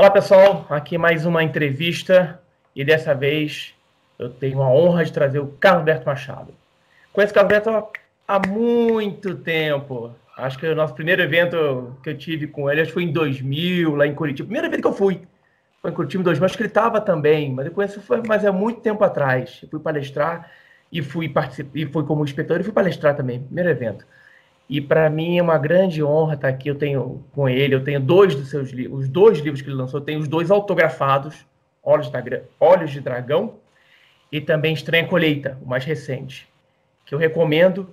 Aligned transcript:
Olá 0.00 0.10
pessoal, 0.10 0.64
aqui 0.70 0.96
mais 0.96 1.26
uma 1.26 1.44
entrevista 1.44 2.40
e 2.74 2.82
dessa 2.82 3.14
vez 3.14 3.74
eu 4.18 4.30
tenho 4.30 4.62
a 4.62 4.66
honra 4.66 5.04
de 5.04 5.12
trazer 5.12 5.40
o 5.40 5.48
Carlos 5.48 5.80
Alberto 5.80 6.06
Machado. 6.06 6.54
Conheço 7.12 7.32
o 7.32 7.34
Carlos 7.34 7.52
Alberto 7.52 8.00
há 8.26 8.48
muito 8.48 9.34
tempo. 9.34 10.10
Acho 10.34 10.58
que 10.58 10.66
o 10.66 10.74
nosso 10.74 10.94
primeiro 10.94 11.20
evento 11.20 11.94
que 12.02 12.08
eu 12.08 12.16
tive 12.16 12.46
com 12.46 12.70
ele 12.70 12.80
acho 12.80 12.88
que 12.88 12.94
foi 12.94 13.02
em 13.02 13.12
2000, 13.12 13.94
lá 13.94 14.06
em 14.06 14.14
Curitiba. 14.14 14.46
Primeiro 14.46 14.68
evento 14.68 14.80
que 14.80 14.88
eu 14.88 14.94
fui 14.94 15.20
foi 15.82 15.90
em 15.90 15.94
Curitiba 15.94 16.22
em 16.22 16.24
2000. 16.24 16.46
Acho 16.46 16.56
que 16.56 16.62
ele 16.62 16.68
estava 16.68 16.98
também, 16.98 17.52
mas 17.52 17.66
eu 17.66 17.72
conheço, 17.72 18.00
foi, 18.00 18.22
mas 18.26 18.42
é 18.42 18.50
muito 18.50 18.80
tempo 18.80 19.04
atrás. 19.04 19.60
Eu 19.62 19.68
fui 19.68 19.80
palestrar 19.80 20.50
e 20.90 21.02
fui 21.02 21.28
participar, 21.28 21.72
e 21.74 21.84
fui 21.84 22.04
como 22.06 22.24
inspetor 22.24 22.58
e 22.58 22.62
fui 22.64 22.72
palestrar 22.72 23.14
também, 23.14 23.42
primeiro 23.42 23.68
evento. 23.68 24.06
E 24.70 24.80
para 24.80 25.10
mim 25.10 25.36
é 25.36 25.42
uma 25.42 25.58
grande 25.58 26.00
honra 26.00 26.34
estar 26.34 26.46
aqui. 26.46 26.68
Eu 26.68 26.76
tenho 26.76 27.24
com 27.32 27.48
ele, 27.48 27.74
eu 27.74 27.82
tenho 27.82 27.98
dois 27.98 28.36
dos 28.36 28.50
seus 28.50 28.70
livros, 28.70 29.00
os 29.00 29.08
dois 29.08 29.40
livros 29.40 29.60
que 29.60 29.68
ele 29.68 29.74
lançou, 29.74 29.98
eu 29.98 30.04
tenho 30.04 30.20
os 30.20 30.28
dois 30.28 30.48
autografados, 30.48 31.44
Olhos, 31.82 32.08
da, 32.08 32.22
Olhos 32.60 32.92
de 32.92 33.00
Dragão 33.00 33.56
e 34.30 34.40
também 34.40 34.72
Estranha 34.72 35.08
Colheita, 35.08 35.58
o 35.60 35.66
mais 35.66 35.84
recente, 35.84 36.48
que 37.04 37.12
eu 37.12 37.18
recomendo. 37.18 37.90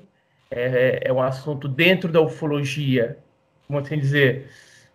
É, 0.52 1.02
é 1.06 1.12
um 1.12 1.22
assunto 1.22 1.68
dentro 1.68 2.12
da 2.12 2.22
ufologia, 2.22 3.18
como 3.66 3.80
assim 3.80 3.98
dizer, 3.98 4.48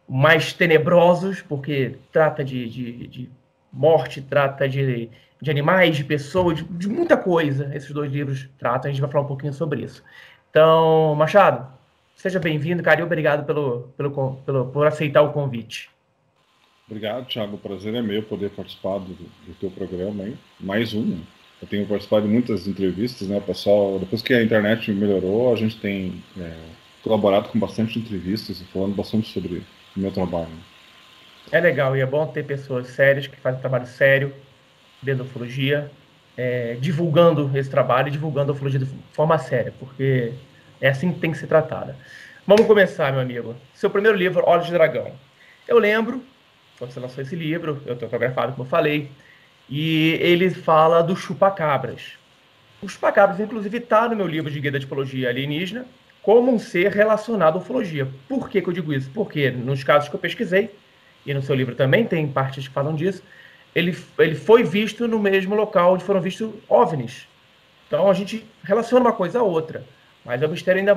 mais 0.09 0.53
tenebrosos, 0.53 1.43
porque 1.43 1.97
trata 2.13 2.45
de, 2.45 2.69
de, 2.69 3.07
de 3.09 3.31
morte, 3.73 4.23
trata 4.23 4.69
de, 4.69 5.11
de 5.41 5.51
animais, 5.51 5.97
de 5.97 6.05
pessoas, 6.05 6.59
de, 6.59 6.65
de 6.65 6.89
muita 6.89 7.17
coisa. 7.17 7.75
Esses 7.75 7.91
dois 7.91 8.13
livros 8.13 8.49
tratam, 8.57 8.89
a 8.89 8.93
gente 8.93 9.01
vai 9.01 9.11
falar 9.11 9.25
um 9.25 9.29
pouquinho 9.29 9.53
sobre 9.53 9.83
isso. 9.83 10.03
Então, 10.53 11.15
Machado, 11.15 11.67
seja 12.15 12.39
bem-vindo, 12.39 12.83
cara, 12.83 13.01
e 13.01 13.03
obrigado 13.03 13.47
pelo, 13.47 13.89
pelo, 13.97 14.37
pelo, 14.45 14.67
por 14.67 14.87
aceitar 14.87 15.23
o 15.23 15.33
convite. 15.33 15.89
Obrigado, 16.87 17.25
Thiago. 17.25 17.57
O 17.57 17.59
prazer 17.59 17.95
é 17.95 18.03
meu 18.03 18.23
poder 18.23 18.51
participar 18.51 18.99
do, 18.99 19.15
do 19.15 19.55
teu 19.59 19.71
programa 19.71 20.25
aí. 20.25 20.37
Mais 20.61 20.93
um. 20.93 21.23
Eu 21.63 21.67
tenho 21.67 21.87
participado 21.87 22.27
de 22.27 22.33
muitas 22.35 22.69
entrevistas, 22.69 23.29
né, 23.29 23.41
pessoal? 23.41 23.99
Depois 23.99 24.21
que 24.21 24.35
a 24.35 24.43
internet 24.43 24.93
melhorou, 24.93 25.55
a 25.55 25.57
gente 25.57 25.81
tem 25.81 26.23
é, 26.39 26.55
colaborado 27.03 27.49
com 27.49 27.59
bastante 27.59 27.99
entrevistas 27.99 28.61
e 28.61 28.65
falando 28.65 28.95
bastante 28.95 29.33
sobre 29.33 29.63
o 29.97 30.01
meu 30.01 30.13
trabalho. 30.13 30.53
É 31.51 31.61
legal 31.61 31.97
e 31.97 32.03
é 32.03 32.07
bom 32.07 32.27
ter 32.27 32.45
pessoas 32.45 32.89
sérias 32.89 33.27
que 33.27 33.37
fazem 33.37 33.59
trabalho 33.59 33.87
sério 33.87 34.35
ufologia 35.23 35.91
é, 36.37 36.77
divulgando 36.81 37.51
esse 37.55 37.71
trabalho 37.71 38.09
e 38.09 38.11
divulgando 38.11 38.53
a 38.53 38.55
ufologia 38.55 38.81
de 38.81 38.89
forma 39.13 39.39
séria, 39.39 39.73
porque 39.79 40.33
é 40.81 40.89
assim 40.89 41.13
que 41.13 41.21
tem 41.21 41.31
que 41.31 41.39
ser 41.39 41.47
tratada. 41.47 41.97
Vamos 42.47 42.67
começar, 42.67 43.13
meu 43.13 43.21
amigo. 43.21 43.55
Seu 43.75 43.89
primeiro 43.89 44.17
livro, 44.17 44.43
Olhos 44.47 44.67
de 44.67 44.73
Dragão. 44.73 45.13
Eu 45.69 45.79
lembro, 45.79 46.23
quando 46.79 46.91
você 46.91 46.99
lançou 46.99 47.23
esse 47.23 47.37
livro, 47.37 47.81
eu 47.87 47.93
estou 47.93 48.07
autografado, 48.07 48.53
como 48.53 48.65
eu 48.65 48.69
falei, 48.69 49.11
e 49.69 50.19
ele 50.21 50.51
fala 50.51 51.03
do 51.03 51.15
chupacabras. 51.15 52.15
O 52.83 52.89
chupacabras, 52.89 53.39
inclusive, 53.39 53.79
está 53.79 54.09
no 54.09 54.17
meu 54.17 54.27
livro 54.27 54.51
de 54.51 54.59
Guia 54.59 54.73
da 54.73 54.81
Tipologia 54.81 55.29
Alienígena, 55.29 55.87
como 56.21 56.53
um 56.53 56.59
ser 56.59 56.91
relacionado 56.91 57.57
à 57.57 57.59
ufologia. 57.59 58.09
Por 58.29 58.49
que, 58.49 58.61
que 58.61 58.69
eu 58.69 58.73
digo 58.73 58.93
isso? 58.93 59.11
Porque 59.15 59.51
nos 59.51 59.85
casos 59.85 60.09
que 60.09 60.17
eu 60.17 60.21
pesquisei, 60.21 60.75
e 61.25 61.33
no 61.33 61.43
seu 61.43 61.55
livro 61.55 61.75
também 61.75 62.05
tem 62.05 62.27
partes 62.27 62.67
que 62.67 62.75
falam 62.75 62.95
disso, 62.95 63.23
ele, 63.75 63.97
ele 64.19 64.35
foi 64.35 64.63
visto 64.63 65.09
no 65.09 65.19
mesmo 65.19 65.55
local 65.55 65.95
onde 65.95 66.05
foram 66.05 66.21
vistos 66.21 66.53
OVNIs. 66.69 67.27
Então 67.87 68.11
a 68.11 68.15
gente 68.15 68.45
relaciona 68.63 69.05
uma 69.05 69.13
coisa 69.13 69.41
a 69.41 69.43
outra. 69.43 69.85
Mas 70.25 70.43
é 70.43 70.47
um 70.47 70.51
mistério 70.51 70.79
ainda. 70.79 70.93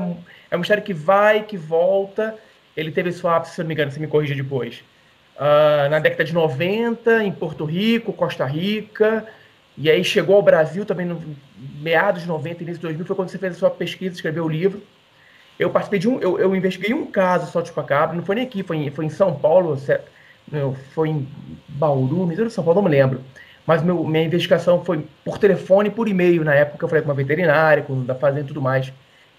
É 0.52 0.56
um 0.56 0.60
mistério 0.60 0.84
que 0.84 0.94
vai, 0.94 1.44
que 1.44 1.58
volta. 1.58 2.36
Ele 2.76 2.92
teve 2.92 3.12
sua 3.12 3.38
ápice, 3.38 3.56
se 3.56 3.62
não 3.62 3.68
me 3.68 3.74
engano, 3.74 3.92
se 3.92 4.00
me 4.00 4.08
corrija 4.08 4.36
depois. 4.36 4.84
Uh, 5.36 5.90
na 5.90 6.00
década 6.00 6.24
de 6.24 6.34
90, 6.34 7.24
em 7.24 7.32
Porto 7.32 7.66
Rico, 7.66 8.14
Costa 8.14 8.46
Rica. 8.46 9.26
E 9.78 9.90
aí 9.90 10.04
chegou 10.04 10.36
ao 10.36 10.42
Brasil 10.42 10.86
também 10.86 11.06
no 11.06 11.22
meados 11.80 12.22
de 12.22 12.28
90, 12.28 12.64
início 12.64 12.76
de 12.76 12.82
2000, 12.82 13.06
foi 13.06 13.16
quando 13.16 13.30
você 13.30 13.38
fez 13.38 13.54
a 13.54 13.60
sua 13.60 13.70
pesquisa, 13.70 14.16
escreveu 14.16 14.46
o 14.46 14.50
livro. 14.50 14.82
Eu 15.60 15.70
participei 15.70 16.00
de 16.00 16.08
um. 16.08 16.20
Eu, 16.20 16.40
eu 16.40 16.56
investiguei 16.56 16.94
um 16.94 17.06
caso 17.06 17.52
só 17.52 17.62
de 17.62 17.70
chupacabra, 17.70 18.16
não 18.16 18.24
foi 18.24 18.36
nem 18.36 18.46
aqui, 18.46 18.64
foi 18.64 18.78
em, 18.78 18.92
foi 18.92 19.06
em 19.06 19.10
São 19.10 19.34
Paulo, 19.38 19.78
meu, 20.52 20.76
foi 20.94 21.10
em 21.10 21.28
Bauru, 21.68 22.28
de 22.28 22.50
São 22.50 22.64
Paulo, 22.64 22.82
não 22.82 22.90
me 22.90 22.96
lembro. 22.96 23.22
Mas 23.66 23.82
meu, 23.82 24.04
minha 24.04 24.24
investigação 24.24 24.84
foi 24.84 25.06
por 25.24 25.38
telefone 25.38 25.90
e 25.90 25.92
por 25.92 26.08
e-mail. 26.08 26.44
Na 26.44 26.54
época 26.54 26.86
eu 26.86 26.90
falei 26.90 27.02
com 27.02 27.10
uma 27.10 27.16
veterinária, 27.16 27.84
com 27.84 28.04
da 28.04 28.14
fazenda 28.14 28.46
e 28.46 28.48
tudo 28.48 28.62
mais. 28.62 28.94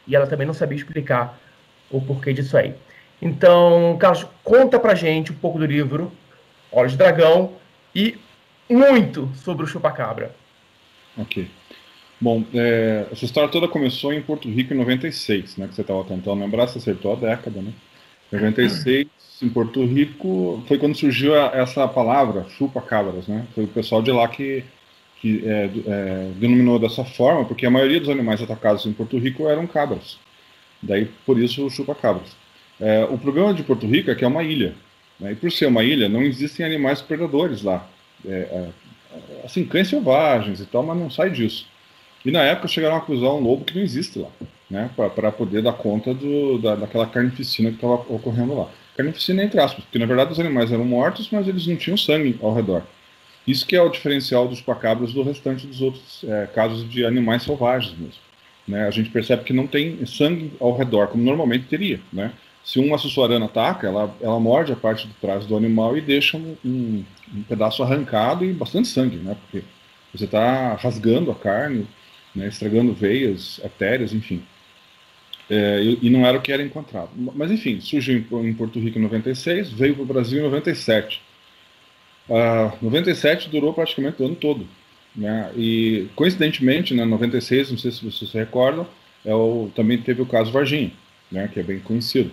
E 0.06 0.16
ela 0.16 0.27
também 0.27 0.47
não 0.47 0.55
sabia 0.55 0.77
explicar 0.77 1.39
o 1.91 2.00
porquê 2.00 2.33
disso 2.33 2.56
aí. 2.56 2.75
Então, 3.22 3.97
Carlos, 3.99 4.27
conta 4.43 4.78
pra 4.78 4.95
gente 4.95 5.33
um 5.33 5.37
pouco 5.37 5.59
do 5.59 5.65
livro 5.65 6.12
Olhos 6.72 6.93
de 6.93 6.99
Dragão 6.99 7.53
e 7.95 8.19
muito 8.69 9.31
sobre 9.37 9.65
o 9.65 9.66
chupacabra. 9.66 10.34
Ok. 11.16 11.49
Bom, 12.21 12.45
é, 12.53 13.06
essa 13.12 13.25
história 13.25 13.49
toda 13.49 13.69
começou 13.69 14.12
em 14.12 14.21
Porto 14.21 14.49
Rico 14.49 14.75
em 14.75 14.77
96, 14.77 15.56
né? 15.56 15.69
Que 15.69 15.75
você 15.75 15.83
estava 15.83 16.03
tentando 16.05 16.41
lembrar, 16.41 16.66
você 16.66 16.78
acertou 16.78 17.12
a 17.12 17.16
década, 17.16 17.62
né? 17.62 17.72
96, 18.33 19.06
em 19.43 19.49
Porto 19.49 19.85
Rico, 19.85 20.63
foi 20.67 20.79
quando 20.79 20.97
surgiu 20.97 21.35
a, 21.35 21.51
essa 21.55 21.87
palavra, 21.87 22.47
chupa-cabras, 22.57 23.27
né? 23.27 23.47
Foi 23.55 23.65
o 23.65 23.69
pessoal 23.69 24.03
de 24.03 24.11
lá 24.11 24.27
que, 24.29 24.65
que 25.21 25.43
é, 25.47 25.71
é, 25.87 26.31
denominou 26.37 26.79
dessa 26.79 27.05
forma, 27.05 27.45
porque 27.45 27.67
a 27.67 27.71
maioria 27.71 28.01
dos 28.01 28.09
animais 28.09 28.43
atacados 28.43 28.87
em 28.87 28.93
Porto 28.93 29.19
Rico 29.19 29.49
eram 29.49 29.67
cabras. 29.67 30.19
Daí, 30.83 31.07
por 31.27 31.39
isso, 31.39 31.69
chupa-cabras. 31.71 32.37
É, 32.81 33.05
o 33.05 33.19
problema 33.19 33.53
de 33.53 33.63
Porto 33.63 33.87
Rico 33.87 34.11
é 34.11 34.15
que 34.15 34.25
é 34.25 34.29
uma 34.29 34.43
ilha. 34.43 34.75
Né? 35.19 35.33
E 35.33 35.35
por 35.35 35.51
ser 35.51 35.67
uma 35.67 35.83
ilha, 35.83 36.09
não 36.09 36.23
existem 36.23 36.65
animais 36.65 37.03
predadores 37.03 37.63
lá. 37.63 37.89
É, 38.27 38.31
é, 38.31 38.69
assim, 39.45 39.65
cães 39.65 39.89
selvagens 39.89 40.61
e 40.61 40.67
tal, 40.67 40.83
mas 40.83 40.97
não 40.97 41.11
sai 41.11 41.31
disso. 41.31 41.67
E 42.25 42.31
na 42.31 42.43
época 42.43 42.69
chegaram 42.69 42.97
a 42.97 42.99
acusar 42.99 43.31
um 43.31 43.41
lobo 43.41 43.65
que 43.65 43.75
não 43.75 43.83
existe 43.83 44.19
lá, 44.19 44.29
né? 44.69 44.91
Para 45.15 45.31
poder 45.31 45.63
dar 45.63 45.75
conta 45.75 46.13
do, 46.13 46.59
da, 46.59 46.75
daquela 46.75 47.07
carnificina 47.07 47.71
que 47.71 47.77
estava 47.77 47.95
ocorrendo 47.95 48.57
lá. 48.57 48.69
Carnificina 48.97 49.45
entre 49.45 49.61
aspas, 49.61 49.84
porque 49.84 49.99
na 49.99 50.07
verdade 50.07 50.33
os 50.33 50.41
animais 50.41 50.73
eram 50.73 50.84
mortos, 50.84 51.29
mas 51.31 51.47
eles 51.47 51.67
não 51.67 51.77
tinham 51.77 51.97
sangue 51.97 52.39
ao 52.41 52.55
redor. 52.55 52.83
Isso 53.47 53.67
que 53.67 53.77
é 53.77 53.83
o 53.83 53.89
diferencial 53.89 54.49
dos 54.49 54.61
pacabras 54.61 55.12
do 55.12 55.23
restante 55.23 55.67
dos 55.67 55.81
outros 55.81 56.25
é, 56.25 56.47
casos 56.47 56.89
de 56.89 57.05
animais 57.05 57.45
selvagens 57.45 57.97
mesmo. 57.97 58.21
Né? 58.67 58.87
A 58.87 58.91
gente 58.91 59.11
percebe 59.11 59.45
que 59.45 59.53
não 59.53 59.67
tem 59.67 60.05
sangue 60.05 60.53
ao 60.59 60.77
redor, 60.77 61.09
como 61.09 61.23
normalmente 61.23 61.67
teria. 61.67 62.01
Né? 62.12 62.33
Se 62.65 62.81
uma 62.81 62.99
sussuarana 62.99 63.47
ataca, 63.47 63.87
ela, 63.87 64.12
ela 64.21 64.41
morde 64.41 64.73
a 64.73 64.77
parte 64.77 65.07
de 65.07 65.15
trás 65.15 65.47
do 65.47 65.57
animal 65.57 65.97
e 65.97 66.01
deixa 66.01 66.37
um, 66.37 66.57
um, 66.65 67.05
um 67.33 67.43
pedaço 67.45 67.83
arrancado 67.83 68.45
e 68.45 68.53
bastante 68.53 68.89
sangue, 68.89 69.19
né? 69.19 69.37
porque 69.43 69.65
você 70.13 70.25
está 70.25 70.75
rasgando 70.75 71.31
a 71.31 71.34
carne, 71.34 71.87
né? 72.34 72.49
estragando 72.49 72.93
veias, 72.93 73.61
artérias, 73.63 74.13
enfim. 74.13 74.43
É, 75.49 75.81
e, 76.03 76.11
não 76.11 76.27
era 76.27 76.39
o 76.39 76.43
que 76.43 76.53
era 76.53 76.62
encontrado. 76.62 77.11
Mas 77.15 77.51
enfim, 77.51 77.81
surgiu 77.81 78.19
em, 78.19 78.49
em 78.49 78.55
Porto 78.55 78.81
Rico 78.81 78.99
em 78.99 79.03
96, 79.03 79.71
veio 79.71 79.95
para 79.95 80.03
o 80.03 80.07
Brasil 80.07 80.41
em 80.41 80.43
97. 80.43 81.21
Uh, 82.29 82.73
97 82.83 83.49
durou 83.49 83.73
praticamente 83.73 84.21
o 84.21 84.27
ano 84.27 84.34
todo. 84.34 84.67
Né? 85.15 85.51
E 85.57 86.09
coincidentemente, 86.15 86.93
em 86.93 86.97
né, 86.97 87.05
96, 87.05 87.71
não 87.71 87.79
sei 87.79 87.91
se 87.91 88.05
vocês 88.05 88.31
se 88.31 88.37
recordam, 88.37 88.87
é 89.25 89.34
o, 89.34 89.71
também 89.75 89.99
teve 89.99 90.21
o 90.21 90.27
caso 90.27 90.53
Varginha, 90.53 90.93
né, 91.31 91.49
que 91.53 91.59
é 91.59 91.63
bem 91.63 91.81
conhecido. 91.81 92.31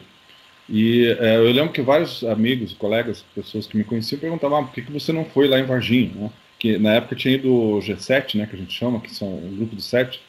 E 0.67 1.07
é, 1.19 1.37
eu 1.37 1.51
lembro 1.51 1.71
que 1.71 1.81
vários 1.81 2.23
amigos, 2.23 2.73
colegas, 2.73 3.23
pessoas 3.35 3.67
que 3.67 3.77
me 3.77 3.83
conheciam 3.83 4.19
perguntavam 4.19 4.59
ah, 4.59 4.63
por 4.63 4.73
que, 4.73 4.81
que 4.81 4.91
você 4.91 5.11
não 5.11 5.25
foi 5.25 5.47
lá 5.47 5.59
em 5.59 5.65
Varginha? 5.65 6.11
Né? 6.15 6.29
Que 6.59 6.77
na 6.77 6.93
época 6.93 7.15
tinha 7.15 7.35
ido 7.35 7.53
o 7.53 7.79
G7, 7.79 8.35
né, 8.35 8.47
que 8.47 8.55
a 8.55 8.59
gente 8.59 8.73
chama, 8.73 8.99
que 8.99 9.13
são 9.13 9.27
o 9.27 9.55
grupo 9.55 9.75
de 9.75 9.81
sete, 9.83 10.21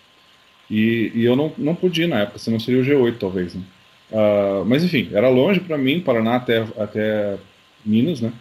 e, 0.71 1.13
e, 1.15 1.25
eu 1.25 1.37
não, 1.37 1.53
não 1.59 1.75
podia 1.75 2.09
na 2.09 2.21
época, 2.21 2.39
senão 2.39 2.59
seria 2.59 2.81
o 2.81 2.85
G8 2.85 3.17
talvez, 3.19 3.55
né? 3.55 3.63
Uh, 4.11 4.65
mas 4.65 4.85
enfim, 4.85 5.11
era 5.13 5.29
longe 5.29 5.61
para 5.61 5.77
mim, 5.77 6.01
Paraná 6.01 6.37
até, 6.37 6.67
até 6.79 7.37
Minas, 7.85 8.21
né? 8.21 8.33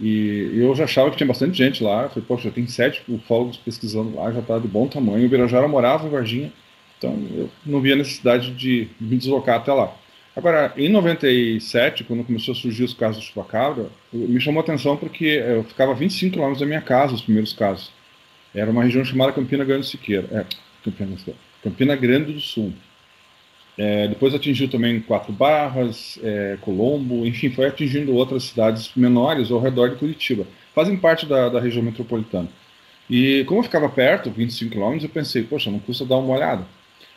E, 0.00 0.50
eu 0.54 0.74
já 0.74 0.84
achava 0.84 1.10
que 1.10 1.16
tinha 1.16 1.26
bastante 1.26 1.56
gente 1.56 1.82
lá. 1.82 2.04
Eu 2.04 2.08
falei, 2.10 2.24
poxa, 2.26 2.50
tem 2.50 2.66
sete 2.66 3.02
ufólogos 3.08 3.56
pesquisando 3.56 4.16
lá, 4.16 4.32
já 4.32 4.40
está 4.40 4.58
de 4.58 4.68
bom 4.68 4.86
tamanho. 4.86 5.26
O 5.26 5.28
Birajara 5.28 5.68
morava 5.68 6.06
em 6.06 6.10
Varginha, 6.10 6.52
então 6.98 7.16
eu 7.34 7.50
não 7.64 7.80
via 7.80 7.96
necessidade 7.96 8.50
de 8.52 8.88
me 9.00 9.16
deslocar 9.16 9.56
até 9.56 9.72
lá. 9.72 9.94
Agora, 10.36 10.72
em 10.76 10.88
97, 10.88 12.02
quando 12.02 12.24
começou 12.24 12.52
a 12.52 12.56
surgir 12.56 12.82
os 12.82 12.92
casos 12.92 13.22
do 13.22 13.26
chupacabra, 13.26 13.86
me 14.12 14.40
chamou 14.40 14.60
a 14.60 14.64
atenção 14.64 14.96
porque 14.96 15.24
eu 15.24 15.62
ficava 15.62 15.94
25 15.94 16.36
km 16.36 16.58
da 16.58 16.66
minha 16.66 16.80
casa, 16.80 17.14
os 17.14 17.22
primeiros 17.22 17.52
casos. 17.52 17.92
Era 18.52 18.70
uma 18.70 18.82
região 18.82 19.04
chamada 19.04 19.32
Campina 19.32 19.64
Grande 19.64 19.86
Siqueira. 19.86 20.26
É, 20.32 20.44
Campina 20.84 21.16
Siqueira. 21.16 21.38
Campina 21.64 21.96
Grande 21.96 22.32
do 22.32 22.40
Sul. 22.40 22.72
É, 23.76 24.06
depois 24.06 24.34
atingiu 24.34 24.68
também 24.68 25.00
Quatro 25.00 25.32
Barras, 25.32 26.18
é, 26.22 26.56
Colombo, 26.60 27.26
enfim, 27.26 27.50
foi 27.50 27.66
atingindo 27.66 28.14
outras 28.14 28.44
cidades 28.44 28.92
menores 28.94 29.50
ao 29.50 29.58
redor 29.58 29.88
de 29.88 29.96
Curitiba. 29.96 30.46
Fazem 30.74 30.96
parte 30.96 31.26
da, 31.26 31.48
da 31.48 31.58
região 31.58 31.82
metropolitana. 31.82 32.48
E 33.10 33.44
como 33.46 33.60
eu 33.60 33.64
ficava 33.64 33.88
perto, 33.88 34.30
25 34.30 34.70
quilômetros, 34.70 35.04
eu 35.04 35.10
pensei, 35.10 35.42
poxa, 35.42 35.70
não 35.70 35.78
custa 35.78 36.04
dar 36.04 36.18
uma 36.18 36.34
olhada. 36.34 36.64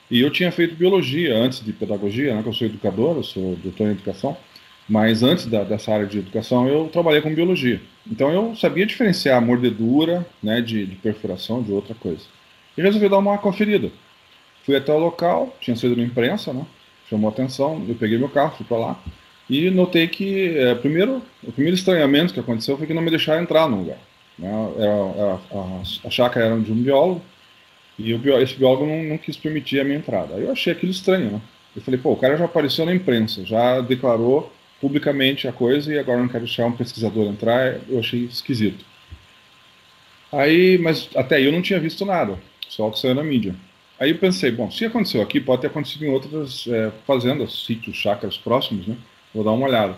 E 0.09 0.21
eu 0.21 0.31
tinha 0.31 0.51
feito 0.51 0.75
biologia 0.75 1.35
antes 1.35 1.63
de 1.63 1.73
pedagogia, 1.73 2.33
né, 2.33 2.41
que 2.41 2.49
eu 2.49 2.53
sou 2.53 2.67
educador, 2.67 3.17
eu 3.17 3.23
sou 3.23 3.55
doutor 3.57 3.87
em 3.87 3.91
educação. 3.91 4.35
Mas 4.89 5.21
antes 5.21 5.45
da, 5.45 5.63
dessa 5.63 5.93
área 5.93 6.05
de 6.05 6.19
educação, 6.19 6.67
eu 6.67 6.87
trabalhei 6.87 7.21
com 7.21 7.33
biologia. 7.33 7.81
Então 8.09 8.31
eu 8.31 8.55
sabia 8.55 8.85
diferenciar 8.85 9.41
mordedura 9.41 10.25
né, 10.41 10.61
de, 10.61 10.85
de 10.85 10.95
perfuração 10.95 11.61
de 11.61 11.73
outra 11.73 11.93
coisa. 11.93 12.21
E 12.77 12.81
resolvi 12.81 13.09
dar 13.09 13.17
uma 13.17 13.37
conferida. 13.37 13.91
Fui 14.67 14.75
até 14.75 14.91
o 14.91 14.99
local, 14.99 15.55
tinha 15.61 15.77
sido 15.77 15.95
na 15.95 16.03
imprensa, 16.03 16.51
né? 16.51 16.65
Chamou 17.09 17.29
atenção, 17.29 17.85
eu 17.87 17.95
peguei 17.95 18.17
meu 18.17 18.27
carro, 18.27 18.57
fui 18.57 18.65
para 18.65 18.77
lá. 18.77 18.99
E 19.49 19.69
notei 19.69 20.09
que, 20.09 20.57
é, 20.57 20.75
primeiro, 20.75 21.21
o 21.41 21.53
primeiro 21.53 21.77
estranhamento 21.77 22.33
que 22.33 22.39
aconteceu 22.41 22.77
foi 22.77 22.85
que 22.85 22.93
não 22.93 23.01
me 23.01 23.09
deixaram 23.09 23.41
entrar 23.41 23.69
no 23.69 23.77
lugar. 23.77 23.97
Né? 24.37 24.49
Era, 24.77 25.39
a, 25.53 26.07
a, 26.07 26.09
chácara 26.09 26.47
era 26.47 26.59
de 26.59 26.69
um 26.69 26.83
biólogo, 26.83 27.21
e 27.97 28.13
o, 28.13 28.41
esse 28.41 28.55
biólogo 28.55 28.85
não, 28.85 29.05
não, 29.05 29.17
quis 29.17 29.37
permitir 29.37 29.79
a 29.79 29.85
minha 29.85 29.99
entrada. 29.99 30.35
Aí 30.35 30.43
eu 30.43 30.51
achei 30.51 30.73
aquilo 30.73 30.91
estranho, 30.91 31.31
né? 31.31 31.41
Eu 31.73 31.81
falei, 31.81 31.97
pô, 31.97 32.11
o 32.11 32.17
cara 32.17 32.35
já 32.35 32.43
apareceu 32.43 32.85
na 32.85 32.93
imprensa, 32.93 33.45
já 33.45 33.79
declarou 33.79 34.51
publicamente 34.81 35.47
a 35.47 35.53
coisa 35.53 35.93
e 35.93 35.97
agora 35.97 36.19
não 36.19 36.27
quero 36.27 36.43
deixar 36.43 36.65
um 36.65 36.73
pesquisador 36.73 37.25
entrar, 37.27 37.79
eu 37.87 37.99
achei 37.99 38.25
esquisito. 38.25 38.83
Aí, 40.29 40.77
mas 40.77 41.09
até 41.15 41.37
aí 41.37 41.45
eu 41.45 41.53
não 41.53 41.61
tinha 41.61 41.79
visto 41.79 42.05
nada, 42.05 42.37
só 42.67 42.89
o 42.89 42.91
que 42.91 42.99
saiu 42.99 43.15
na 43.15 43.23
mídia. 43.23 43.55
Aí 43.99 44.11
eu 44.11 44.17
pensei, 44.17 44.51
bom, 44.51 44.69
se 44.69 44.85
aconteceu 44.85 45.21
aqui, 45.21 45.39
pode 45.39 45.61
ter 45.61 45.67
acontecido 45.67 46.05
em 46.05 46.09
outras 46.09 46.67
é, 46.67 46.91
fazendas, 47.05 47.65
sítios, 47.65 47.97
chácaras 47.97 48.37
próximos, 48.37 48.85
né? 48.85 48.95
Vou 49.33 49.43
dar 49.43 49.51
uma 49.51 49.65
olhada. 49.67 49.95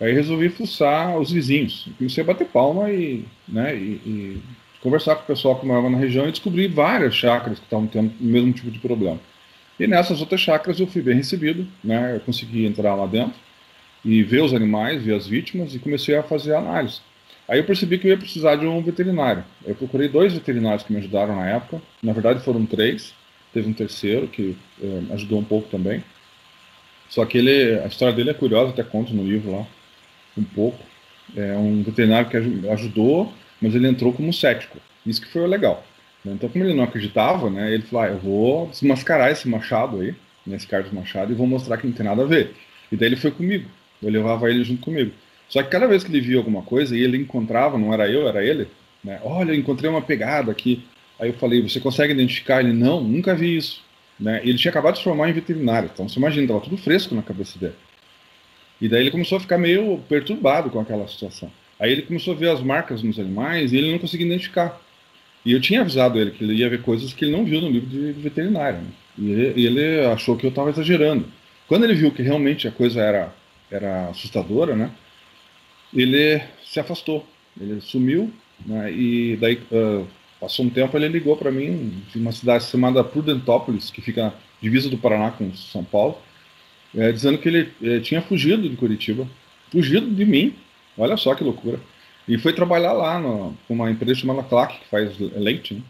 Aí 0.00 0.12
resolvi 0.12 0.48
fuçar 0.48 1.18
os 1.18 1.30
vizinhos. 1.30 1.88
Comecei 1.98 2.22
a 2.22 2.26
bater 2.26 2.46
palma 2.46 2.90
e, 2.90 3.24
né, 3.46 3.76
e, 3.76 4.00
e 4.06 4.42
conversar 4.80 5.16
com 5.16 5.22
o 5.24 5.26
pessoal 5.26 5.58
que 5.58 5.66
morava 5.66 5.90
na 5.90 5.98
região 5.98 6.26
e 6.26 6.30
descobri 6.30 6.68
várias 6.68 7.14
chácaras 7.14 7.58
que 7.58 7.66
estavam 7.66 7.86
tendo 7.86 8.12
o 8.18 8.24
mesmo 8.24 8.52
tipo 8.52 8.70
de 8.70 8.78
problema. 8.78 9.20
E 9.78 9.86
nessas 9.86 10.20
outras 10.20 10.40
chácaras 10.40 10.78
eu 10.80 10.86
fui 10.86 11.02
bem 11.02 11.16
recebido, 11.16 11.66
né? 11.82 12.16
Eu 12.16 12.20
consegui 12.20 12.66
entrar 12.66 12.94
lá 12.94 13.06
dentro 13.06 13.34
e 14.04 14.22
ver 14.22 14.42
os 14.42 14.54
animais, 14.54 15.02
ver 15.02 15.14
as 15.14 15.26
vítimas 15.26 15.74
e 15.74 15.78
comecei 15.78 16.16
a 16.16 16.22
fazer 16.22 16.54
análise. 16.54 17.00
Aí 17.46 17.58
eu 17.58 17.64
percebi 17.64 17.98
que 17.98 18.06
eu 18.06 18.12
ia 18.12 18.16
precisar 18.16 18.56
de 18.56 18.66
um 18.66 18.80
veterinário. 18.82 19.44
Eu 19.66 19.74
procurei 19.74 20.08
dois 20.08 20.32
veterinários 20.32 20.82
que 20.82 20.92
me 20.92 20.98
ajudaram 20.98 21.34
na 21.36 21.48
época. 21.48 21.82
Na 22.02 22.12
verdade 22.12 22.44
foram 22.44 22.64
três. 22.64 23.12
Teve 23.52 23.68
um 23.68 23.72
terceiro 23.72 24.28
que 24.28 24.56
eh, 24.82 25.02
ajudou 25.12 25.38
um 25.38 25.44
pouco 25.44 25.68
também. 25.68 26.02
Só 27.08 27.24
que 27.24 27.38
ele, 27.38 27.80
a 27.80 27.86
história 27.86 28.14
dele 28.14 28.30
é 28.30 28.34
curiosa, 28.34 28.70
até 28.70 28.84
conto 28.84 29.12
no 29.12 29.24
livro 29.24 29.50
lá 29.50 29.66
um 30.36 30.44
pouco. 30.44 30.78
É 31.36 31.54
um 31.56 31.82
veterinário 31.82 32.28
que 32.28 32.36
ajudou, 32.68 33.32
mas 33.60 33.74
ele 33.74 33.88
entrou 33.88 34.12
como 34.12 34.32
cético. 34.32 34.78
Isso 35.04 35.20
que 35.20 35.28
foi 35.28 35.46
legal. 35.46 35.84
Então, 36.24 36.48
como 36.48 36.64
ele 36.64 36.74
não 36.74 36.84
acreditava, 36.84 37.48
né, 37.48 37.72
ele 37.72 37.82
falou: 37.82 38.04
ah, 38.04 38.08
eu 38.08 38.18
vou 38.18 38.66
desmascarar 38.68 39.30
esse 39.30 39.48
machado 39.48 40.00
aí, 40.00 40.14
nesse 40.46 40.66
Carlos 40.66 40.92
Machado, 40.92 41.32
e 41.32 41.34
vou 41.34 41.46
mostrar 41.46 41.76
que 41.78 41.86
não 41.86 41.94
tem 41.94 42.04
nada 42.04 42.22
a 42.22 42.26
ver. 42.26 42.54
E 42.92 42.96
daí 42.96 43.08
ele 43.08 43.16
foi 43.16 43.30
comigo. 43.30 43.68
Eu 44.02 44.10
levava 44.10 44.50
ele 44.50 44.64
junto 44.64 44.82
comigo. 44.82 45.12
Só 45.48 45.62
que 45.62 45.70
cada 45.70 45.86
vez 45.86 46.04
que 46.04 46.10
ele 46.10 46.20
via 46.20 46.38
alguma 46.38 46.62
coisa 46.62 46.96
e 46.96 47.02
ele 47.02 47.16
encontrava, 47.16 47.78
não 47.78 47.92
era 47.92 48.08
eu, 48.08 48.28
era 48.28 48.44
ele, 48.44 48.68
né? 49.02 49.20
Olha, 49.22 49.52
eu 49.52 49.56
encontrei 49.56 49.90
uma 49.90 50.02
pegada 50.02 50.50
aqui. 50.50 50.84
Aí 51.20 51.28
eu 51.28 51.34
falei, 51.34 51.62
você 51.62 51.78
consegue 51.78 52.12
identificar? 52.12 52.60
Ele, 52.60 52.72
não, 52.72 53.00
nunca 53.00 53.34
vi 53.34 53.56
isso. 53.56 53.82
Né? 54.18 54.40
Ele 54.42 54.58
tinha 54.58 54.70
acabado 54.70 54.94
de 54.94 54.98
se 54.98 55.04
formar 55.04 55.28
em 55.28 55.32
veterinário, 55.32 55.90
então 55.92 56.08
você 56.08 56.18
imagina, 56.18 56.42
estava 56.42 56.60
tudo 56.60 56.76
fresco 56.76 57.14
na 57.14 57.22
cabeça 57.22 57.58
dele. 57.58 57.74
E 58.80 58.88
daí 58.88 59.02
ele 59.02 59.10
começou 59.10 59.36
a 59.36 59.40
ficar 59.40 59.58
meio 59.58 59.98
perturbado 60.08 60.70
com 60.70 60.80
aquela 60.80 61.06
situação. 61.06 61.50
Aí 61.78 61.92
ele 61.92 62.02
começou 62.02 62.34
a 62.34 62.36
ver 62.36 62.50
as 62.50 62.62
marcas 62.62 63.02
nos 63.02 63.18
animais 63.18 63.72
e 63.72 63.76
ele 63.76 63.92
não 63.92 63.98
conseguia 63.98 64.26
identificar. 64.26 64.80
E 65.44 65.52
eu 65.52 65.60
tinha 65.60 65.82
avisado 65.82 66.18
ele 66.18 66.30
que 66.30 66.44
ele 66.44 66.54
ia 66.54 66.68
ver 66.68 66.82
coisas 66.82 67.12
que 67.12 67.24
ele 67.24 67.32
não 67.32 67.44
viu 67.44 67.60
no 67.60 67.70
livro 67.70 67.88
de 67.88 68.12
veterinário. 68.12 68.78
Né? 68.78 68.88
E, 69.18 69.30
ele, 69.30 69.66
ele 69.66 70.06
achou 70.06 70.36
que 70.36 70.44
eu 70.44 70.50
estava 70.50 70.70
exagerando. 70.70 71.26
Quando 71.68 71.84
ele 71.84 71.94
viu 71.94 72.10
que 72.10 72.22
realmente 72.22 72.66
a 72.66 72.72
coisa 72.72 73.00
era 73.00 73.32
era 73.70 74.08
assustadora, 74.08 74.74
né? 74.74 74.90
Ele 75.94 76.42
se 76.64 76.80
afastou, 76.80 77.24
ele 77.60 77.80
sumiu, 77.80 78.32
né? 78.66 78.92
E 78.92 79.36
daí 79.36 79.60
uh, 79.70 80.06
passou 80.40 80.64
um 80.64 80.70
tempo 80.70 80.96
ele 80.96 81.08
ligou 81.08 81.36
para 81.36 81.50
mim 81.50 82.02
de 82.10 82.18
uma 82.18 82.32
cidade 82.32 82.64
chamada 82.64 83.04
Prudentópolis, 83.04 83.90
que 83.90 84.00
fica 84.00 84.24
na 84.24 84.32
divisa 84.60 84.88
do 84.88 84.96
Paraná 84.96 85.30
com 85.30 85.54
São 85.54 85.84
Paulo, 85.84 86.18
é, 86.96 87.12
dizendo 87.12 87.38
que 87.38 87.48
ele 87.48 87.72
é, 87.82 88.00
tinha 88.00 88.22
fugido 88.22 88.68
de 88.68 88.76
Curitiba, 88.76 89.28
fugido 89.70 90.10
de 90.10 90.24
mim, 90.24 90.54
olha 90.96 91.16
só 91.16 91.34
que 91.34 91.44
loucura, 91.44 91.78
e 92.26 92.38
foi 92.38 92.52
trabalhar 92.52 92.92
lá 92.92 93.20
com 93.20 93.74
uma 93.74 93.90
empresa 93.90 94.20
chamada 94.20 94.42
Claque, 94.42 94.80
que 94.80 94.88
faz 94.88 95.18
leite, 95.18 95.74
né? 95.74 95.82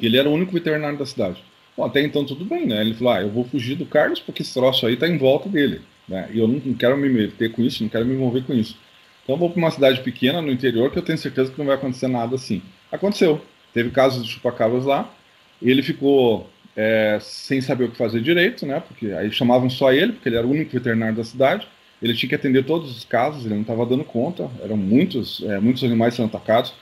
E 0.00 0.06
ele 0.06 0.18
era 0.18 0.28
o 0.28 0.32
único 0.32 0.52
veterinário 0.52 0.98
da 0.98 1.06
cidade. 1.06 1.42
Bom, 1.76 1.84
até 1.84 2.00
então 2.00 2.24
tudo 2.24 2.44
bem, 2.44 2.66
né? 2.66 2.80
Ele 2.80 2.94
falou, 2.94 3.12
ah, 3.12 3.22
eu 3.22 3.30
vou 3.30 3.44
fugir 3.44 3.76
do 3.76 3.86
Carlos 3.86 4.20
porque 4.20 4.42
esse 4.42 4.52
troço 4.52 4.86
aí 4.86 4.96
tá 4.96 5.08
em 5.08 5.16
volta 5.16 5.48
dele. 5.48 5.82
Né? 6.08 6.28
E 6.32 6.38
eu 6.38 6.48
não, 6.48 6.60
não, 6.64 6.74
quero 6.74 6.96
me 6.96 7.08
meter 7.08 7.52
com 7.52 7.62
isso, 7.62 7.82
não 7.82 7.90
quero 7.90 8.04
me 8.04 8.14
envolver 8.14 8.42
com 8.42 8.52
isso. 8.52 8.76
Então 9.22 9.36
eu 9.36 9.38
vou 9.38 9.50
para 9.50 9.58
uma 9.58 9.70
cidade 9.70 10.00
pequena 10.02 10.42
no 10.42 10.50
interior 10.50 10.90
que 10.90 10.98
eu 10.98 11.02
tenho 11.02 11.18
certeza 11.18 11.50
que 11.50 11.58
não 11.58 11.66
vai 11.66 11.76
acontecer 11.76 12.08
nada 12.08 12.34
assim. 12.34 12.62
Aconteceu. 12.90 13.40
Teve 13.74 13.90
casos 13.90 14.24
de 14.24 14.30
chupacabras 14.30 14.84
lá. 14.84 15.12
Ele 15.60 15.82
ficou 15.82 16.48
é, 16.76 17.18
sem 17.20 17.60
saber 17.60 17.84
o 17.84 17.90
que 17.90 17.98
fazer 17.98 18.22
direito, 18.22 18.64
né? 18.64 18.80
Porque 18.80 19.08
aí 19.08 19.30
chamavam 19.30 19.68
só 19.68 19.92
ele, 19.92 20.12
porque 20.12 20.28
ele 20.28 20.36
era 20.36 20.46
o 20.46 20.50
único 20.50 20.72
veterinário 20.72 21.16
da 21.16 21.24
cidade. 21.24 21.66
Ele 22.00 22.14
tinha 22.14 22.28
que 22.28 22.34
atender 22.34 22.64
todos 22.64 22.96
os 22.96 23.04
casos, 23.04 23.44
ele 23.44 23.54
não 23.54 23.62
estava 23.62 23.84
dando 23.84 24.04
conta. 24.04 24.48
Eram 24.62 24.76
muitos, 24.76 25.42
é, 25.42 25.58
muitos 25.58 25.82
animais 25.82 26.14
sendo 26.14 26.26
atacados. 26.26 26.72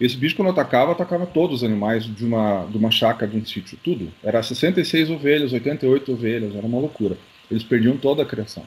Esse 0.00 0.16
bicho, 0.16 0.34
quando 0.34 0.50
atacava, 0.50 0.92
atacava 0.92 1.26
todos 1.26 1.58
os 1.58 1.64
animais 1.64 2.04
de 2.04 2.24
uma, 2.24 2.66
de 2.66 2.76
uma 2.76 2.90
chácara, 2.90 3.30
de 3.30 3.36
um 3.36 3.44
sítio, 3.44 3.78
tudo. 3.84 4.12
Era 4.22 4.42
66 4.42 5.10
ovelhas, 5.10 5.52
88 5.52 6.12
ovelhas, 6.12 6.56
era 6.56 6.66
uma 6.66 6.80
loucura. 6.80 7.16
Eles 7.48 7.62
perdiam 7.62 7.96
toda 7.96 8.22
a 8.22 8.26
criação. 8.26 8.64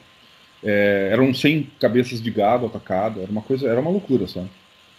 É, 0.64 1.10
eram 1.12 1.34
100 1.34 1.70
cabeças 1.78 2.22
de 2.22 2.30
gado 2.30 2.64
atacado, 2.64 3.20
era 3.20 3.30
uma 3.30 3.42
coisa, 3.42 3.68
era 3.68 3.80
uma 3.80 3.90
loucura, 3.90 4.26
sabe? 4.26 4.48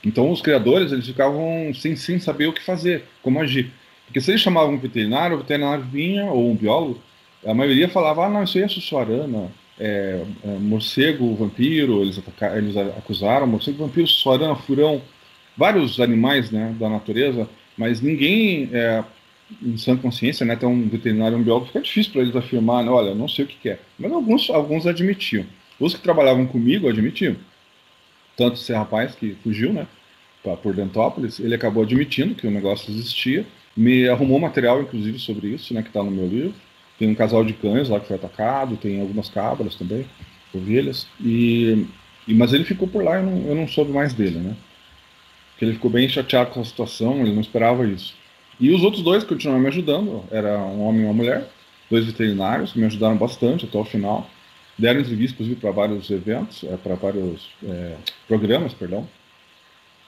Então 0.03 0.31
os 0.31 0.41
criadores 0.41 0.91
eles 0.91 1.05
ficavam 1.05 1.73
sem, 1.73 1.95
sem 1.95 2.19
saber 2.19 2.47
o 2.47 2.53
que 2.53 2.63
fazer, 2.63 3.03
como 3.21 3.39
agir. 3.39 3.71
Porque 4.05 4.21
se 4.21 4.31
eles 4.31 4.41
chamavam 4.41 4.75
um 4.75 4.79
veterinário, 4.79 5.35
o 5.35 5.39
veterinário 5.39 5.83
vinha, 5.83 6.25
ou 6.25 6.49
um 6.49 6.55
biólogo, 6.55 7.01
a 7.45 7.53
maioria 7.53 7.89
falava, 7.89 8.25
ah, 8.25 8.29
não, 8.29 8.43
isso 8.43 8.57
aí 8.57 8.63
é 8.63 8.67
sussuarana, 8.67 9.51
é, 9.79 10.23
é, 10.43 10.47
morcego, 10.59 11.35
vampiro, 11.35 12.01
eles, 12.01 12.21
eles 12.55 12.77
acusaram, 12.77 13.45
morcego, 13.45 13.85
vampiro, 13.85 14.07
sussuarana, 14.07 14.55
furão, 14.55 15.01
vários 15.55 15.99
animais 15.99 16.51
né, 16.51 16.73
da 16.79 16.89
natureza, 16.89 17.49
mas 17.77 18.01
ninguém 18.01 18.69
é, 18.71 19.03
em 19.61 19.77
sã 19.77 19.95
consciência, 19.95 20.45
né, 20.45 20.55
tem 20.55 20.67
um 20.67 20.87
veterinário, 20.87 21.37
um 21.37 21.43
biólogo, 21.43 21.67
fica 21.67 21.81
difícil 21.81 22.11
para 22.11 22.21
eles 22.21 22.35
afirmar, 22.35 22.87
olha, 22.87 23.13
não 23.13 23.27
sei 23.27 23.45
o 23.45 23.47
que, 23.47 23.57
que 23.57 23.69
é. 23.69 23.79
Mas 23.97 24.11
alguns, 24.11 24.49
alguns 24.49 24.85
admitiam. 24.85 25.45
Os 25.79 25.93
que 25.93 26.01
trabalhavam 26.01 26.45
comigo 26.45 26.89
admitiam. 26.89 27.35
Tanto 28.37 28.53
esse 28.53 28.71
rapaz 28.71 29.15
que 29.15 29.35
fugiu, 29.43 29.73
né, 29.73 29.87
por 30.63 30.73
Dentópolis, 30.73 31.39
ele 31.39 31.55
acabou 31.55 31.83
admitindo 31.83 32.35
que 32.35 32.47
o 32.47 32.51
negócio 32.51 32.89
existia, 32.89 33.45
me 33.75 34.07
arrumou 34.07 34.39
material, 34.39 34.81
inclusive, 34.81 35.19
sobre 35.19 35.47
isso, 35.47 35.73
né, 35.73 35.81
que 35.81 35.89
está 35.89 36.01
no 36.01 36.11
meu 36.11 36.27
livro. 36.27 36.53
Tem 36.97 37.09
um 37.09 37.15
casal 37.15 37.43
de 37.43 37.53
cães 37.53 37.89
lá 37.89 37.99
que 37.99 38.07
foi 38.07 38.15
atacado, 38.15 38.77
tem 38.77 39.01
algumas 39.01 39.27
cabras 39.27 39.75
também, 39.75 40.05
ovelhas, 40.53 41.07
e, 41.19 41.85
e 42.27 42.33
mas 42.33 42.53
ele 42.53 42.63
ficou 42.63 42.87
por 42.87 43.03
lá, 43.03 43.17
eu 43.17 43.23
não, 43.23 43.47
eu 43.47 43.55
não 43.55 43.67
soube 43.67 43.91
mais 43.91 44.13
dele, 44.13 44.39
né. 44.39 44.55
Porque 45.51 45.65
ele 45.65 45.73
ficou 45.73 45.89
bem 45.89 46.07
chateado 46.07 46.51
com 46.51 46.61
a 46.61 46.65
situação, 46.65 47.21
ele 47.21 47.33
não 47.33 47.41
esperava 47.41 47.85
isso. 47.85 48.15
E 48.59 48.71
os 48.71 48.83
outros 48.83 49.03
dois 49.03 49.23
continuaram 49.23 49.61
me 49.61 49.67
ajudando, 49.67 50.23
era 50.31 50.57
um 50.59 50.83
homem 50.83 51.01
e 51.01 51.05
uma 51.05 51.13
mulher, 51.13 51.49
dois 51.89 52.05
veterinários 52.05 52.73
que 52.73 52.79
me 52.79 52.85
ajudaram 52.85 53.17
bastante 53.17 53.65
até 53.65 53.77
o 53.77 53.83
final. 53.83 54.29
Deram 54.77 54.99
entrevista, 54.99 55.33
inclusive, 55.33 55.59
para 55.59 55.71
vários 55.71 56.09
eventos, 56.09 56.63
é, 56.63 56.77
para 56.77 56.95
vários 56.95 57.49
é, 57.63 57.95
programas, 58.27 58.73
perdão. 58.73 59.07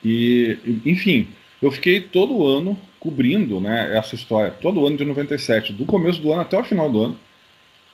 E, 0.03 0.57
enfim, 0.85 1.27
eu 1.61 1.71
fiquei 1.71 1.99
todo 1.99 2.45
ano 2.45 2.77
cobrindo 2.99 3.59
né, 3.59 3.97
essa 3.97 4.15
história, 4.15 4.51
todo 4.51 4.85
ano 4.85 4.97
de 4.97 5.05
97, 5.05 5.73
do 5.73 5.85
começo 5.85 6.21
do 6.21 6.31
ano 6.31 6.41
até 6.41 6.57
o 6.57 6.63
final 6.63 6.89
do 6.89 7.03
ano. 7.03 7.19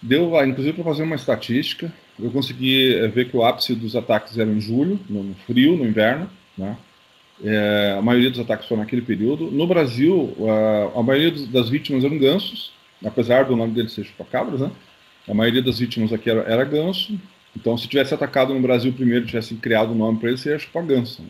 Deu, 0.01 0.29
inclusive, 0.45 0.73
para 0.73 0.83
fazer 0.83 1.03
uma 1.03 1.15
estatística. 1.15 1.91
Eu 2.19 2.29
consegui 2.29 2.95
é, 2.95 3.07
ver 3.07 3.29
que 3.29 3.37
o 3.37 3.43
ápice 3.43 3.73
dos 3.73 3.95
ataques 3.95 4.37
era 4.37 4.49
em 4.49 4.59
julho, 4.59 4.99
no 5.09 5.33
frio, 5.47 5.77
no 5.77 5.85
inverno, 5.85 6.29
né? 6.57 6.77
É, 7.43 7.95
a 7.97 8.01
maioria 8.01 8.29
dos 8.29 8.39
ataques 8.39 8.67
foi 8.67 8.77
naquele 8.77 9.01
período. 9.01 9.51
No 9.51 9.67
Brasil, 9.67 10.35
a, 10.95 10.99
a 10.99 11.03
maioria 11.03 11.31
das 11.47 11.69
vítimas 11.69 12.03
eram 12.03 12.17
gansos, 12.17 12.71
apesar 13.03 13.45
do 13.45 13.55
nome 13.55 13.73
deles 13.73 13.93
ser 13.93 14.05
chupacabras, 14.05 14.61
né? 14.61 14.71
A 15.27 15.33
maioria 15.33 15.61
das 15.61 15.79
vítimas 15.79 16.13
aqui 16.13 16.29
era, 16.29 16.41
era 16.41 16.63
ganso. 16.63 17.19
Então, 17.55 17.77
se 17.77 17.87
tivesse 17.87 18.13
atacado 18.13 18.53
no 18.53 18.59
Brasil 18.59 18.91
primeiro, 18.93 19.25
tivesse 19.25 19.55
criado 19.55 19.91
um 19.91 19.95
nome 19.95 20.19
para 20.19 20.29
ele, 20.29 20.37
seria 20.37 20.59
chupaganso. 20.59 21.23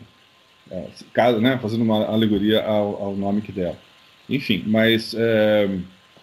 Né? 0.70 0.86
É, 1.16 1.32
né? 1.40 1.58
Fazendo 1.62 1.82
uma 1.82 2.04
alegoria 2.04 2.62
ao, 2.62 3.02
ao, 3.02 3.16
nome 3.16 3.40
que 3.40 3.52
deram. 3.52 3.76
Enfim, 4.28 4.64
mas 4.66 5.14
é, 5.16 5.68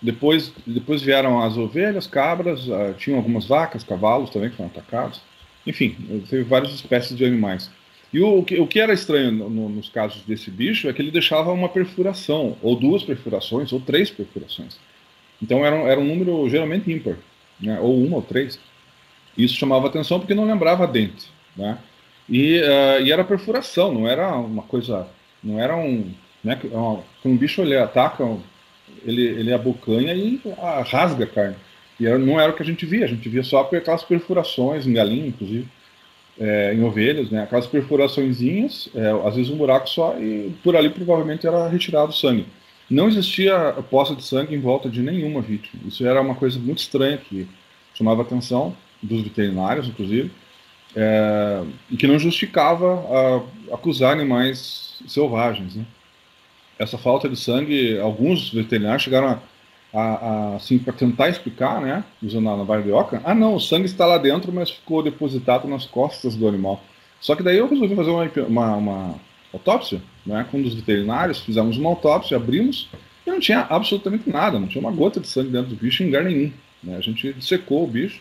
depois, 0.02 0.54
depois 0.68 1.02
vieram 1.02 1.42
as 1.42 1.58
ovelhas, 1.58 2.06
cabras, 2.06 2.68
uh, 2.68 2.94
tinham 2.98 3.18
algumas 3.18 3.46
vacas, 3.46 3.86
cavalos 3.86 4.30
também 4.30 4.50
que 4.50 4.58
foram 4.58 4.70
atacados. 4.70 5.22
Enfim, 5.66 5.96
teve 6.30 6.44
várias 6.44 6.74
espécies 6.74 7.16
de 7.16 7.24
animais. 7.24 7.72
E 8.12 8.20
o, 8.20 8.40
o 8.40 8.68
que 8.68 8.80
era 8.80 8.94
estranho 8.94 9.32
no, 9.32 9.50
no, 9.50 9.70
nos 9.70 9.88
casos 9.88 10.22
desse 10.24 10.52
bicho 10.52 10.90
é 10.90 10.94
que 10.94 11.02
ele 11.02 11.10
deixava 11.10 11.54
uma 11.54 11.70
perfuração, 11.70 12.58
ou 12.62 12.76
duas 12.76 13.02
perfurações, 13.02 13.72
ou 13.72 13.80
três 13.80 14.12
perfurações. 14.12 14.78
Então 15.42 15.66
era, 15.66 15.78
era 15.78 16.00
um 16.00 16.06
número 16.06 16.48
geralmente 16.50 16.92
ímpar, 16.92 17.16
né? 17.64 17.80
ou 17.80 18.04
uma 18.04 18.18
ou 18.18 18.22
três. 18.22 18.60
Isso 19.38 19.56
chamava 19.56 19.88
atenção 19.88 20.20
porque 20.20 20.36
não 20.36 20.46
lembrava 20.46 20.86
dente, 20.86 21.28
né? 21.56 21.78
E, 22.30 22.60
uh, 22.60 23.02
e 23.04 23.12
era 23.12 23.24
perfuração, 23.24 23.94
não 23.94 24.08
era 24.08 24.36
uma 24.38 24.64
coisa, 24.64 25.08
não 25.44 25.60
era 25.60 25.76
um, 25.76 26.12
né, 26.44 26.60
um 27.26 27.36
bicho 27.36 27.62
ele 27.62 27.76
ataca, 27.76 28.26
ele, 29.06 29.24
ele 29.24 29.54
abocanha 29.54 30.14
e 30.14 30.40
rasga 30.86 31.26
a 31.26 31.28
carne. 31.28 31.56
E 32.00 32.08
era, 32.08 32.18
não 32.18 32.40
era 32.40 32.52
o 32.52 32.56
que 32.56 32.64
a 32.64 32.66
gente 32.66 32.86
via, 32.86 33.06
a 33.06 33.08
gente 33.08 33.28
via 33.28 33.44
só 33.44 33.62
aquelas 33.62 34.04
perfurações, 34.04 34.88
em 34.88 34.94
galinha, 34.94 35.28
inclusive, 35.28 35.68
é, 36.40 36.74
em 36.74 36.84
ovelhas, 36.84 37.30
né, 37.30 37.44
aquelas 37.44 37.68
perfuraçõezinhas, 37.68 38.90
é, 38.96 39.28
às 39.28 39.36
vezes 39.36 39.52
um 39.52 39.58
buraco 39.58 39.90
só, 39.90 40.18
e 40.20 40.54
por 40.64 40.76
ali 40.76 40.90
provavelmente 40.90 41.46
era 41.46 41.68
retirado 41.68 42.14
sangue. 42.14 42.46
Não 42.90 43.08
existia 43.08 43.74
poça 43.90 44.16
de 44.16 44.24
sangue 44.24 44.56
em 44.56 44.60
volta 44.60 44.90
de 44.90 45.02
nenhuma 45.02 45.42
vítima. 45.42 45.82
Isso 45.88 46.06
era 46.06 46.22
uma 46.22 46.36
coisa 46.36 46.60
muito 46.60 46.80
estranha 46.80 47.18
que 47.18 47.48
chamava 47.94 48.22
a 48.22 48.26
atenção 48.26 48.76
dos 49.02 49.22
veterinários, 49.22 49.88
inclusive, 49.88 50.32
é, 50.96 51.64
e 51.90 51.98
que 51.98 52.08
não 52.08 52.20
justificava 52.20 53.46
a, 53.70 53.76
acusar 53.76 54.12
animais 54.12 55.02
selvagens. 55.08 55.76
Né? 55.76 55.86
Essa 56.78 56.98
falta 56.98 57.30
de 57.30 57.36
sangue, 57.36 58.00
alguns 58.00 58.52
veterinários 58.52 59.04
chegaram 59.04 59.30
a 59.30 59.40
a, 59.94 60.02
a, 60.02 60.56
assim, 60.56 60.80
para 60.80 60.92
tentar 60.92 61.30
explicar, 61.30 61.80
né, 61.80 62.04
usando 62.22 62.50
a 62.50 62.58
navalha 62.58 62.82
de 62.82 62.92
oca, 62.92 63.22
ah 63.24 63.36
não, 63.36 63.56
o 63.56 63.60
sangue 63.60 63.86
está 63.86 64.06
lá 64.06 64.18
dentro, 64.18 64.52
mas 64.52 64.72
ficou 64.72 65.04
depositado 65.04 65.68
nas 65.68 65.86
costas 65.86 66.36
do 66.36 66.48
animal. 66.48 66.82
Só 67.22 67.36
que 67.36 67.44
daí 67.44 67.58
eu 67.58 67.70
resolvi 67.70 67.96
fazer 67.96 68.10
uma, 68.10 68.26
uma, 68.48 68.76
uma 68.76 69.16
autópsia, 69.54 70.02
né, 70.26 70.46
com 70.50 70.58
um 70.58 70.64
dos 70.64 70.74
veterinários, 70.74 71.40
fizemos 71.40 71.78
uma 71.78 71.90
autópsia, 71.90 72.36
abrimos, 72.38 72.90
e 73.26 73.30
não 73.30 73.40
tinha 73.40 73.62
absolutamente 73.70 74.30
nada, 74.30 74.60
não 74.60 74.68
tinha 74.68 74.82
uma 74.82 74.92
gota 74.92 75.20
de 75.20 75.28
sangue 75.28 75.52
dentro 75.52 75.70
do 75.70 75.76
bicho 75.76 76.04
em 76.04 76.08
lugar 76.08 76.24
nenhum. 76.24 76.52
Né? 76.84 76.98
A 76.98 77.02
gente 77.02 77.36
secou 77.40 77.84
o 77.84 77.88
bicho, 77.88 78.20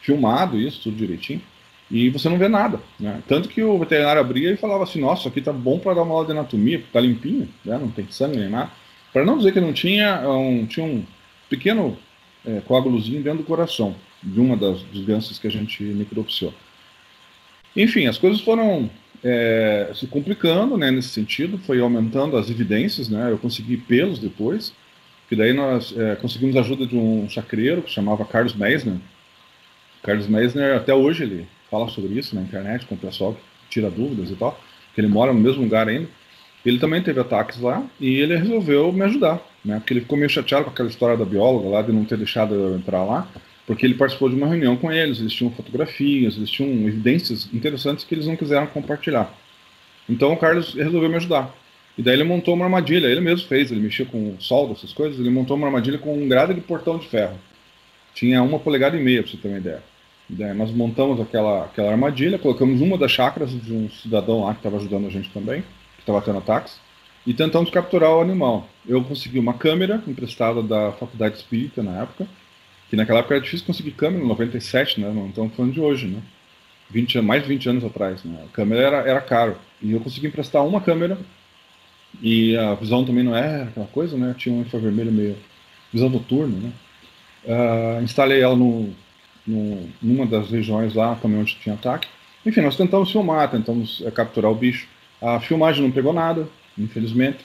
filmado 0.00 0.58
isso, 0.58 0.80
tudo 0.84 0.96
direitinho, 0.96 1.42
e 1.90 2.08
você 2.10 2.28
não 2.28 2.38
vê 2.38 2.48
nada. 2.48 2.80
Né? 2.98 3.22
Tanto 3.26 3.48
que 3.48 3.62
o 3.62 3.78
veterinário 3.78 4.20
abria 4.20 4.52
e 4.52 4.56
falava 4.56 4.84
assim, 4.84 5.00
nossa, 5.00 5.28
aqui 5.28 5.40
tá 5.40 5.52
bom 5.52 5.78
para 5.78 5.94
dar 5.94 6.02
uma 6.02 6.14
aula 6.14 6.26
de 6.26 6.32
anatomia, 6.32 6.78
porque 6.78 6.92
tá 6.92 7.00
limpinho, 7.00 7.48
né? 7.64 7.76
não 7.78 7.90
tem 7.90 8.06
sangue 8.10 8.38
nem 8.38 8.48
nada. 8.48 8.70
Para 9.12 9.24
não 9.24 9.36
dizer 9.36 9.52
que 9.52 9.60
não 9.60 9.72
tinha, 9.72 10.28
um, 10.28 10.66
tinha 10.66 10.84
um 10.84 11.04
pequeno 11.48 11.96
é, 12.46 12.60
coágulozinho 12.60 13.22
dentro 13.22 13.38
do 13.38 13.44
coração 13.44 13.94
de 14.22 14.38
uma 14.40 14.56
das 14.56 14.82
doenças 14.82 15.38
que 15.38 15.46
a 15.46 15.50
gente 15.50 15.82
necropsiou. 15.82 16.52
Enfim, 17.76 18.06
as 18.06 18.18
coisas 18.18 18.40
foram 18.40 18.90
é, 19.22 19.90
se 19.94 20.06
complicando 20.06 20.76
né, 20.76 20.90
nesse 20.90 21.08
sentido, 21.08 21.58
foi 21.58 21.80
aumentando 21.80 22.36
as 22.36 22.50
evidências, 22.50 23.08
né, 23.08 23.30
eu 23.30 23.38
consegui 23.38 23.76
pelos 23.76 24.18
depois, 24.18 24.72
que 25.28 25.36
daí 25.36 25.52
nós 25.52 25.94
é, 25.96 26.16
conseguimos 26.16 26.56
a 26.56 26.60
ajuda 26.60 26.86
de 26.86 26.96
um 26.96 27.28
chacreiro 27.28 27.82
que 27.82 27.90
chamava 27.90 28.24
Carlos 28.24 28.54
Meisner. 28.54 28.96
Carlos 30.02 30.26
Meisner, 30.26 30.76
até 30.76 30.94
hoje, 30.94 31.24
ele 31.24 31.46
fala 31.70 31.88
sobre 31.88 32.18
isso 32.18 32.34
na 32.34 32.40
internet 32.40 32.86
com 32.86 32.94
o 32.94 32.98
pessoal 32.98 33.34
que 33.34 33.40
tira 33.68 33.90
dúvidas 33.90 34.30
e 34.30 34.36
tal, 34.36 34.58
que 34.94 35.00
ele 35.00 35.08
mora 35.08 35.32
no 35.32 35.40
mesmo 35.40 35.62
lugar 35.62 35.88
ainda. 35.88 36.08
Ele 36.64 36.78
também 36.78 37.02
teve 37.02 37.20
ataques 37.20 37.60
lá 37.60 37.84
e 38.00 38.18
ele 38.20 38.36
resolveu 38.36 38.92
me 38.92 39.02
ajudar, 39.02 39.40
né? 39.64 39.78
Porque 39.78 39.92
ele 39.92 40.00
ficou 40.00 40.18
meio 40.18 40.28
chateado 40.28 40.64
com 40.64 40.70
aquela 40.70 40.88
história 40.88 41.16
da 41.16 41.24
bióloga 41.24 41.68
lá 41.68 41.82
de 41.82 41.92
não 41.92 42.04
ter 42.04 42.18
deixado 42.18 42.54
eu 42.54 42.76
entrar 42.76 43.04
lá, 43.04 43.28
porque 43.68 43.84
ele 43.84 43.94
participou 43.94 44.30
de 44.30 44.34
uma 44.34 44.46
reunião 44.46 44.78
com 44.78 44.90
eles, 44.90 45.20
eles 45.20 45.34
tinham 45.34 45.52
fotografias, 45.52 46.38
eles 46.38 46.50
tinham 46.50 46.88
evidências 46.88 47.48
interessantes 47.52 48.02
que 48.02 48.14
eles 48.14 48.26
não 48.26 48.34
quiseram 48.34 48.66
compartilhar. 48.66 49.30
Então 50.08 50.32
o 50.32 50.38
Carlos 50.38 50.72
resolveu 50.72 51.10
me 51.10 51.16
ajudar. 51.16 51.54
E 51.96 52.02
daí 52.02 52.14
ele 52.14 52.24
montou 52.24 52.54
uma 52.54 52.64
armadilha, 52.64 53.06
ele 53.08 53.20
mesmo 53.20 53.46
fez, 53.46 53.70
ele 53.70 53.80
mexia 53.80 54.06
com 54.06 54.36
solda, 54.40 54.72
essas 54.72 54.94
coisas, 54.94 55.20
ele 55.20 55.28
montou 55.28 55.54
uma 55.54 55.66
armadilha 55.66 55.98
com 55.98 56.16
um 56.16 56.26
grade 56.26 56.54
de 56.54 56.62
portão 56.62 56.96
de 56.96 57.06
ferro. 57.08 57.38
Tinha 58.14 58.42
uma 58.42 58.58
polegada 58.58 58.96
e 58.96 59.02
meia, 59.02 59.22
para 59.22 59.32
você 59.32 59.36
ter 59.36 59.48
uma 59.48 59.58
ideia. 59.58 59.82
Daí 60.30 60.54
nós 60.54 60.70
montamos 60.70 61.20
aquela, 61.20 61.66
aquela 61.66 61.90
armadilha, 61.90 62.38
colocamos 62.38 62.80
uma 62.80 62.96
das 62.96 63.12
chácaras 63.12 63.50
de 63.50 63.72
um 63.72 63.90
cidadão 63.90 64.44
lá 64.44 64.54
que 64.54 64.60
estava 64.60 64.78
ajudando 64.78 65.06
a 65.06 65.10
gente 65.10 65.28
também 65.28 65.62
estava 66.08 66.22
tendo 66.22 66.38
ataques, 66.38 66.80
e 67.26 67.34
tentamos 67.34 67.70
capturar 67.70 68.12
o 68.12 68.22
animal. 68.22 68.66
Eu 68.86 69.04
consegui 69.04 69.38
uma 69.38 69.52
câmera 69.52 70.02
emprestada 70.06 70.62
da 70.62 70.92
Faculdade 70.92 71.36
Espírita 71.36 71.82
na 71.82 72.02
época, 72.02 72.26
que 72.88 72.96
naquela 72.96 73.20
época 73.20 73.34
era 73.34 73.44
difícil 73.44 73.66
conseguir 73.66 73.92
câmera, 73.92 74.24
97, 74.24 75.00
né? 75.00 75.10
Não 75.12 75.28
estamos 75.28 75.54
falando 75.54 75.72
de 75.72 75.80
hoje, 75.80 76.06
né? 76.06 76.22
20, 76.90 77.20
mais 77.20 77.42
de 77.42 77.48
20 77.48 77.68
anos 77.68 77.84
atrás, 77.84 78.24
né? 78.24 78.44
A 78.46 78.52
câmera 78.52 78.82
era, 78.82 78.96
era 79.08 79.20
caro. 79.20 79.56
E 79.82 79.92
eu 79.92 80.00
consegui 80.00 80.26
emprestar 80.26 80.66
uma 80.66 80.80
câmera, 80.80 81.18
e 82.22 82.56
a 82.56 82.74
visão 82.74 83.04
também 83.04 83.22
não 83.22 83.36
era 83.36 83.64
aquela 83.64 83.86
coisa, 83.86 84.16
né? 84.16 84.34
Tinha 84.36 84.54
um 84.54 84.62
infravermelho 84.62 85.12
meio. 85.12 85.36
visão 85.92 86.08
noturna, 86.08 86.56
né? 86.56 86.72
Uh, 87.44 88.02
instalei 88.02 88.40
ela 88.40 88.56
no, 88.56 88.92
no, 89.46 89.88
numa 90.02 90.26
das 90.26 90.50
regiões 90.50 90.94
lá, 90.94 91.14
também 91.14 91.40
onde 91.40 91.56
tinha 91.56 91.74
ataque. 91.74 92.08
Enfim, 92.44 92.60
nós 92.60 92.76
tentamos 92.76 93.10
filmar, 93.10 93.50
tentamos 93.50 94.02
é, 94.04 94.10
capturar 94.10 94.50
o 94.50 94.54
bicho. 94.54 94.88
A 95.20 95.40
filmagem 95.40 95.82
não 95.82 95.90
pegou 95.90 96.12
nada, 96.12 96.48
infelizmente. 96.76 97.38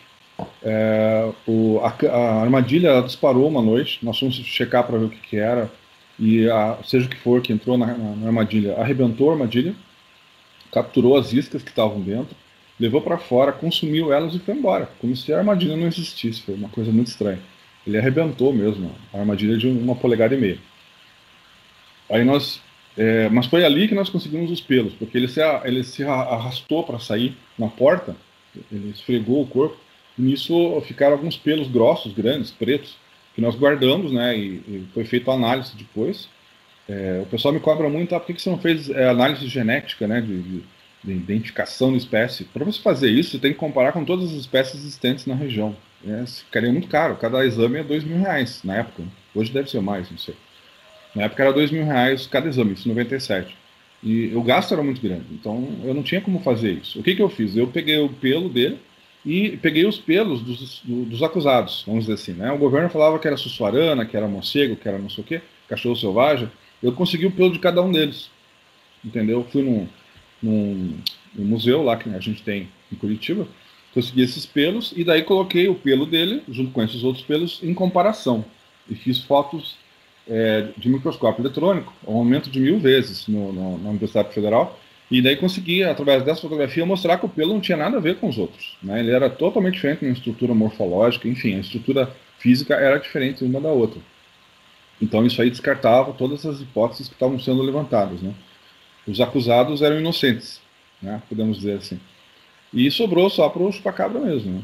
É, 0.63 1.32
o, 1.48 1.80
a, 1.80 1.94
a, 2.08 2.42
armadilha 2.42 3.02
disparou 3.02 3.48
uma 3.48 3.62
noite, 3.62 4.00
nós 4.02 4.18
fomos 4.18 4.36
checar 4.36 4.84
para 4.86 4.98
ver 4.98 5.06
o 5.06 5.10
que, 5.10 5.20
que 5.20 5.38
era, 5.38 5.72
e 6.20 6.50
a, 6.50 6.78
seja 6.84 7.06
o 7.06 7.10
que 7.10 7.18
for 7.18 7.42
que 7.42 7.54
entrou 7.54 7.78
na, 7.78 7.88
na, 7.88 8.28
armadilha, 8.28 8.75
arrebentou 8.75 9.30
a 9.30 9.34
armadilha, 9.34 9.75
capturou 10.72 11.18
as 11.18 11.34
iscas 11.34 11.62
que 11.62 11.70
estavam 11.70 12.02
dentro, 12.02 12.36
levou 12.80 13.02
para 13.02 13.18
fora, 13.18 13.52
consumiu 13.52 14.12
elas 14.12 14.34
e 14.34 14.40
foi 14.40 14.56
embora, 14.56 14.90
como 15.00 15.16
se 15.16 15.32
a 15.32 15.38
armadilha 15.38 15.78
não 15.78 15.88
existisse. 15.88 16.42
Foi 16.42 16.56
uma 16.56 16.70
coisa 16.70 16.92
muito 16.92 17.08
estranha. 17.08 17.40
Ele 17.86 17.98
arrebentou 17.98 18.52
mesmo 18.52 18.92
a 19.13 19.20
armadilha 19.20 19.58
de 19.58 19.68
uma 19.68 19.96
polegada 19.96 20.34
e 20.34 20.38
meia. 20.38 20.58
Aí 22.10 22.24
nós 22.24 22.62
é, 22.96 23.28
mas 23.30 23.48
foi 23.48 23.66
ali 23.66 23.88
que 23.88 23.96
nós 23.96 24.10
conseguimos 24.10 24.52
os 24.52 24.62
pelos, 24.62 24.94
porque 24.94 25.18
ele 25.18 25.28
se, 25.28 25.42
ele 25.63 25.84
se 25.84 26.04
arrastou 26.04 26.84
para 26.84 27.00
sair 27.00 27.36
na 27.58 27.68
porta, 27.68 28.16
ele 28.72 28.92
esfregou 28.92 29.42
o 29.42 29.48
corpo, 29.48 29.78
nisso 30.17 30.82
ficaram 30.82 31.13
alguns 31.13 31.38
pelos 31.38 31.67
grossos, 31.67 32.13
grandes, 32.13 32.51
pretos, 32.51 32.96
que 33.34 33.41
nós 33.41 33.55
guardamos, 33.55 34.12
né, 34.12 34.38
e, 34.38 34.62
e 34.67 34.88
foi 34.93 35.05
feita 35.05 35.32
análise 35.32 35.75
depois. 35.75 36.29
É, 36.88 37.22
o 37.24 37.25
pessoal 37.25 37.53
me 37.53 37.60
cobra 37.60 37.89
muito, 37.89 38.13
ah, 38.13 38.20
por 38.20 38.27
que, 38.27 38.34
que 38.34 38.41
você 38.41 38.50
não 38.50 38.60
fez 38.60 38.89
é, 38.89 39.10
análise 39.10 39.48
genética, 39.48 40.08
né, 40.08 40.22
de, 40.22 40.41
de, 40.41 40.63
de 41.03 41.12
identificação 41.12 41.91
de 41.91 41.98
espécie? 41.98 42.43
Para 42.46 42.65
você 42.65 42.79
fazer 42.79 43.10
isso, 43.10 43.32
você 43.32 43.39
tem 43.39 43.53
que 43.53 43.60
comparar 43.60 43.91
com 43.91 44.05
todas 44.05 44.32
as 44.32 44.38
espécies 44.38 44.75
existentes 44.82 45.25
na 45.25 45.36
região. 45.36 45.75
É, 46.05 46.25
ficaria 46.25 46.72
muito 46.72 46.88
caro, 46.88 47.15
cada 47.15 47.46
exame 47.46 47.79
é 47.79 47.84
dois 47.84 48.03
mil 48.03 48.17
reais 48.17 48.62
na 48.63 48.75
época. 48.75 49.03
Hoje 49.34 49.51
deve 49.51 49.70
ser 49.70 49.82
mais, 49.82 50.12
não 50.12 50.17
sei. 50.17 50.36
Na 51.15 51.24
época 51.24 51.43
era 51.43 51.53
dois 51.53 51.72
mil 51.72 51.86
reais 51.86 52.27
cada 52.27 52.50
exame, 52.50 52.74
isso 52.74 52.88
em 52.88 52.91
97. 52.91 53.55
E 54.03 54.36
o 54.36 54.43
gasto 54.43 54.74
era 54.74 54.84
muito 54.84 55.01
grande, 55.01 55.25
então 55.32 55.79
eu 55.84 55.93
não 55.93 56.03
tinha 56.03 56.20
como 56.20 56.39
fazer 56.41 56.74
isso. 56.74 57.00
O 57.00 57.03
que, 57.03 57.15
que 57.15 57.22
eu 57.22 57.29
fiz? 57.29 57.55
Eu 57.55 57.67
peguei 57.67 57.98
o 58.00 58.10
pelo 58.10 58.50
dele 58.50 58.77
e 59.25 59.58
peguei 59.58 59.86
os 59.86 59.98
pelos 59.98 60.42
dos, 60.42 60.82
dos 60.84 61.24
acusados, 61.24 61.84
vamos 61.88 62.06
dizer 62.06 62.13
assim. 62.13 62.34
Né? 62.34 62.51
O 62.51 62.58
governo 62.58 62.89
falava 62.89 63.18
que 63.20 63.27
era 63.27 63.38
sussuarana, 63.38 64.06
que 64.06 64.18
era 64.18 64.27
morcego, 64.27 64.75
que 64.75 64.88
era 64.88 64.98
não 64.98 65.10
sei 65.10 65.24
o 65.24 65.27
quê, 65.27 65.42
cachorro 65.70 65.96
selvagem. 65.96 66.51
Eu 66.82 66.92
consegui 66.92 67.25
o 67.25 67.32
pelo 67.32 67.51
de 67.51 67.60
cada 67.60 67.82
um 67.82 67.92
deles, 67.92 68.30
entendeu? 69.03 69.39
Eu 69.39 69.46
fui 69.46 69.62
num, 69.62 69.88
num, 70.42 70.98
num 71.34 71.46
museu 71.46 71.82
lá 71.82 71.96
que 71.96 72.10
a 72.10 72.20
gente 72.20 72.44
tem 72.44 72.68
em 72.92 72.96
Curitiba, 72.96 73.48
consegui 73.94 74.22
esses 74.22 74.46
pelos 74.46 74.94
e 74.96 75.03
daí 75.03 75.24
coloquei 75.24 75.70
o 75.70 75.75
pelo 75.75 76.06
dele, 76.06 76.44
junto 76.50 76.72
com 76.72 76.84
esses 76.84 77.03
outros 77.03 77.24
pelos, 77.24 77.63
em 77.63 77.74
comparação. 77.74 78.44
E 78.89 78.96
fiz 78.96 79.20
fotos 79.20 79.77
é, 80.27 80.68
de 80.77 80.89
microscópio 80.89 81.42
eletrônico, 81.42 81.94
um 82.06 82.18
aumento 82.18 82.50
de 82.50 82.60
mil 82.60 82.80
vezes 82.80 83.27
no, 83.27 83.53
no, 83.53 83.77
na 83.77 83.89
Universidade 83.89 84.34
Federal, 84.34 84.77
e 85.12 85.22
daí 85.22 85.36
consegui, 85.36 85.84
através 85.84 86.24
dessa 86.24 86.42
fotografia, 86.42 86.86
mostrar 86.86 87.18
que 87.18 87.26
o 87.26 87.30
pelo 87.30 87.54
não 87.54 87.62
tinha 87.62 87.78
nada 87.78 87.98
a 87.98 88.00
ver 88.00 88.16
com 88.16 88.28
os 88.28 88.38
outros. 88.38 88.78
Né? 88.82 89.00
Ele 89.00 89.12
era 89.12 89.30
totalmente 89.30 89.76
diferente 89.76 90.06
na 90.06 90.12
estrutura 90.12 90.54
morfológica, 90.54 91.28
enfim, 91.28 91.56
a 91.56 91.60
estrutura 91.60 92.12
física 92.40 92.76
era 92.76 92.98
diferente 92.98 93.44
uma 93.44 93.62
da 93.62 93.70
outra. 93.70 94.02
Então 95.02 95.26
isso 95.26 95.42
aí 95.42 95.50
descartava 95.50 96.14
todas 96.14 96.46
as 96.46 96.62
hipóteses 96.62 97.08
que 97.08 97.14
estavam 97.14 97.40
sendo 97.40 97.62
levantadas. 97.62 98.22
Né? 98.22 98.34
Os 99.08 99.20
acusados 99.20 99.82
eram 99.82 100.00
inocentes, 100.00 100.62
né? 101.02 101.22
podemos 101.28 101.58
dizer 101.58 101.78
assim. 101.78 102.00
E 102.74 102.90
sobrou 102.90 103.30
só 103.30 103.50
para 103.50 103.62
o 103.62 103.72
chupacabra 103.72 104.20
mesmo. 104.20 104.54
Né? 104.54 104.64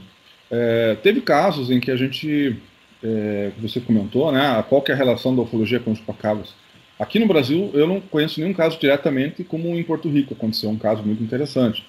É, 0.52 0.96
teve 0.96 1.22
casos 1.22 1.70
em 1.70 1.80
que 1.80 1.92
a 1.92 1.96
gente 1.96 2.58
é, 3.04 3.52
você 3.60 3.80
comentou, 3.80 4.32
né? 4.32 4.64
Qual 4.68 4.82
que 4.82 4.92
é 4.92 4.96
a 4.96 4.98
relação 4.98 5.36
da 5.36 5.42
ufologia 5.42 5.80
com 5.80 5.92
os 5.92 6.00
chupacabras? 6.00 6.54
Aqui 7.00 7.18
no 7.18 7.28
Brasil, 7.28 7.72
eu 7.74 7.88
não 7.88 8.02
conheço 8.02 8.42
nenhum 8.42 8.54
caso 8.54 8.78
diretamente, 8.78 9.42
como 9.46 9.70
em 9.70 9.84
Porto 9.84 10.10
Rico 10.10 10.34
aconteceu 10.34 10.70
um 10.70 10.78
caso 10.78 11.02
muito 11.02 11.24
interessante. 11.24 11.82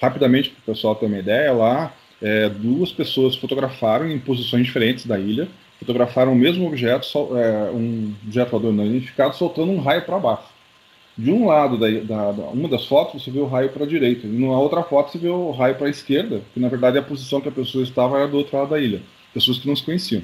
Rapidamente, 0.00 0.50
para 0.50 0.60
o 0.60 0.74
pessoal 0.74 0.96
ter 0.96 1.04
uma 1.04 1.18
ideia, 1.18 1.52
lá 1.52 1.92
é, 2.22 2.48
duas 2.48 2.90
pessoas 2.90 3.36
fotografaram 3.36 4.10
em 4.10 4.18
posições 4.18 4.64
diferentes 4.64 5.04
da 5.04 5.18
ilha, 5.18 5.48
fotografaram 5.78 6.32
o 6.32 6.34
mesmo 6.34 6.66
objeto, 6.66 7.06
é, 7.36 7.70
um 7.72 8.14
objeto 8.24 8.52
voador 8.52 8.72
não 8.72 8.86
identificado, 8.86 9.36
soltando 9.36 9.70
um 9.70 9.80
raio 9.80 10.00
para 10.06 10.18
baixo. 10.18 10.54
De 11.16 11.30
um 11.30 11.46
lado 11.46 11.76
da, 11.76 11.86
da, 12.00 12.32
da, 12.32 12.42
uma 12.44 12.68
das 12.68 12.86
fotos 12.86 13.22
você 13.22 13.30
vê 13.30 13.40
o 13.40 13.46
raio 13.46 13.68
para 13.68 13.84
a 13.84 13.86
direita, 13.86 14.26
e 14.26 14.30
na 14.30 14.58
outra 14.58 14.82
foto 14.82 15.12
você 15.12 15.18
vê 15.18 15.28
o 15.28 15.50
raio 15.50 15.74
para 15.74 15.88
a 15.88 15.90
esquerda, 15.90 16.40
que 16.54 16.58
na 16.58 16.68
verdade 16.68 16.96
a 16.96 17.02
posição 17.02 17.38
que 17.38 17.48
a 17.48 17.52
pessoa 17.52 17.84
estava 17.84 18.16
era 18.16 18.28
do 18.28 18.38
outro 18.38 18.56
lado 18.56 18.70
da 18.70 18.80
ilha. 18.80 19.02
Pessoas 19.34 19.58
que 19.58 19.68
não 19.68 19.76
se 19.76 19.84
conheciam. 19.84 20.22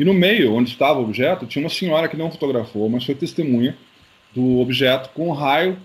E 0.00 0.04
no 0.04 0.14
meio, 0.14 0.54
onde 0.54 0.70
estava 0.70 0.98
o 0.98 1.02
objeto, 1.02 1.44
tinha 1.44 1.62
uma 1.62 1.68
senhora 1.68 2.08
que 2.08 2.16
não 2.16 2.30
fotografou, 2.30 2.88
mas 2.88 3.04
foi 3.04 3.14
testemunha 3.14 3.76
do 4.34 4.58
objeto 4.58 5.10
com 5.10 5.28
um 5.28 5.32
raio 5.32 5.76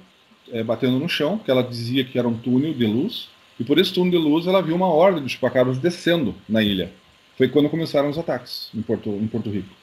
é, 0.53 0.63
batendo 0.63 0.97
no 0.97 1.09
chão, 1.09 1.37
que 1.37 1.51
ela 1.51 1.61
dizia 1.61 2.05
que 2.05 2.17
era 2.17 2.25
um 2.25 2.33
túnel 2.33 2.73
de 2.73 2.85
luz, 2.85 3.27
e 3.59 3.63
por 3.65 3.77
esse 3.77 3.91
túnel 3.91 4.11
de 4.11 4.17
luz 4.17 4.47
ela 4.47 4.61
viu 4.61 4.73
uma 4.73 4.87
horda 4.87 5.19
de 5.19 5.27
chupacabras 5.27 5.79
descendo 5.79 6.33
na 6.47 6.63
ilha. 6.63 6.93
Foi 7.37 7.49
quando 7.49 7.67
começaram 7.67 8.09
os 8.09 8.17
ataques 8.17 8.69
em 8.73 8.81
Porto, 8.81 9.09
em 9.09 9.27
Porto 9.27 9.49
Rico. 9.49 9.75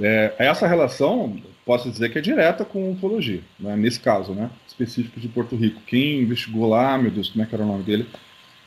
É, 0.00 0.32
essa 0.38 0.68
relação, 0.68 1.36
posso 1.64 1.90
dizer 1.90 2.12
que 2.12 2.18
é 2.18 2.22
direta 2.22 2.64
com 2.64 2.92
ufologia, 2.92 3.40
né, 3.58 3.74
nesse 3.74 3.98
caso, 3.98 4.32
né, 4.32 4.48
específico 4.68 5.18
de 5.18 5.26
Porto 5.26 5.56
Rico. 5.56 5.82
Quem 5.88 6.20
investigou 6.20 6.68
lá, 6.68 6.96
meu 6.96 7.10
Deus, 7.10 7.30
como 7.30 7.42
é 7.42 7.46
que 7.48 7.54
era 7.56 7.64
o 7.64 7.66
nome 7.66 7.82
dele? 7.82 8.06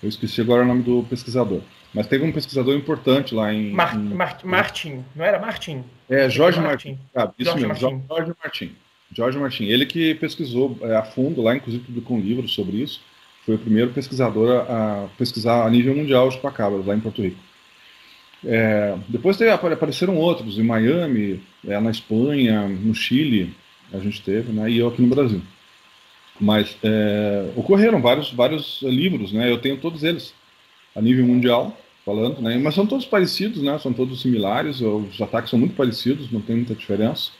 Eu 0.03 0.09
esqueci 0.09 0.41
agora 0.41 0.63
o 0.63 0.67
nome 0.67 0.83
do 0.83 1.05
pesquisador. 1.09 1.61
Mas 1.93 2.07
teve 2.07 2.23
um 2.23 2.31
pesquisador 2.31 2.75
importante 2.75 3.33
lá 3.33 3.53
em. 3.53 3.71
Mar, 3.71 3.95
em... 3.95 3.99
Mar, 3.99 4.39
Martin, 4.43 5.03
não 5.15 5.25
era 5.25 5.39
Martin? 5.39 5.83
É, 6.09 6.29
Jorge 6.29 6.59
Martin. 6.59 6.89
Martin. 6.89 6.99
Ah, 7.15 7.33
isso 7.37 7.49
Jorge 7.49 7.67
mesmo, 7.67 7.89
Martin. 7.89 8.07
Jorge 8.07 8.33
Martin. 8.43 8.75
Jorge 9.11 9.39
Martin. 9.39 9.63
Ele 9.65 9.85
que 9.85 10.15
pesquisou 10.15 10.77
é, 10.81 10.95
a 10.95 11.03
fundo 11.03 11.41
lá, 11.41 11.55
inclusive 11.55 11.83
publicou 11.83 12.17
um 12.17 12.21
livro 12.21 12.47
sobre 12.47 12.77
isso. 12.77 13.01
Foi 13.45 13.55
o 13.55 13.59
primeiro 13.59 13.91
pesquisador 13.91 14.67
a, 14.69 15.05
a 15.05 15.07
pesquisar 15.17 15.65
a 15.65 15.69
nível 15.69 15.95
mundial 15.95 16.27
os 16.27 16.35
chupacabras 16.35 16.85
lá 16.85 16.95
em 16.95 16.99
Porto 16.99 17.21
Rico. 17.21 17.39
É, 18.45 18.95
depois 19.07 19.37
teve, 19.37 19.51
apareceram 19.51 20.15
outros, 20.15 20.57
em 20.57 20.63
Miami, 20.63 21.41
é, 21.67 21.79
na 21.79 21.91
Espanha, 21.91 22.67
no 22.67 22.93
Chile, 22.93 23.53
a 23.91 23.97
gente 23.99 24.21
teve, 24.21 24.51
né, 24.51 24.69
e 24.69 24.77
eu 24.77 24.87
aqui 24.87 25.01
no 25.01 25.13
Brasil. 25.13 25.41
Mas 26.39 26.77
é, 26.81 27.51
ocorreram 27.55 28.01
vários, 28.01 28.31
vários 28.31 28.81
livros, 28.81 29.33
né, 29.33 29.51
eu 29.51 29.57
tenho 29.57 29.77
todos 29.77 30.03
eles 30.03 30.33
a 30.95 31.01
nível 31.01 31.25
mundial, 31.25 31.77
falando, 32.05 32.41
né, 32.41 32.57
mas 32.57 32.75
são 32.75 32.85
todos 32.85 33.05
parecidos, 33.05 33.61
né, 33.61 33.77
são 33.79 33.93
todos 33.93 34.21
similares, 34.21 34.81
os 34.81 35.21
ataques 35.21 35.49
são 35.49 35.59
muito 35.59 35.75
parecidos, 35.75 36.31
não 36.31 36.41
tem 36.41 36.57
muita 36.57 36.75
diferença. 36.75 37.31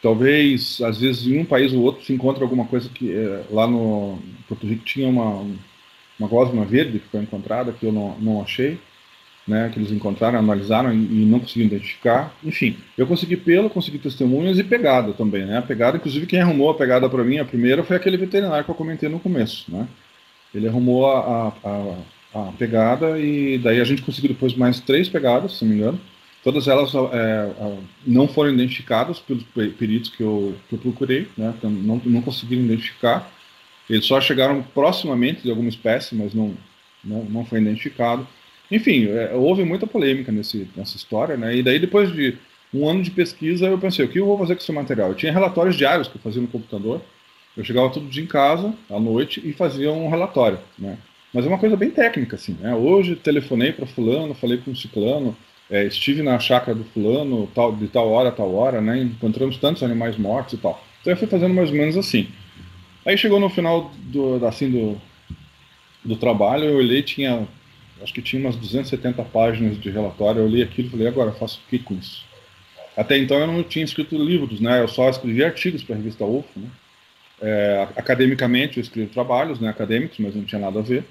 Talvez, 0.00 0.80
às 0.80 0.98
vezes, 0.98 1.26
em 1.26 1.40
um 1.40 1.44
país 1.44 1.72
ou 1.72 1.82
outro 1.82 2.04
se 2.04 2.12
encontra 2.12 2.44
alguma 2.44 2.64
coisa 2.66 2.88
que 2.88 3.12
é, 3.12 3.44
lá 3.50 3.66
no 3.66 4.18
Porto 4.46 4.66
Rico 4.66 4.84
tinha 4.84 5.08
uma, 5.08 5.44
uma 6.18 6.28
gosma 6.28 6.64
verde 6.64 7.00
que 7.00 7.08
foi 7.08 7.20
encontrada, 7.20 7.72
que 7.72 7.84
eu 7.84 7.92
não, 7.92 8.16
não 8.20 8.40
achei 8.40 8.78
né, 9.48 9.70
que 9.72 9.78
eles 9.78 9.90
encontraram, 9.90 10.38
analisaram 10.38 10.92
e, 10.92 10.96
e, 10.96 11.24
não 11.24 11.40
conseguiram 11.40 11.68
identificar. 11.68 12.36
Enfim, 12.44 12.76
eu 12.98 13.06
consegui 13.06 13.36
pelo, 13.36 13.70
consegui 13.70 13.98
testemunhas 13.98 14.58
e 14.58 14.62
pegada 14.62 15.14
também, 15.14 15.46
né? 15.46 15.56
A 15.56 15.62
pegada, 15.62 15.96
inclusive, 15.96 16.26
quem 16.26 16.40
arrumou 16.40 16.68
a 16.68 16.74
pegada 16.74 17.08
para 17.08 17.24
mim, 17.24 17.38
a 17.38 17.44
primeira, 17.46 17.82
foi 17.82 17.96
aquele 17.96 18.18
veterinário 18.18 18.64
que 18.64 18.70
eu 18.70 18.74
comentei 18.74 19.08
no 19.08 19.18
começo, 19.18 19.64
né? 19.74 19.88
Ele 20.54 20.68
arrumou 20.68 21.06
a, 21.06 21.48
a, 21.48 21.68
a 21.68 21.96
pegada 22.58 23.18
e 23.18 23.58
daí 23.58 23.80
a 23.80 23.84
gente 23.84 24.02
conseguiu 24.02 24.30
depois 24.30 24.54
mais 24.54 24.80
três 24.80 25.08
pegadas, 25.08 25.58
se 25.58 25.64
não 25.64 25.72
me 25.72 25.78
engano. 25.78 26.00
Todas 26.44 26.68
elas 26.68 26.92
é, 26.94 27.50
não 28.06 28.28
foram 28.28 28.52
identificadas 28.52 29.18
pelos 29.18 29.42
peritos 29.76 30.10
que 30.10 30.22
eu, 30.22 30.54
que 30.68 30.74
eu 30.74 30.78
procurei, 30.78 31.28
né? 31.36 31.52
Então, 31.56 31.70
não, 31.70 32.00
não 32.04 32.22
conseguiram 32.22 32.62
identificar. 32.62 33.30
Eles 33.90 34.06
só 34.06 34.20
chegaram 34.20 34.62
proximamente 34.62 35.42
de 35.42 35.50
alguma 35.50 35.68
espécie, 35.68 36.14
mas 36.14 36.32
não, 36.34 36.54
não, 37.04 37.24
não 37.24 37.44
foi 37.44 37.60
identificado. 37.60 38.26
Enfim, 38.70 39.08
é, 39.08 39.34
houve 39.34 39.64
muita 39.64 39.86
polêmica 39.86 40.30
nesse, 40.30 40.68
nessa 40.76 40.96
história, 40.96 41.36
né? 41.36 41.56
E 41.56 41.62
daí, 41.62 41.78
depois 41.78 42.12
de 42.12 42.38
um 42.72 42.88
ano 42.88 43.02
de 43.02 43.10
pesquisa, 43.10 43.66
eu 43.66 43.78
pensei, 43.78 44.04
o 44.04 44.08
que 44.08 44.20
eu 44.20 44.26
vou 44.26 44.38
fazer 44.38 44.54
com 44.54 44.62
esse 44.62 44.72
material? 44.72 45.08
Eu 45.08 45.14
tinha 45.14 45.32
relatórios 45.32 45.76
diários 45.76 46.06
que 46.06 46.16
eu 46.16 46.22
fazia 46.22 46.40
no 46.40 46.48
computador. 46.48 47.00
Eu 47.56 47.64
chegava 47.64 47.90
todo 47.90 48.08
dia 48.08 48.22
em 48.22 48.26
casa, 48.26 48.72
à 48.88 49.00
noite, 49.00 49.42
e 49.44 49.52
fazia 49.52 49.90
um 49.90 50.08
relatório, 50.08 50.58
né? 50.78 50.96
Mas 51.32 51.44
é 51.44 51.48
uma 51.48 51.58
coisa 51.58 51.76
bem 51.76 51.90
técnica, 51.90 52.36
assim, 52.36 52.56
né? 52.60 52.74
Hoje 52.74 53.16
telefonei 53.16 53.72
para 53.72 53.86
fulano, 53.86 54.34
falei 54.34 54.58
com 54.58 54.70
o 54.70 54.76
ciclano, 54.76 55.36
é, 55.70 55.84
estive 55.84 56.22
na 56.22 56.38
chácara 56.38 56.74
do 56.74 56.84
fulano, 56.84 57.46
tal, 57.54 57.74
de 57.74 57.86
tal 57.88 58.08
hora 58.08 58.30
a 58.30 58.32
tal 58.32 58.54
hora, 58.54 58.80
né? 58.80 58.98
Encontramos 58.98 59.58
tantos 59.58 59.82
animais 59.82 60.16
mortos 60.16 60.54
e 60.54 60.56
tal. 60.56 60.82
Então 61.00 61.12
eu 61.12 61.16
fui 61.16 61.26
fazendo 61.26 61.54
mais 61.54 61.70
ou 61.70 61.76
menos 61.76 61.96
assim. 61.96 62.28
Aí 63.04 63.16
chegou 63.16 63.38
no 63.38 63.50
final 63.50 63.92
do, 63.96 64.44
assim, 64.46 64.70
do, 64.70 65.00
do 66.04 66.16
trabalho, 66.16 66.64
eu 66.64 66.76
olhei, 66.76 67.02
tinha 67.02 67.46
acho 68.02 68.12
que 68.12 68.22
tinha 68.22 68.40
umas 68.40 68.56
270 68.56 69.22
páginas 69.24 69.78
de 69.78 69.90
relatório. 69.90 70.40
Eu 70.40 70.48
li 70.48 70.62
aquilo 70.62 70.88
e 70.88 70.90
falei, 70.90 71.06
agora 71.08 71.32
faço 71.32 71.60
o 71.64 71.68
que 71.68 71.78
com 71.78 71.94
isso? 71.94 72.24
Até 72.96 73.16
então 73.18 73.38
eu 73.38 73.46
não 73.46 73.62
tinha 73.62 73.84
escrito 73.84 74.16
livros, 74.16 74.60
né? 74.60 74.80
Eu 74.80 74.88
só 74.88 75.08
escrevi 75.08 75.44
artigos 75.44 75.82
para 75.82 75.94
a 75.94 75.98
revista 75.98 76.24
UFO, 76.24 76.58
né? 76.58 76.68
É, 77.40 77.88
academicamente 77.96 78.78
eu 78.78 78.82
escrevo 78.82 79.10
trabalhos, 79.10 79.60
né? 79.60 79.68
Acadêmicos, 79.68 80.18
mas 80.18 80.34
não 80.34 80.44
tinha 80.44 80.60
nada 80.60 80.80
a 80.80 80.82
ver. 80.82 81.04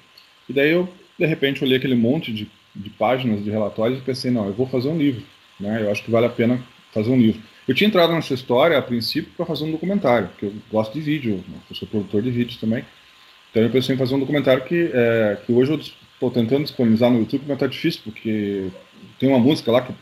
E 0.49 0.53
daí 0.53 0.71
eu, 0.71 0.87
de 1.17 1.25
repente, 1.25 1.63
olhei 1.63 1.77
aquele 1.77 1.95
monte 1.95 2.31
de, 2.31 2.49
de 2.75 2.89
páginas 2.91 3.43
de 3.43 3.49
relatórios 3.49 3.99
e 3.99 4.01
pensei, 4.01 4.31
não, 4.31 4.47
eu 4.47 4.53
vou 4.53 4.67
fazer 4.67 4.89
um 4.89 4.97
livro, 4.97 5.23
né? 5.59 5.81
Eu 5.81 5.91
acho 5.91 6.03
que 6.03 6.11
vale 6.11 6.25
a 6.25 6.29
pena 6.29 6.63
fazer 6.93 7.09
um 7.09 7.17
livro. 7.17 7.41
Eu 7.67 7.75
tinha 7.75 7.87
entrado 7.87 8.13
nessa 8.13 8.33
história 8.33 8.77
a 8.77 8.81
princípio 8.81 9.31
para 9.35 9.45
fazer 9.45 9.65
um 9.65 9.71
documentário, 9.71 10.29
porque 10.29 10.45
eu 10.45 10.53
gosto 10.71 10.93
de 10.93 11.01
vídeo, 11.01 11.43
né? 11.47 11.57
eu 11.69 11.75
sou 11.75 11.87
produtor 11.87 12.21
de 12.21 12.31
vídeos 12.31 12.57
também. 12.57 12.85
Então 13.51 13.61
eu 13.61 13.69
pensei 13.69 13.95
em 13.95 13.97
fazer 13.97 14.15
um 14.15 14.19
documentário 14.19 14.63
que, 14.63 14.89
é, 14.93 15.37
que 15.45 15.51
hoje 15.51 15.71
eu 15.71 15.79
Estou 16.17 16.31
tentando 16.31 16.63
disponibilizar 16.63 17.11
no 17.11 17.19
YouTube, 17.19 17.43
mas 17.47 17.59
tá 17.59 17.67
difícil, 17.67 18.01
porque 18.03 18.71
tem 19.19 19.29
uma 19.29 19.37
música 19.37 19.71
lá 19.71 19.81
que 19.81 19.93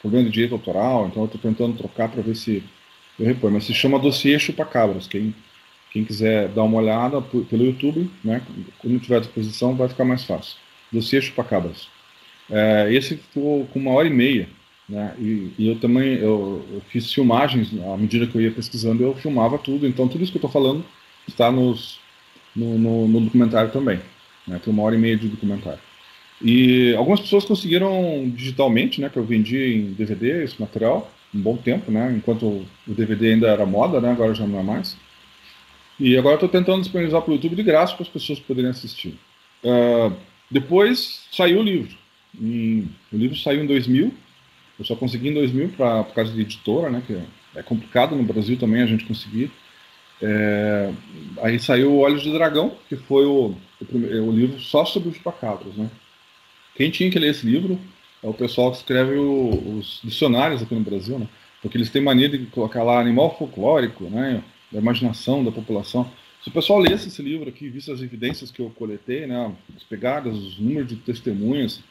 problema 0.00 0.24
de 0.24 0.32
direito 0.32 0.52
autoral, 0.52 1.06
então 1.06 1.22
eu 1.22 1.26
estou 1.26 1.40
tentando 1.40 1.78
trocar 1.78 2.08
para 2.08 2.22
ver 2.22 2.34
se 2.34 2.60
eu 3.16 3.24
reponho. 3.24 3.54
Mas 3.54 3.66
se 3.66 3.72
chama 3.72 3.96
Dossiê 3.96 4.36
Chupacabras. 4.36 5.06
Quem, 5.06 5.32
quem 5.90 6.04
quiser 6.04 6.48
dar 6.48 6.62
uma 6.62 6.78
olhada 6.78 7.20
pelo 7.20 7.64
YouTube, 7.64 8.10
né, 8.24 8.42
quando 8.78 9.00
tiver 9.00 9.16
à 9.16 9.20
disposição, 9.20 9.74
vai 9.74 9.88
ficar 9.88 10.04
mais 10.04 10.24
fácil. 10.24 10.56
Dossiê 10.92 11.20
Chupacabras. 11.20 11.88
É, 12.48 12.92
esse 12.92 13.16
ficou 13.16 13.66
com 13.66 13.78
uma 13.78 13.92
hora 13.92 14.08
e 14.08 14.10
meia. 14.10 14.48
Né, 14.88 15.14
e, 15.18 15.52
e 15.58 15.68
eu 15.68 15.78
também 15.78 16.14
eu, 16.14 16.64
eu, 16.72 16.82
fiz 16.88 17.12
filmagens, 17.12 17.70
à 17.92 17.96
medida 17.96 18.26
que 18.26 18.34
eu 18.34 18.40
ia 18.40 18.50
pesquisando, 18.50 19.02
eu 19.02 19.14
filmava 19.14 19.58
tudo. 19.58 19.86
Então, 19.86 20.08
tudo 20.08 20.22
isso 20.22 20.32
que 20.32 20.38
eu 20.38 20.46
estou 20.46 20.50
falando 20.50 20.84
está 21.28 21.50
nos, 21.50 22.00
no, 22.54 22.78
no, 22.78 23.08
no 23.08 23.20
documentário 23.20 23.70
também. 23.70 24.00
Né? 24.46 24.60
Tem 24.62 24.72
uma 24.72 24.82
hora 24.82 24.94
e 24.94 24.98
meia 24.98 25.16
de 25.16 25.28
documentário. 25.28 25.80
E 26.42 26.94
algumas 26.96 27.20
pessoas 27.20 27.44
conseguiram 27.44 28.30
digitalmente, 28.34 29.00
né? 29.00 29.10
Que 29.10 29.18
eu 29.18 29.24
vendi 29.24 29.74
em 29.74 29.92
DVD 29.92 30.42
esse 30.42 30.58
material 30.58 31.10
um 31.34 31.40
bom 31.40 31.56
tempo, 31.56 31.92
né? 31.92 32.12
Enquanto 32.16 32.46
o 32.46 32.94
DVD 32.94 33.34
ainda 33.34 33.48
era 33.48 33.66
moda, 33.66 34.00
né? 34.00 34.10
Agora 34.10 34.34
já 34.34 34.46
não 34.46 34.58
é 34.58 34.62
mais. 34.62 34.96
E 36.00 36.16
agora 36.16 36.36
estou 36.36 36.48
tentando 36.48 36.80
disponibilizar 36.80 37.20
para 37.20 37.30
o 37.30 37.34
YouTube 37.34 37.56
de 37.56 37.62
graça 37.62 37.94
para 37.94 38.04
as 38.04 38.08
pessoas 38.08 38.40
poderem 38.40 38.70
assistir. 38.70 39.18
Uh, 39.62 40.16
depois 40.50 41.26
saiu 41.30 41.60
o 41.60 41.62
livro. 41.62 41.94
O 42.40 43.16
livro 43.16 43.36
saiu 43.36 43.62
em 43.62 43.66
2000. 43.66 44.10
Eu 44.78 44.84
só 44.86 44.96
consegui 44.96 45.28
em 45.28 45.34
2000 45.34 45.68
pra, 45.76 46.02
por 46.04 46.14
causa 46.14 46.32
de 46.32 46.40
editora, 46.40 46.88
né? 46.88 47.02
Que 47.06 47.20
é 47.54 47.62
complicado 47.62 48.16
no 48.16 48.22
Brasil 48.22 48.56
também 48.56 48.80
a 48.80 48.86
gente 48.86 49.04
conseguir. 49.04 49.52
É, 50.22 50.90
aí 51.42 51.58
saiu 51.58 51.98
Olhos 51.98 52.22
de 52.22 52.32
Dragão, 52.32 52.76
que 52.88 52.96
foi 52.96 53.26
o, 53.26 53.54
o, 53.80 54.28
o, 54.28 54.32
livro 54.32 54.58
só 54.58 54.86
sobre 54.86 55.10
os 55.10 55.16
chupacabras, 55.16 55.74
né? 55.74 55.90
Quem 56.74 56.90
tinha 56.90 57.10
que 57.10 57.18
ler 57.18 57.30
esse 57.30 57.44
livro 57.44 57.78
é 58.22 58.26
o 58.26 58.34
pessoal 58.34 58.70
que 58.70 58.78
escreve 58.78 59.16
o, 59.16 59.78
os 59.78 60.00
dicionários 60.02 60.62
aqui 60.62 60.74
no 60.74 60.80
Brasil, 60.80 61.18
né? 61.18 61.28
Porque 61.60 61.76
eles 61.76 61.90
têm 61.90 62.00
mania 62.00 62.28
de 62.28 62.38
colocar 62.46 62.82
lá 62.82 62.98
animal 62.98 63.36
folclórico, 63.36 64.04
né? 64.04 64.42
Da 64.70 64.78
imaginação 64.78 65.44
da 65.44 65.50
população. 65.50 66.10
Se 66.42 66.48
o 66.48 66.52
pessoal 66.52 66.78
lesse 66.78 67.08
esse 67.08 67.20
livro 67.20 67.48
aqui, 67.48 67.68
visse 67.68 67.90
as 67.90 68.00
evidências 68.00 68.50
que 68.50 68.60
eu 68.60 68.70
coletei, 68.70 69.26
né? 69.26 69.52
As 69.76 69.82
pegadas, 69.82 70.36
os 70.36 70.58
números 70.58 70.88
de 70.88 70.96
testemunhas, 70.96 71.82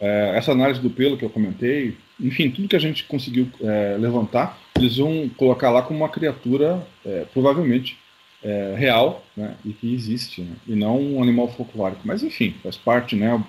é, 0.00 0.32
essa 0.36 0.52
análise 0.52 0.80
do 0.80 0.90
pelo 0.90 1.16
que 1.16 1.24
eu 1.24 1.30
comentei, 1.30 1.96
enfim, 2.20 2.50
tudo 2.50 2.68
que 2.68 2.76
a 2.76 2.80
gente 2.80 3.04
conseguiu 3.04 3.50
é, 3.60 3.96
levantar, 3.98 4.58
eles 4.76 4.96
vão 4.96 5.28
colocar 5.36 5.70
lá 5.70 5.82
como 5.82 5.98
uma 5.98 6.08
criatura 6.08 6.86
é, 7.04 7.24
provavelmente 7.32 7.98
é, 8.42 8.74
real 8.76 9.24
né, 9.36 9.56
e 9.64 9.72
que 9.72 9.92
existe, 9.92 10.42
né, 10.42 10.54
e 10.66 10.76
não 10.76 11.00
um 11.00 11.22
animal 11.22 11.48
folclórico. 11.48 12.02
Mas 12.04 12.22
enfim, 12.22 12.54
faz 12.62 12.76
parte, 12.76 13.16
né? 13.16 13.44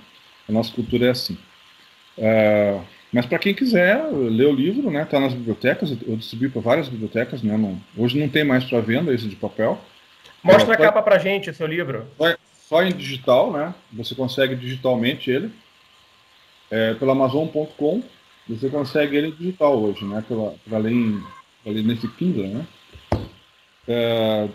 A 0.47 0.51
nossa 0.51 0.73
cultura 0.73 1.05
é 1.05 1.09
assim. 1.11 1.37
Mas 3.11 3.25
para 3.25 3.39
quem 3.39 3.53
quiser 3.53 4.05
ler 4.11 4.47
o 4.47 4.53
livro, 4.53 4.91
né, 4.91 5.03
tá 5.03 5.19
nas 5.19 5.33
bibliotecas. 5.33 5.97
Eu 6.05 6.15
distribuí 6.15 6.49
para 6.49 6.61
várias 6.61 6.87
bibliotecas, 6.87 7.41
né? 7.41 7.57
Não, 7.57 7.79
hoje 7.97 8.19
não 8.19 8.29
tem 8.29 8.43
mais 8.43 8.63
para 8.63 8.79
venda 8.81 9.13
esse 9.13 9.27
de 9.27 9.35
papel. 9.35 9.79
Mostra 10.43 10.73
é, 10.73 10.75
a 10.75 10.77
capa 10.77 11.01
para 11.01 11.17
gente, 11.17 11.49
o 11.49 11.53
seu 11.53 11.65
livro. 11.65 12.05
Só, 12.17 12.35
só, 12.67 12.83
em 12.83 12.91
digital, 12.91 13.51
né? 13.51 13.73
Você 13.93 14.13
consegue 14.13 14.55
digitalmente 14.55 15.29
ele. 15.29 15.51
É, 16.69 16.93
pela 16.93 17.13
Amazon.com 17.13 18.03
você 18.49 18.67
consegue 18.67 19.15
ele 19.15 19.31
digital 19.31 19.79
hoje, 19.79 20.03
né? 20.05 20.23
Para 20.67 20.79
ler, 20.79 21.21
ler 21.63 21.83
nesse 21.83 22.07
Kindle, 22.07 22.47
né? 22.47 22.67
É, 23.87 24.49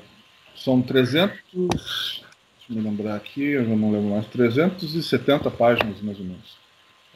são 0.56 0.82
300, 0.82 1.32
deixa 1.52 2.24
eu 2.70 2.76
me 2.76 2.82
lembrar 2.82 3.14
aqui, 3.14 3.42
eu 3.42 3.64
já 3.64 3.76
não 3.76 3.92
lembro 3.92 4.10
mais, 4.10 4.26
370 4.26 5.50
páginas 5.52 6.00
mais 6.00 6.18
ou 6.18 6.24
menos. 6.24 6.56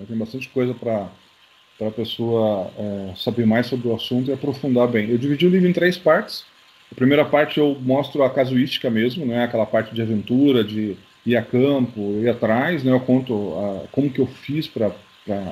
Tem 0.06 0.16
bastante 0.16 0.48
coisa 0.50 0.72
para 0.72 1.08
para 1.78 1.88
a 1.88 1.92
pessoa 1.92 2.70
é, 2.76 3.12
saber 3.14 3.46
mais 3.46 3.66
sobre 3.66 3.88
o 3.88 3.94
assunto 3.94 4.30
e 4.30 4.32
aprofundar 4.34 4.88
bem. 4.88 5.08
Eu 5.08 5.16
dividi 5.16 5.46
o 5.46 5.50
livro 5.50 5.68
em 5.68 5.72
três 5.72 5.96
partes. 5.96 6.44
A 6.90 6.94
primeira 6.94 7.24
parte 7.24 7.58
eu 7.58 7.76
mostro 7.80 8.22
a 8.24 8.30
casuística 8.30 8.90
mesmo, 8.90 9.24
né, 9.24 9.44
aquela 9.44 9.64
parte 9.64 9.94
de 9.94 10.02
aventura, 10.02 10.64
de 10.64 10.96
ir 11.24 11.36
a 11.36 11.42
campo, 11.42 12.18
ir 12.20 12.28
atrás, 12.28 12.82
né, 12.82 12.90
eu 12.90 13.00
conto 13.00 13.54
a, 13.58 13.86
como 13.92 14.10
que 14.10 14.18
eu 14.18 14.26
fiz 14.26 14.66
para 14.66 14.90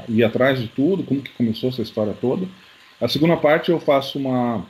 ir 0.08 0.24
atrás 0.24 0.58
de 0.58 0.68
tudo, 0.68 1.04
como 1.04 1.20
que 1.22 1.30
começou 1.32 1.68
essa 1.68 1.82
história 1.82 2.14
toda. 2.20 2.46
A 3.00 3.06
segunda 3.06 3.36
parte 3.36 3.70
eu 3.70 3.78
faço 3.78 4.18
uma 4.18 4.66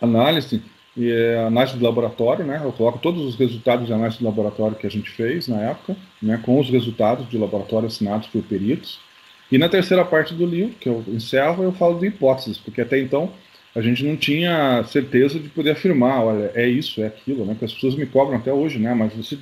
análise 0.00 0.62
e 0.96 1.10
é 1.10 1.44
análise 1.44 1.76
de 1.76 1.82
laboratório, 1.82 2.44
né? 2.44 2.60
Eu 2.62 2.72
coloco 2.72 2.98
todos 2.98 3.22
os 3.22 3.36
resultados 3.36 3.86
de 3.86 3.92
análise 3.92 4.18
de 4.18 4.24
laboratório 4.24 4.76
que 4.76 4.86
a 4.86 4.90
gente 4.90 5.10
fez 5.10 5.48
na 5.48 5.60
época, 5.60 5.96
né? 6.20 6.40
Com 6.42 6.58
os 6.58 6.68
resultados 6.68 7.28
de 7.28 7.38
laboratório 7.38 7.86
assinados 7.86 8.26
por 8.28 8.42
peritos. 8.42 9.00
E 9.52 9.58
na 9.58 9.68
terceira 9.68 10.02
parte 10.02 10.32
do 10.32 10.46
livro, 10.46 10.74
que 10.80 10.88
eu 10.88 11.04
encerro, 11.08 11.62
eu 11.62 11.72
falo 11.72 11.98
de 11.98 12.06
hipóteses, 12.06 12.56
porque 12.56 12.80
até 12.80 12.98
então 12.98 13.30
a 13.74 13.82
gente 13.82 14.02
não 14.02 14.16
tinha 14.16 14.82
certeza 14.84 15.38
de 15.38 15.50
poder 15.50 15.72
afirmar, 15.72 16.24
olha, 16.24 16.50
é 16.54 16.66
isso, 16.66 17.02
é 17.02 17.06
aquilo, 17.06 17.44
né? 17.44 17.52
Porque 17.52 17.66
as 17.66 17.74
pessoas 17.74 17.94
me 17.94 18.06
cobram 18.06 18.38
até 18.38 18.50
hoje, 18.50 18.78
né? 18.78 18.94
Mas 18.94 19.12
você 19.12 19.38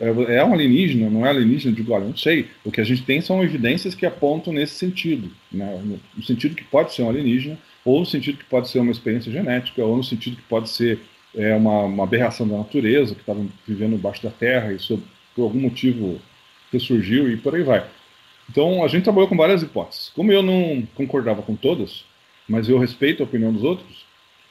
é, 0.00 0.36
é 0.36 0.44
um 0.44 0.54
alienígena, 0.54 1.10
não 1.10 1.26
é 1.26 1.30
alienígena? 1.30 1.72
Eu 1.72 1.76
digo, 1.76 1.92
olha, 1.92 2.04
não 2.04 2.16
sei. 2.16 2.46
O 2.64 2.70
que 2.70 2.80
a 2.80 2.84
gente 2.84 3.02
tem 3.02 3.20
são 3.20 3.42
evidências 3.42 3.92
que 3.92 4.06
apontam 4.06 4.52
nesse 4.52 4.74
sentido, 4.74 5.28
né? 5.50 5.82
No 6.16 6.22
sentido 6.22 6.54
que 6.54 6.64
pode 6.64 6.94
ser 6.94 7.02
um 7.02 7.08
alienígena, 7.08 7.58
ou 7.84 7.98
no 7.98 8.06
sentido 8.06 8.38
que 8.38 8.44
pode 8.44 8.68
ser 8.68 8.78
uma 8.78 8.92
experiência 8.92 9.32
genética, 9.32 9.84
ou 9.84 9.96
no 9.96 10.04
sentido 10.04 10.36
que 10.36 10.42
pode 10.42 10.68
ser 10.68 11.00
é, 11.34 11.56
uma, 11.56 11.86
uma 11.86 12.04
aberração 12.04 12.46
da 12.46 12.56
natureza, 12.56 13.16
que 13.16 13.22
estava 13.22 13.44
vivendo 13.66 13.94
embaixo 13.94 14.22
da 14.22 14.30
Terra, 14.30 14.72
e 14.72 14.76
isso 14.76 15.02
por 15.34 15.42
algum 15.42 15.58
motivo 15.58 16.20
ressurgiu 16.72 17.28
e 17.28 17.36
por 17.36 17.56
aí 17.56 17.64
vai. 17.64 17.84
Então 18.50 18.82
a 18.82 18.88
gente 18.88 19.04
trabalhou 19.04 19.28
com 19.28 19.36
várias 19.36 19.62
hipóteses. 19.62 20.10
Como 20.14 20.32
eu 20.32 20.42
não 20.42 20.82
concordava 20.96 21.40
com 21.40 21.54
todas, 21.54 22.04
mas 22.48 22.68
eu 22.68 22.78
respeito 22.78 23.22
a 23.22 23.26
opinião 23.26 23.52
dos 23.52 23.62
outros, 23.62 24.04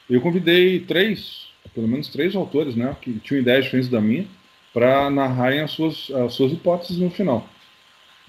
eu 0.08 0.20
convidei 0.22 0.80
três, 0.80 1.48
pelo 1.74 1.86
menos 1.86 2.08
três 2.08 2.34
autores, 2.34 2.74
né, 2.74 2.96
que 3.02 3.12
tinham 3.20 3.42
ideias 3.42 3.64
diferentes 3.64 3.90
da 3.90 4.00
minha, 4.00 4.26
para 4.72 5.10
narrarem 5.10 5.60
as 5.60 5.72
suas, 5.72 6.10
as 6.10 6.32
suas 6.32 6.52
hipóteses 6.52 6.96
no 6.96 7.10
final. 7.10 7.46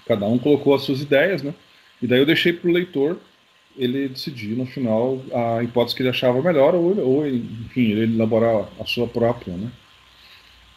Cada 0.06 0.26
um 0.26 0.38
colocou 0.38 0.74
as 0.74 0.82
suas 0.82 1.00
ideias, 1.00 1.42
né? 1.42 1.54
E 2.02 2.06
daí 2.06 2.18
eu 2.18 2.26
deixei 2.26 2.52
para 2.52 2.68
o 2.68 2.72
leitor 2.72 3.18
ele 3.76 4.08
decidir 4.08 4.56
no 4.56 4.66
final 4.66 5.22
a 5.32 5.62
hipótese 5.62 5.96
que 5.96 6.02
ele 6.02 6.10
achava 6.10 6.42
melhor 6.42 6.74
ou, 6.74 6.98
ou 6.98 7.26
enfim, 7.26 7.92
ele 7.92 8.14
elaborar 8.14 8.68
a 8.78 8.84
sua 8.84 9.06
própria, 9.06 9.54
né? 9.54 9.70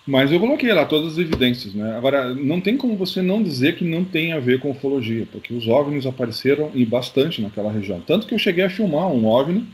Mas 0.07 0.31
eu 0.31 0.39
coloquei 0.39 0.71
lá 0.71 0.85
todas 0.85 1.13
as 1.13 1.17
evidências, 1.17 1.73
né? 1.73 1.97
Agora, 1.97 2.33
não 2.33 2.61
tem 2.61 2.77
como 2.77 2.95
você 2.95 3.23
não 3.23 3.41
dizer 3.41 3.75
que 3.75 3.83
não 3.83 4.05
tem 4.05 4.33
a 4.33 4.39
ver 4.39 4.59
com 4.59 4.69
ufologia, 4.69 5.27
porque 5.31 5.51
os 5.51 5.67
OVNIs 5.67 6.05
apareceram 6.05 6.69
e 6.75 6.85
bastante 6.85 7.41
naquela 7.41 7.71
região. 7.71 7.99
Tanto 8.01 8.27
que 8.27 8.33
eu 8.35 8.39
cheguei 8.39 8.63
a 8.63 8.69
filmar 8.69 9.07
um 9.07 9.25
OVNI 9.25 9.65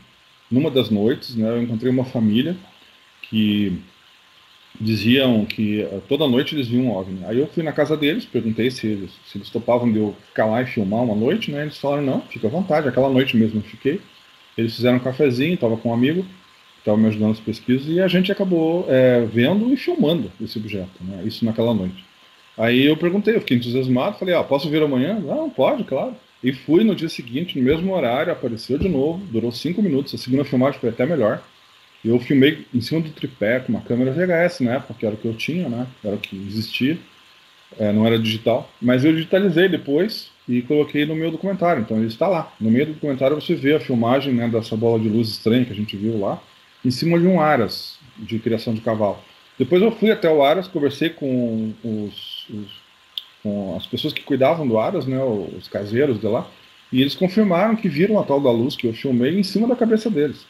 numa 0.50 0.70
das 0.70 0.88
noites, 0.88 1.36
né? 1.36 1.48
Eu 1.50 1.62
encontrei 1.62 1.90
uma 1.90 2.04
família 2.04 2.56
que 3.28 3.78
diziam 4.80 5.44
que 5.44 5.82
eh, 5.82 6.00
toda 6.08 6.26
noite 6.26 6.54
eles 6.54 6.68
viam 6.68 6.86
um 6.86 6.96
OVNI. 6.96 7.24
Aí 7.26 7.38
eu 7.38 7.46
fui 7.46 7.62
na 7.62 7.72
casa 7.72 7.94
deles, 7.94 8.24
perguntei 8.24 8.70
se 8.70 8.86
eles, 8.86 9.10
se 9.26 9.36
eles 9.36 9.50
topavam 9.50 9.92
de 9.92 9.98
eu 9.98 10.16
ficar 10.28 10.46
lá 10.46 10.62
e 10.62 10.66
filmar 10.66 11.02
uma 11.02 11.14
noite, 11.14 11.50
né? 11.50 11.62
Eles 11.62 11.76
falaram, 11.76 12.02
não, 12.02 12.20
fica 12.22 12.46
à 12.46 12.50
vontade, 12.50 12.88
aquela 12.88 13.10
noite 13.10 13.36
mesmo 13.36 13.58
eu 13.58 13.64
fiquei. 13.64 14.00
Eles 14.56 14.74
fizeram 14.74 14.96
um 14.96 15.00
cafezinho, 15.00 15.54
estava 15.54 15.76
com 15.76 15.90
um 15.90 15.94
amigo, 15.94 16.24
estava 16.82 16.98
me 16.98 17.06
ajudando 17.06 17.28
nas 17.28 17.40
pesquisas, 17.40 17.86
e 17.88 18.00
a 18.00 18.08
gente 18.08 18.30
acabou 18.30 18.86
é, 18.88 19.24
vendo 19.24 19.72
e 19.72 19.76
filmando 19.76 20.30
esse 20.40 20.58
objeto, 20.58 20.90
né? 21.00 21.22
Isso 21.24 21.44
naquela 21.44 21.72
noite. 21.72 22.04
Aí 22.58 22.84
eu 22.84 22.96
perguntei, 22.96 23.34
eu 23.34 23.40
fiquei 23.40 23.56
entusiasmado, 23.56 24.18
falei, 24.18 24.34
ah, 24.34 24.44
posso 24.44 24.68
vir 24.68 24.82
amanhã? 24.82 25.18
Não, 25.18 25.48
pode, 25.48 25.84
claro. 25.84 26.14
E 26.42 26.52
fui 26.52 26.84
no 26.84 26.94
dia 26.94 27.08
seguinte, 27.08 27.58
no 27.58 27.64
mesmo 27.64 27.94
horário, 27.94 28.32
apareceu 28.32 28.76
de 28.76 28.88
novo, 28.88 29.24
durou 29.26 29.52
cinco 29.52 29.80
minutos, 29.80 30.14
a 30.14 30.18
segunda 30.18 30.44
filmagem 30.44 30.80
foi 30.80 30.90
até 30.90 31.06
melhor. 31.06 31.40
Eu 32.04 32.18
filmei 32.18 32.66
em 32.74 32.80
cima 32.80 33.00
do 33.00 33.10
tripé 33.10 33.60
com 33.60 33.72
uma 33.72 33.80
câmera 33.80 34.10
VHS 34.10 34.60
na 34.60 34.74
época, 34.74 34.94
que 34.98 35.06
era 35.06 35.14
o 35.14 35.18
que 35.18 35.26
eu 35.26 35.34
tinha, 35.34 35.68
né? 35.68 35.86
Era 36.02 36.16
o 36.16 36.18
que 36.18 36.36
existia. 36.36 36.98
É, 37.78 37.92
não 37.92 38.04
era 38.04 38.18
digital. 38.18 38.68
Mas 38.80 39.04
eu 39.04 39.12
digitalizei 39.12 39.68
depois 39.68 40.30
e 40.48 40.62
coloquei 40.62 41.06
no 41.06 41.14
meu 41.14 41.30
documentário. 41.30 41.80
Então 41.80 41.96
ele 41.96 42.08
está 42.08 42.26
lá. 42.26 42.52
No 42.60 42.70
meio 42.70 42.86
do 42.86 42.94
documentário 42.94 43.40
você 43.40 43.54
vê 43.54 43.74
a 43.76 43.80
filmagem 43.80 44.34
né, 44.34 44.48
dessa 44.48 44.76
bola 44.76 44.98
de 44.98 45.08
luz 45.08 45.28
estranha 45.28 45.64
que 45.64 45.72
a 45.72 45.76
gente 45.76 45.96
viu 45.96 46.18
lá, 46.18 46.42
em 46.84 46.90
cima 46.90 47.18
de 47.18 47.26
um 47.26 47.40
aras 47.40 47.98
de 48.18 48.38
criação 48.38 48.74
de 48.74 48.80
cavalo. 48.80 49.18
Depois 49.58 49.82
eu 49.82 49.92
fui 49.92 50.10
até 50.10 50.30
o 50.30 50.42
aras, 50.42 50.66
conversei 50.66 51.10
com, 51.10 51.72
os, 51.84 52.46
os, 52.48 52.80
com 53.42 53.76
as 53.76 53.86
pessoas 53.86 54.12
que 54.12 54.22
cuidavam 54.22 54.66
do 54.66 54.78
aras, 54.78 55.06
né, 55.06 55.22
os 55.22 55.68
caseiros 55.68 56.20
de 56.20 56.26
lá, 56.26 56.46
e 56.92 57.00
eles 57.00 57.14
confirmaram 57.14 57.76
que 57.76 57.88
viram 57.88 58.18
a 58.18 58.24
tal 58.24 58.40
da 58.40 58.50
luz 58.50 58.76
que 58.76 58.86
eu 58.86 58.92
filmei 58.92 59.38
em 59.38 59.42
cima 59.42 59.68
da 59.68 59.76
cabeça 59.76 60.10
deles. 60.10 60.44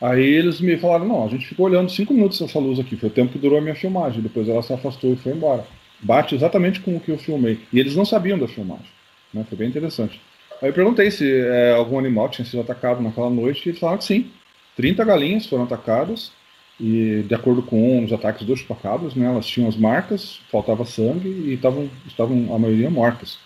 Aí 0.00 0.24
eles 0.24 0.60
me 0.60 0.76
falaram, 0.76 1.06
não, 1.06 1.24
a 1.24 1.28
gente 1.28 1.46
ficou 1.46 1.66
olhando 1.66 1.90
cinco 1.90 2.14
minutos 2.14 2.40
essa 2.40 2.58
luz 2.58 2.78
aqui, 2.78 2.96
foi 2.96 3.08
o 3.08 3.12
tempo 3.12 3.32
que 3.32 3.38
durou 3.38 3.58
a 3.58 3.60
minha 3.60 3.74
filmagem, 3.74 4.22
depois 4.22 4.48
ela 4.48 4.62
se 4.62 4.72
afastou 4.72 5.12
e 5.12 5.16
foi 5.16 5.32
embora. 5.32 5.66
Bate 6.00 6.34
exatamente 6.34 6.80
com 6.80 6.96
o 6.96 7.00
que 7.00 7.10
eu 7.10 7.18
filmei. 7.18 7.58
E 7.72 7.80
eles 7.80 7.96
não 7.96 8.04
sabiam 8.04 8.38
da 8.38 8.46
filmagem. 8.46 8.86
Né? 9.34 9.44
Foi 9.48 9.58
bem 9.58 9.68
interessante. 9.68 10.20
Aí 10.62 10.68
eu 10.68 10.72
perguntei 10.72 11.10
se 11.10 11.40
é, 11.40 11.72
algum 11.72 11.98
animal 11.98 12.28
tinha 12.28 12.44
sido 12.44 12.60
atacado 12.60 13.02
naquela 13.02 13.28
noite, 13.28 13.66
e 13.66 13.70
eles 13.70 13.80
falaram 13.80 13.98
que 13.98 14.04
sim. 14.04 14.30
30 14.78 15.04
galinhas 15.04 15.44
foram 15.44 15.64
atacadas, 15.64 16.32
e 16.80 17.22
de 17.26 17.34
acordo 17.34 17.60
com 17.60 18.02
os 18.02 18.12
ataques 18.12 18.46
dos 18.46 18.60
chupacabras, 18.60 19.14
né, 19.14 19.26
elas 19.26 19.46
tinham 19.46 19.68
as 19.68 19.76
marcas, 19.76 20.40
faltava 20.50 20.86
sangue 20.86 21.28
e 21.28 21.58
tavam, 21.60 21.90
estavam 22.06 22.54
a 22.54 22.58
maioria 22.58 22.88
mortas. 22.88 23.38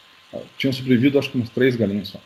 Tinham 0.57 0.73
sobrevivido 0.73 1.19
acho 1.19 1.31
que 1.31 1.37
umas 1.37 1.51
três 1.51 1.75
galinhas 1.75 2.09
só. 2.09 2.21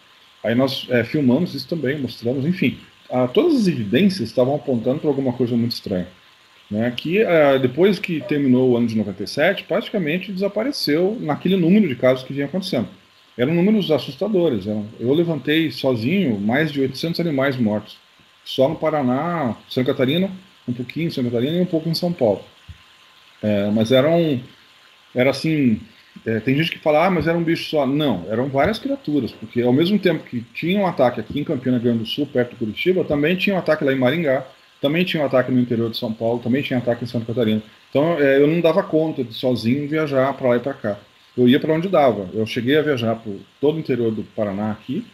Aí 0.44 0.54
nós 0.54 0.86
é, 0.90 1.02
filmamos 1.04 1.54
isso 1.54 1.66
também, 1.66 1.98
mostramos, 1.98 2.44
enfim 2.44 2.78
ah, 3.10 3.28
todas 3.28 3.54
as 3.54 3.68
evidências 3.68 4.28
estavam 4.28 4.54
apontando 4.54 5.00
para 5.00 5.08
alguma 5.10 5.32
coisa 5.32 5.56
muito 5.56 5.72
estranha. 5.72 6.08
Né, 6.68 6.92
que 6.96 7.22
ah, 7.22 7.58
depois 7.58 7.98
que 7.98 8.20
terminou 8.22 8.70
o 8.70 8.76
ano 8.76 8.88
de 8.88 8.96
97, 8.96 9.64
praticamente 9.64 10.32
desapareceu 10.32 11.16
naquele 11.20 11.56
número 11.56 11.86
de 11.86 11.94
casos 11.94 12.24
que 12.24 12.32
vinha 12.32 12.46
acontecendo. 12.46 12.88
Eram 13.38 13.54
números 13.54 13.90
assustadores. 13.90 14.66
Eram, 14.66 14.86
eu 14.98 15.12
levantei 15.12 15.70
sozinho 15.70 16.40
mais 16.40 16.72
de 16.72 16.80
800 16.80 17.20
animais 17.20 17.56
mortos. 17.56 17.98
Só 18.46 18.68
no 18.68 18.76
Paraná, 18.76 19.56
Santa 19.68 19.92
Catarina, 19.92 20.30
um 20.68 20.72
pouquinho 20.72 21.08
em 21.08 21.10
Santa 21.10 21.30
Catarina 21.30 21.56
e 21.56 21.60
um 21.60 21.66
pouco 21.66 21.88
em 21.88 21.94
São 21.94 22.12
Paulo. 22.12 22.42
É, 23.42 23.68
mas 23.72 23.90
eram, 23.90 24.40
era 25.12 25.30
assim, 25.30 25.80
é, 26.24 26.38
tem 26.38 26.54
gente 26.56 26.70
que 26.70 26.78
fala, 26.78 27.06
ah, 27.06 27.10
mas 27.10 27.26
era 27.26 27.36
um 27.36 27.42
bicho 27.42 27.68
só. 27.68 27.84
Não, 27.84 28.24
eram 28.30 28.48
várias 28.48 28.78
criaturas, 28.78 29.32
porque 29.32 29.60
ao 29.62 29.72
mesmo 29.72 29.98
tempo 29.98 30.24
que 30.24 30.42
tinha 30.54 30.80
um 30.80 30.86
ataque 30.86 31.20
aqui 31.20 31.40
em 31.40 31.44
Campina 31.44 31.76
Grande 31.78 31.98
do 31.98 32.06
Sul, 32.06 32.24
perto 32.24 32.50
de 32.50 32.56
Curitiba, 32.56 33.02
também 33.02 33.34
tinha 33.34 33.56
um 33.56 33.58
ataque 33.58 33.84
lá 33.84 33.92
em 33.92 33.98
Maringá, 33.98 34.46
também 34.80 35.04
tinha 35.04 35.20
um 35.22 35.26
ataque 35.26 35.50
no 35.50 35.60
interior 35.60 35.90
de 35.90 35.96
São 35.96 36.12
Paulo, 36.12 36.38
também 36.38 36.62
tinha 36.62 36.78
um 36.78 36.82
ataque 36.82 37.02
em 37.02 37.08
Santa 37.08 37.26
Catarina. 37.26 37.60
Então 37.90 38.14
é, 38.20 38.38
eu 38.38 38.46
não 38.46 38.60
dava 38.60 38.80
conta 38.84 39.24
de 39.24 39.34
sozinho 39.34 39.88
viajar 39.88 40.32
para 40.34 40.48
lá 40.50 40.56
e 40.56 40.60
para 40.60 40.74
cá. 40.74 40.96
Eu 41.36 41.48
ia 41.48 41.58
para 41.58 41.74
onde 41.74 41.88
dava. 41.88 42.28
Eu 42.32 42.46
cheguei 42.46 42.78
a 42.78 42.82
viajar 42.82 43.16
por 43.16 43.36
todo 43.60 43.76
o 43.76 43.80
interior 43.80 44.12
do 44.12 44.22
Paraná 44.22 44.70
aqui, 44.70 45.04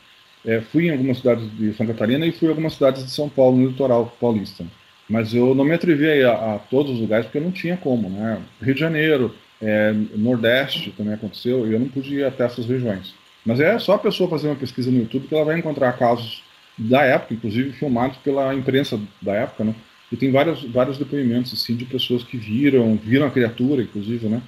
é, 0.45 0.61
fui 0.61 0.87
em 0.87 0.91
algumas 0.91 1.19
cidades 1.19 1.51
de 1.57 1.73
Santa 1.75 1.93
Catarina 1.93 2.27
e 2.27 2.33
fui 2.33 2.49
em 2.49 2.51
algumas 2.51 2.75
cidades 2.75 3.05
de 3.05 3.11
São 3.11 3.29
Paulo, 3.29 3.57
no 3.57 3.69
litoral 3.69 4.15
paulista. 4.21 4.65
Mas 5.09 5.35
eu 5.35 5.55
não 5.55 5.65
me 5.65 5.75
atrevi 5.75 6.25
a, 6.25 6.33
a, 6.33 6.59
todos 6.59 6.93
os 6.93 7.01
lugares 7.01 7.27
porque 7.27 7.41
não 7.41 7.51
tinha 7.51 7.77
como, 7.77 8.09
né? 8.09 8.41
Rio 8.61 8.75
de 8.75 8.81
Janeiro, 8.81 9.35
é, 9.61 9.93
Nordeste 10.17 10.91
também 10.93 11.15
aconteceu, 11.15 11.67
e 11.67 11.73
eu 11.73 11.81
não 11.81 11.89
pude 11.89 12.15
ir 12.15 12.25
até 12.25 12.45
essas 12.45 12.67
regiões. 12.67 13.15
Mas 13.45 13.61
é 13.61 13.79
só 13.79 13.95
a 13.95 13.99
pessoa 13.99 14.31
fazer 14.31 14.49
uma 14.49 14.57
pesquisa 14.57 14.91
no 14.91 14.99
YouTube 14.99 15.27
que 15.27 15.35
ela 15.35 15.45
vai 15.45 15.59
encontrar 15.59 15.93
casos 15.99 16.43
da 16.79 17.03
época, 17.03 17.35
inclusive 17.35 17.73
filmados 17.73 18.17
pela 18.19 18.55
imprensa 18.55 18.99
da 19.21 19.33
época, 19.35 19.65
né? 19.65 19.75
E 20.11 20.17
tem 20.17 20.31
vários, 20.31 20.63
vários 20.65 20.99
depoimentos, 20.99 21.53
assim, 21.53 21.75
de 21.75 21.85
pessoas 21.85 22.23
que 22.23 22.37
viram, 22.37 22.97
viram 22.97 23.27
a 23.27 23.31
criatura, 23.31 23.83
inclusive, 23.83 24.29
né? 24.29 24.43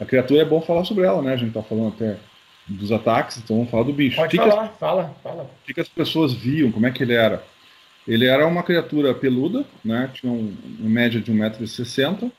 A 0.00 0.04
criatura 0.04 0.42
é 0.42 0.44
bom 0.44 0.60
falar 0.60 0.84
sobre 0.84 1.04
ela, 1.04 1.22
né? 1.22 1.34
A 1.34 1.36
gente 1.36 1.52
tá 1.52 1.62
falando 1.62 1.88
até 1.88 2.16
dos 2.66 2.92
ataques, 2.92 3.38
então 3.38 3.56
vamos 3.56 3.70
falar 3.70 3.84
do 3.84 3.92
bicho. 3.92 4.16
Pode 4.16 4.30
que 4.30 4.36
falar, 4.36 4.68
que 4.68 4.74
as, 4.74 4.78
fala, 4.78 5.16
fala. 5.22 5.42
O 5.42 5.66
que, 5.66 5.74
que 5.74 5.80
as 5.80 5.88
pessoas 5.88 6.32
viam, 6.32 6.70
como 6.70 6.86
é 6.86 6.90
que 6.90 7.02
ele 7.02 7.14
era? 7.14 7.42
Ele 8.06 8.26
era 8.26 8.46
uma 8.46 8.62
criatura 8.62 9.14
peluda, 9.14 9.64
né? 9.84 10.10
Tinha 10.12 10.32
um, 10.32 10.56
uma 10.78 10.90
média 10.90 11.20
de 11.20 11.32
1,60m, 11.32 12.30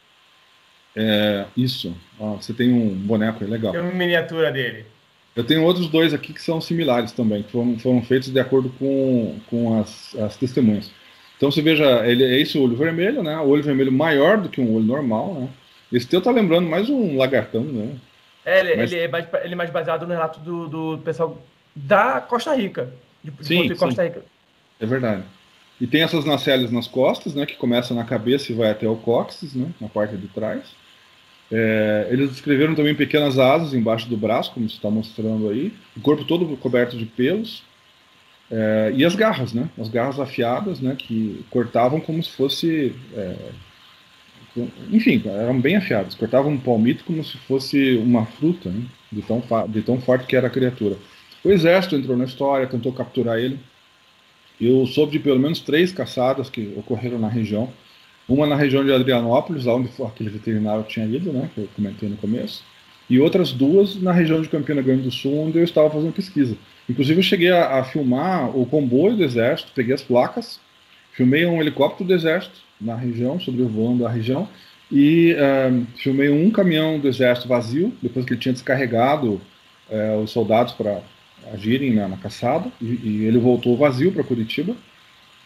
é, 0.95 1.45
isso. 1.55 1.95
Você 2.37 2.53
tem 2.53 2.71
um 2.71 2.89
boneco 2.89 3.43
aí, 3.43 3.49
legal. 3.49 3.71
Tem 3.71 3.81
uma 3.81 3.91
miniatura 3.91 4.51
dele. 4.51 4.85
Eu 5.35 5.43
tenho 5.43 5.63
outros 5.63 5.87
dois 5.87 6.13
aqui 6.13 6.31
que 6.31 6.41
são 6.41 6.61
similares 6.61 7.11
também, 7.11 7.41
que 7.41 7.51
foram, 7.51 7.79
foram 7.79 8.01
feitos 8.03 8.29
de 8.29 8.39
acordo 8.39 8.69
com, 8.77 9.39
com 9.49 9.79
as, 9.79 10.15
as 10.15 10.35
testemunhas. 10.35 10.91
Então 11.37 11.51
você 11.51 11.61
veja, 11.61 12.05
ele 12.07 12.23
é 12.23 12.39
esse 12.39 12.57
olho 12.57 12.75
vermelho, 12.75 13.23
né? 13.23 13.37
O 13.37 13.47
olho 13.47 13.63
vermelho 13.63 13.91
maior 13.91 14.37
do 14.37 14.47
que 14.47 14.61
um 14.61 14.75
olho 14.75 14.85
normal, 14.85 15.33
né? 15.33 15.49
Esse 15.91 16.07
teu 16.07 16.21
tá 16.21 16.31
lembrando 16.31 16.69
mais 16.69 16.89
um 16.89 17.17
lagartão, 17.17 17.63
né? 17.63 17.95
É, 18.45 18.59
ele, 18.59 18.75
Mas... 18.75 18.91
ele, 18.91 19.01
é, 19.01 19.07
mais, 19.07 19.27
ele 19.43 19.53
é 19.53 19.55
mais 19.55 19.69
baseado 19.69 20.05
no 20.05 20.13
relato 20.13 20.39
do, 20.39 20.67
do 20.67 20.97
pessoal 21.03 21.41
da 21.75 22.21
Costa 22.21 22.53
Rica. 22.55 22.91
De, 23.23 23.31
sim, 23.41 23.67
de 23.67 23.75
Costa 23.75 24.03
Rica. 24.03 24.23
É 24.79 24.85
verdade. 24.85 25.23
E 25.79 25.87
tem 25.87 26.01
essas 26.01 26.25
nacelles 26.25 26.71
nas 26.71 26.87
costas, 26.87 27.33
né? 27.33 27.45
Que 27.45 27.55
começa 27.55 27.93
na 27.93 28.03
cabeça 28.03 28.51
e 28.51 28.55
vai 28.55 28.69
até 28.69 28.87
o 28.87 28.95
cóccix, 28.95 29.55
né? 29.55 29.69
Na 29.79 29.87
parte 29.87 30.15
de 30.15 30.27
trás. 30.27 30.75
É, 31.51 32.07
eles 32.09 32.29
descreveram 32.31 32.73
também 32.73 32.95
pequenas 32.95 33.37
asas 33.37 33.73
embaixo 33.73 34.09
do 34.09 34.17
braço, 34.17 34.51
como 34.53 34.65
está 34.65 34.89
mostrando 34.89 35.49
aí, 35.49 35.71
o 35.95 36.01
corpo 36.01 36.23
todo 36.23 36.57
coberto 36.57 36.97
de 36.97 37.05
pelos, 37.05 37.63
é, 38.49 38.91
e 38.95 39.03
as 39.03 39.15
garras, 39.15 39.53
né? 39.53 39.69
As 39.79 39.89
garras 39.89 40.19
afiadas, 40.19 40.79
né? 40.79 40.95
Que 40.97 41.43
cortavam 41.49 41.99
como 41.99 42.21
se 42.23 42.31
fosse. 42.31 42.95
É, 43.15 43.35
enfim, 44.91 45.21
eram 45.25 45.59
bem 45.59 45.75
afiadas, 45.75 46.13
cortavam 46.13 46.51
um 46.51 46.59
palmito 46.59 47.03
como 47.03 47.23
se 47.23 47.37
fosse 47.37 47.95
uma 47.97 48.25
fruta, 48.25 48.69
né? 48.69 48.83
de, 49.11 49.21
tão, 49.21 49.43
de 49.67 49.81
tão 49.81 49.99
forte 49.99 50.25
que 50.27 50.35
era 50.35 50.47
a 50.47 50.49
criatura. 50.49 50.97
O 51.43 51.49
exército 51.49 51.95
entrou 51.95 52.15
na 52.15 52.25
história, 52.25 52.67
tentou 52.67 52.93
capturar 52.93 53.39
ele. 53.39 53.59
Eu 54.61 54.85
soube 54.85 55.13
de 55.13 55.19
pelo 55.19 55.39
menos 55.39 55.59
três 55.59 55.91
caçadas 55.91 56.49
que 56.49 56.73
ocorreram 56.77 57.19
na 57.19 57.27
região 57.27 57.71
uma 58.27 58.47
na 58.47 58.55
região 58.55 58.83
de 58.85 58.91
Adrianópolis, 58.93 59.67
onde 59.67 59.89
aquele 60.01 60.29
veterinário 60.29 60.83
tinha 60.83 61.05
ido, 61.05 61.33
né, 61.33 61.49
que 61.53 61.61
eu 61.61 61.69
comentei 61.75 62.07
no 62.07 62.15
começo, 62.17 62.63
e 63.09 63.19
outras 63.19 63.51
duas 63.51 64.01
na 64.01 64.13
região 64.13 64.41
de 64.41 64.47
Campina 64.47 64.81
Grande 64.81 65.03
do 65.03 65.11
Sul, 65.11 65.47
onde 65.47 65.57
eu 65.57 65.63
estava 65.63 65.89
fazendo 65.89 66.13
pesquisa. 66.13 66.55
Inclusive, 66.89 67.19
eu 67.19 67.23
cheguei 67.23 67.51
a, 67.51 67.79
a 67.79 67.83
filmar 67.83 68.55
o 68.57 68.65
comboio 68.65 69.17
do 69.17 69.23
Exército, 69.23 69.71
peguei 69.75 69.93
as 69.93 70.01
placas, 70.01 70.59
filmei 71.11 71.45
um 71.45 71.61
helicóptero 71.61 72.07
do 72.07 72.13
Exército 72.13 72.61
na 72.83 72.95
região, 72.95 73.39
sobrevoando 73.39 74.05
a 74.05 74.09
região, 74.09 74.47
e 74.91 75.33
uh, 75.33 75.85
filmei 75.97 76.29
um 76.29 76.51
caminhão 76.51 76.99
do 76.99 77.07
Exército 77.07 77.47
vazio, 77.47 77.91
depois 78.01 78.25
que 78.25 78.33
ele 78.33 78.39
tinha 78.39 78.53
descarregado 78.53 79.41
uh, 79.89 80.21
os 80.23 80.29
soldados 80.29 80.73
para 80.73 81.01
agirem 81.51 81.93
na, 81.93 82.07
na 82.07 82.17
caçada, 82.17 82.71
e, 82.79 82.85
e, 82.85 83.25
ele 83.25 83.39
voltou 83.39 83.75
vazio 83.75 84.11
para 84.11 84.23
Curitiba, 84.23 84.75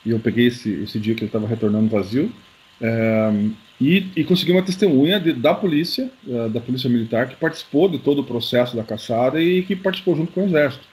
e 0.05 0.11
eu 0.11 0.19
peguei 0.19 0.47
esse, 0.47 0.71
esse 0.83 0.99
dia 0.99 1.15
que 1.15 1.21
ele 1.21 1.29
estava 1.29 1.47
retornando 1.47 1.87
vazio, 1.87 2.31
uh, 2.81 3.51
e, 3.79 4.07
e, 4.15 4.23
consegui 4.23 4.51
uma 4.51 4.63
testemunha 4.63 5.19
de, 5.19 5.33
da 5.33 5.53
polícia, 5.53 6.09
da 6.51 6.59
polícia 6.59 6.89
militar, 6.89 7.29
que 7.29 7.35
participou 7.35 7.87
de 7.87 7.99
todo 7.99 8.21
o 8.21 8.23
processo 8.23 8.75
da 8.75 8.83
caçada 8.83 9.39
e 9.39 9.61
que 9.61 9.75
participou 9.75 10.15
junto 10.15 10.31
com 10.31 10.41
o 10.41 10.45
Exército. 10.45 10.83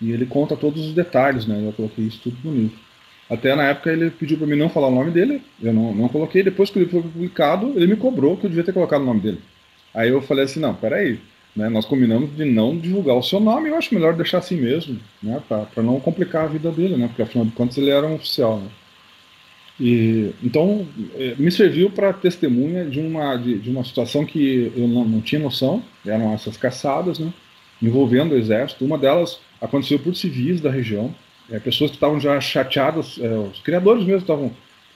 E 0.00 0.10
ele 0.10 0.26
conta 0.26 0.56
todos 0.56 0.84
os 0.84 0.92
detalhes, 0.92 1.46
né? 1.46 1.62
Eu 1.64 1.72
coloquei 1.72 2.04
isso 2.04 2.18
tudo 2.24 2.36
no 2.42 2.52
livro. 2.52 2.76
Até 3.34 3.54
na 3.54 3.64
época 3.64 3.92
ele 3.92 4.10
pediu 4.10 4.38
para 4.38 4.46
mim 4.46 4.56
não 4.56 4.68
falar 4.68 4.88
o 4.88 4.94
nome 4.94 5.10
dele, 5.10 5.42
eu 5.62 5.72
não, 5.72 5.94
não 5.94 6.08
coloquei. 6.08 6.42
Depois 6.42 6.70
que 6.70 6.78
livro 6.78 7.00
foi 7.00 7.10
publicado, 7.10 7.72
ele 7.76 7.86
me 7.86 7.96
cobrou 7.96 8.36
que 8.36 8.46
eu 8.46 8.50
devia 8.50 8.64
ter 8.64 8.72
colocado 8.72 9.02
o 9.02 9.06
nome 9.06 9.20
dele. 9.20 9.40
Aí 9.94 10.08
eu 10.08 10.22
falei 10.22 10.44
assim: 10.44 10.60
não, 10.60 10.74
peraí, 10.74 11.18
né, 11.54 11.68
nós 11.68 11.84
combinamos 11.84 12.34
de 12.36 12.44
não 12.44 12.76
divulgar 12.76 13.16
o 13.16 13.22
seu 13.22 13.38
nome, 13.38 13.68
eu 13.68 13.76
acho 13.76 13.94
melhor 13.94 14.14
deixar 14.14 14.38
assim 14.38 14.56
mesmo, 14.56 14.98
né, 15.22 15.40
para 15.48 15.82
não 15.82 16.00
complicar 16.00 16.44
a 16.44 16.48
vida 16.48 16.70
dele, 16.70 16.96
né, 16.96 17.06
porque 17.06 17.22
afinal 17.22 17.44
de 17.44 17.52
contas 17.52 17.78
ele 17.78 17.90
era 17.90 18.06
um 18.06 18.14
oficial. 18.14 18.58
Né. 18.58 18.68
E, 19.78 20.30
então, 20.42 20.86
eh, 21.16 21.34
me 21.36 21.50
serviu 21.50 21.90
para 21.90 22.12
testemunha 22.12 22.84
de 22.84 23.00
uma, 23.00 23.36
de, 23.36 23.58
de, 23.58 23.70
uma 23.70 23.84
situação 23.84 24.24
que 24.24 24.72
eu 24.76 24.86
não, 24.86 25.04
não 25.04 25.20
tinha 25.20 25.40
noção, 25.40 25.82
eram 26.06 26.32
essas 26.32 26.56
caçadas, 26.56 27.18
né, 27.18 27.32
envolvendo 27.82 28.32
o 28.32 28.38
exército. 28.38 28.84
Uma 28.84 28.96
delas 28.96 29.40
aconteceu 29.60 29.98
por 29.98 30.14
civis 30.14 30.60
da 30.60 30.70
região, 30.70 31.14
é, 31.50 31.58
pessoas 31.58 31.90
que 31.90 31.96
estavam 31.96 32.20
já 32.20 32.40
chateadas, 32.40 33.18
é, 33.20 33.28
os 33.28 33.60
criadores 33.60 34.04
mesmo 34.04 34.20
estavam 34.20 34.52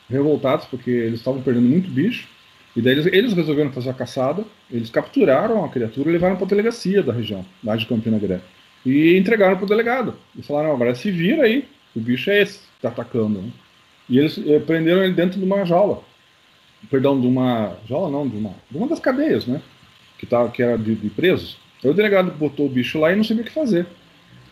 revoltados 0.09 0.67
porque 0.67 0.91
eles 0.91 1.21
estavam 1.21 1.41
perdendo 1.43 1.69
muito 1.69 1.91
bicho. 1.91 2.29
E 2.77 2.81
daí 2.81 2.93
eles, 2.93 3.07
eles, 3.07 3.33
resolveram 3.33 3.73
fazer 3.73 3.91
a 3.91 3.95
caçada, 3.95 4.45
eles 4.71 4.91
capturaram 4.91 5.65
a 5.65 5.69
criatura 5.69 6.09
e 6.09 6.13
levaram 6.13 6.37
para 6.37 6.45
a 6.45 6.49
delegacia 6.49 7.03
da 7.03 7.13
região, 7.13 7.45
lá 7.65 7.75
de 7.77 7.87
Campina 7.87 8.19
Grande. 8.19 8.43
E 8.87 9.17
entregaram 9.17 9.57
para 9.57 9.65
o 9.65 9.69
delegado. 9.69 10.15
E 10.37 10.43
falaram: 10.43 10.73
agora 10.73 10.95
se 10.95 11.11
vira 11.11 11.45
aí, 11.45 11.67
o 11.95 12.01
bicho 12.01 12.31
é 12.31 12.43
esse 12.43 12.59
que 12.59 12.77
está 12.77 12.89
atacando. 12.89 13.43
Né? 13.43 13.51
E 14.09 14.19
eles 14.19 14.39
eh, 14.39 14.61
prenderam 14.61 15.03
ele 15.03 15.13
dentro 15.13 15.39
de 15.39 15.45
uma 15.45 15.65
jaula. 15.65 16.03
Perdão, 16.91 17.21
de 17.21 17.27
uma. 17.27 17.77
Jaula 17.89 18.11
não, 18.11 18.29
de 18.29 18.37
uma, 18.37 18.55
de 18.71 18.77
uma 18.77 18.87
das 18.87 19.01
cadeias, 19.01 19.47
né? 19.47 19.61
Que, 20.17 20.27
tá, 20.27 20.49
que 20.49 20.63
era 20.63 20.79
de, 20.79 20.95
de 20.95 21.11
presos. 21.11 21.59
Aí 21.83 21.91
o 21.91 21.95
delegado 21.95 22.31
botou 22.31 22.67
o 22.67 22.71
bicho 22.71 22.99
lá 22.99 23.13
e 23.13 23.17
não 23.17 23.25
sabia 23.25 23.43
o 23.43 23.47
que 23.47 23.53
fazer. 23.53 23.87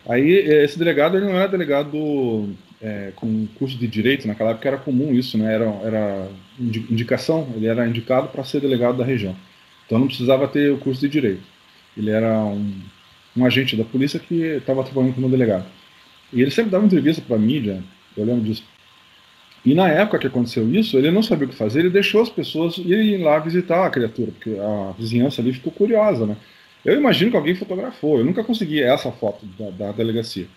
Aí 0.07 0.31
esse 0.31 0.79
delegado 0.79 1.17
ele 1.17 1.25
não 1.25 1.35
era 1.35 1.47
delegado 1.47 2.49
é, 2.81 3.11
com 3.15 3.47
curso 3.57 3.77
de 3.77 3.87
direito, 3.87 4.27
naquela 4.27 4.51
época 4.51 4.67
era 4.67 4.77
comum 4.77 5.13
isso, 5.13 5.37
né? 5.37 5.53
Era, 5.53 5.65
era 5.83 6.27
indicação, 6.59 7.47
ele 7.55 7.67
era 7.67 7.87
indicado 7.87 8.29
para 8.29 8.43
ser 8.43 8.61
delegado 8.61 8.97
da 8.97 9.03
região. 9.03 9.35
Então 9.85 9.99
não 9.99 10.07
precisava 10.07 10.47
ter 10.47 10.71
o 10.71 10.77
curso 10.77 11.01
de 11.01 11.09
direito. 11.09 11.43
Ele 11.95 12.09
era 12.09 12.39
um, 12.39 12.81
um 13.35 13.45
agente 13.45 13.75
da 13.75 13.83
polícia 13.83 14.19
que 14.19 14.35
estava 14.35 14.83
trabalhando 14.83 15.15
como 15.15 15.29
delegado. 15.29 15.65
E 16.31 16.41
ele 16.41 16.51
sempre 16.51 16.71
dava 16.71 16.85
entrevista 16.85 17.21
para 17.25 17.35
a 17.35 17.39
mídia, 17.39 17.83
eu 18.15 18.25
lembro 18.25 18.43
disso. 18.43 18.63
E 19.65 19.73
na 19.73 19.89
época 19.89 20.19
que 20.19 20.27
aconteceu 20.27 20.69
isso, 20.73 20.97
ele 20.97 21.11
não 21.11 21.23
sabia 21.23 21.45
o 21.45 21.49
que 21.49 21.55
fazer, 21.55 21.79
ele 21.79 21.89
deixou 21.89 22.21
as 22.21 22.29
pessoas 22.29 22.77
irem 22.77 23.21
lá 23.21 23.39
visitar 23.39 23.85
a 23.85 23.89
criatura, 23.89 24.31
porque 24.31 24.57
a 24.57 24.93
vizinhança 24.97 25.41
ali 25.41 25.51
ficou 25.53 25.73
curiosa, 25.73 26.25
né? 26.25 26.37
Eu 26.87 26.95
imagino 26.95 27.31
que 27.31 27.37
alguém 27.37 27.53
fotografou. 27.53 28.17
Eu 28.17 28.23
nunca 28.23 28.45
consegui 28.45 28.81
essa 28.81 29.11
foto 29.11 29.45
da, 29.59 29.69
da 29.71 29.91
delegacia. 29.91 30.47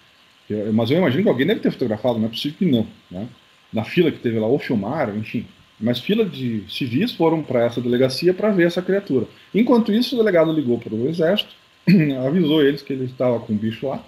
Eu, 0.48 0.72
mas 0.72 0.88
eu 0.88 0.98
imagino 0.98 1.24
que 1.24 1.28
alguém 1.28 1.44
deve 1.44 1.58
ter 1.58 1.72
fotografado, 1.72 2.20
não 2.20 2.26
é 2.26 2.28
possível 2.28 2.56
que 2.56 2.64
não. 2.64 2.86
Né? 3.10 3.26
Na 3.72 3.82
fila 3.82 4.12
que 4.12 4.18
teve 4.20 4.38
lá, 4.38 4.46
ou 4.46 4.56
filmaram, 4.56 5.16
enfim. 5.16 5.44
Mas 5.80 5.98
fila 5.98 6.24
de 6.24 6.62
civis 6.68 7.10
foram 7.10 7.42
para 7.42 7.64
essa 7.64 7.80
delegacia 7.80 8.32
para 8.32 8.50
ver 8.50 8.68
essa 8.68 8.80
criatura. 8.80 9.26
Enquanto 9.52 9.92
isso, 9.92 10.14
o 10.14 10.18
delegado 10.18 10.52
ligou 10.52 10.78
para 10.78 10.94
o 10.94 11.08
exército, 11.08 11.50
avisou 12.24 12.62
eles 12.62 12.80
que 12.80 12.92
ele 12.92 13.06
estava 13.06 13.40
com 13.40 13.52
o 13.52 13.56
bicho 13.56 13.88
lá. 13.88 14.00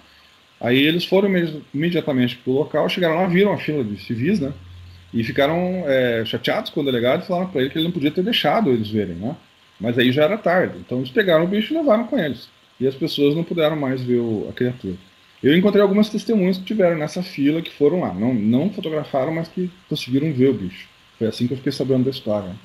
Aí 0.61 0.77
eles 0.77 1.03
foram 1.03 1.29
imediatamente 1.73 2.37
para 2.37 2.51
o 2.51 2.55
local, 2.55 2.87
chegaram 2.87 3.15
lá, 3.15 3.27
viram 3.27 3.51
a 3.51 3.57
fila 3.57 3.83
de 3.83 4.01
civis, 4.01 4.39
né? 4.39 4.53
E 5.13 5.25
ficaram 5.25 5.83
é, 5.85 6.23
chateados 6.23 6.69
com 6.69 6.79
o 6.79 6.85
delegado 6.85 7.23
e 7.23 7.27
falaram 7.27 7.49
para 7.49 7.59
ele 7.59 7.69
que 7.69 7.77
ele 7.77 7.85
não 7.85 7.91
podia 7.91 8.11
ter 8.11 8.23
deixado 8.23 8.69
eles 8.69 8.89
verem, 8.89 9.15
né? 9.15 9.35
Mas 9.79 9.97
aí 9.97 10.11
já 10.11 10.23
era 10.23 10.37
tarde. 10.37 10.77
Então 10.79 10.99
eles 10.99 11.11
pegaram 11.11 11.45
o 11.45 11.47
bicho 11.47 11.73
e 11.73 11.77
levaram 11.77 12.05
com 12.05 12.17
eles. 12.17 12.49
E 12.79 12.87
as 12.87 12.95
pessoas 12.95 13.35
não 13.35 13.43
puderam 13.43 13.75
mais 13.75 14.01
ver 14.01 14.19
o, 14.19 14.47
a 14.49 14.53
criatura. 14.53 14.95
Eu 15.41 15.55
encontrei 15.57 15.81
algumas 15.81 16.09
testemunhas 16.09 16.57
que 16.57 16.63
tiveram 16.63 16.97
nessa 16.97 17.21
fila 17.21 17.61
que 17.61 17.71
foram 17.71 17.99
lá. 17.99 18.13
Não, 18.13 18.33
não 18.33 18.69
fotografaram, 18.69 19.33
mas 19.33 19.47
que 19.49 19.69
conseguiram 19.89 20.31
ver 20.31 20.49
o 20.49 20.53
bicho. 20.53 20.87
Foi 21.17 21.27
assim 21.27 21.47
que 21.47 21.53
eu 21.53 21.57
fiquei 21.57 21.71
sabendo 21.71 22.05
da 22.05 22.11
história. 22.11 22.55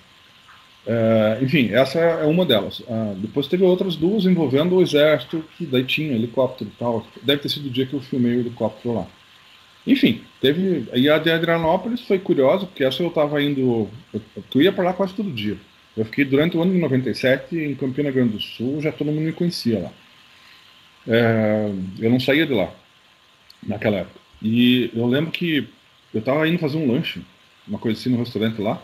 É, 0.87 1.39
enfim, 1.43 1.71
essa 1.73 1.99
é 1.99 2.25
uma 2.25 2.47
delas. 2.47 2.83
Ah, 2.89 3.15
depois 3.17 3.47
teve 3.47 3.65
outras 3.65 3.97
duas 3.97 4.25
envolvendo 4.25 4.77
o 4.77 4.83
exército, 4.83 5.45
que 5.57 5.67
daí 5.67 5.85
tinha 5.85 6.15
helicóptero 6.15 6.71
e 6.71 6.79
tal. 6.79 7.07
Deve 7.23 7.43
ter 7.43 7.49
sido 7.49 7.67
o 7.67 7.71
dia 7.71 7.85
que 7.85 7.95
eu 7.95 8.01
filmei 8.01 8.37
o 8.37 8.41
helicóptero 8.41 8.95
lá. 8.95 9.07
Enfim, 9.87 10.23
teve. 10.41 10.89
E 10.95 11.09
a 11.11 11.19
de 11.19 11.31
Adrianópolis 11.31 12.03
foi 12.03 12.19
curiosa, 12.19 12.67
porque 12.67 12.85
essa 12.85 13.03
eu 13.03 13.09
estava 13.09 13.43
indo. 13.43 13.89
Eu, 14.13 14.23
eu 14.55 14.63
ia 14.63 14.73
para 14.73 14.85
lá 14.85 14.93
quase 14.93 15.15
todo 15.15 15.31
dia. 15.31 15.59
Eu 15.99 16.05
fiquei 16.05 16.25
durante 16.25 16.57
o 16.57 16.63
ano 16.63 16.73
de 16.73 16.79
97 16.79 17.57
em 17.59 17.75
Campina 17.75 18.13
Grande 18.13 18.35
do 18.35 18.41
Sul, 18.41 18.81
já 18.81 18.93
todo 18.93 19.09
mundo 19.09 19.21
me 19.21 19.33
conhecia 19.33 19.81
lá. 19.81 19.93
É, 21.09 21.73
eu 21.99 22.09
não 22.09 22.21
saía 22.21 22.47
de 22.47 22.55
lá 22.55 22.73
naquela 23.67 23.97
época. 23.97 24.21
E 24.41 24.93
eu 24.95 25.05
lembro 25.07 25.33
que 25.33 25.69
eu 26.15 26.21
estava 26.21 26.47
indo 26.47 26.61
fazer 26.61 26.77
um 26.77 26.87
lanche, 26.87 27.21
uma 27.67 27.81
coisa 27.81 27.99
assim 27.99 28.11
no 28.11 28.19
restaurante 28.19 28.63
lá, 28.63 28.81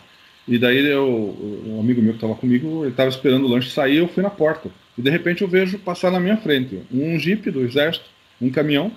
e 0.49 0.59
daí 0.59 0.85
eu, 0.85 1.63
um 1.65 1.79
amigo 1.79 2.03
meu 2.03 2.15
que 2.15 2.17
estava 2.17 2.35
comigo, 2.35 2.83
ele 2.83 2.91
estava 2.91 3.09
esperando 3.09 3.45
o 3.45 3.49
lanche 3.49 3.71
sair, 3.71 3.99
eu 3.99 4.09
fui 4.09 4.21
na 4.21 4.31
porta. 4.31 4.69
E 4.99 5.01
de 5.01 5.09
repente 5.09 5.43
eu 5.43 5.49
vejo 5.49 5.79
passar 5.79 6.11
na 6.11 6.19
minha 6.19 6.37
frente 6.37 6.83
um 6.93 7.17
Jeep 7.17 7.49
do 7.49 7.61
Exército, 7.61 8.07
um 8.41 8.51
caminhão 8.51 8.91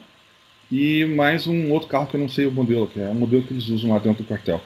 e 0.71 1.05
mais 1.05 1.45
um 1.45 1.71
outro 1.71 1.87
carro 1.87 2.07
que 2.07 2.15
eu 2.15 2.19
não 2.19 2.27
sei 2.27 2.47
o 2.47 2.51
modelo, 2.51 2.87
que 2.87 2.99
é 2.99 3.09
o 3.09 3.15
modelo 3.15 3.43
que 3.43 3.53
eles 3.53 3.67
usam 3.69 3.91
lá 3.91 3.99
dentro 3.99 4.23
do 4.23 4.27
quartel. 4.27 4.59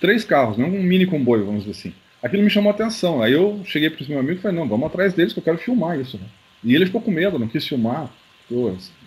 Três 0.00 0.24
carros, 0.24 0.56
não 0.56 0.68
um 0.68 0.82
mini 0.82 1.04
comboio, 1.04 1.44
vamos 1.44 1.66
dizer 1.66 1.78
assim 1.78 2.07
aquilo 2.28 2.42
me 2.42 2.50
chamou 2.50 2.70
a 2.70 2.74
atenção. 2.74 3.22
Aí 3.22 3.32
eu 3.32 3.60
cheguei 3.64 3.90
para 3.90 4.00
esse 4.00 4.10
meu 4.10 4.20
amigo 4.20 4.38
e 4.38 4.42
falei, 4.42 4.56
não, 4.56 4.68
vamos 4.68 4.86
atrás 4.86 5.12
deles 5.12 5.32
que 5.32 5.38
eu 5.38 5.44
quero 5.44 5.58
filmar 5.58 5.98
isso. 5.98 6.16
Né? 6.16 6.24
E 6.62 6.74
ele 6.74 6.86
ficou 6.86 7.00
com 7.00 7.10
medo, 7.10 7.38
não 7.38 7.48
quis 7.48 7.66
filmar. 7.66 8.08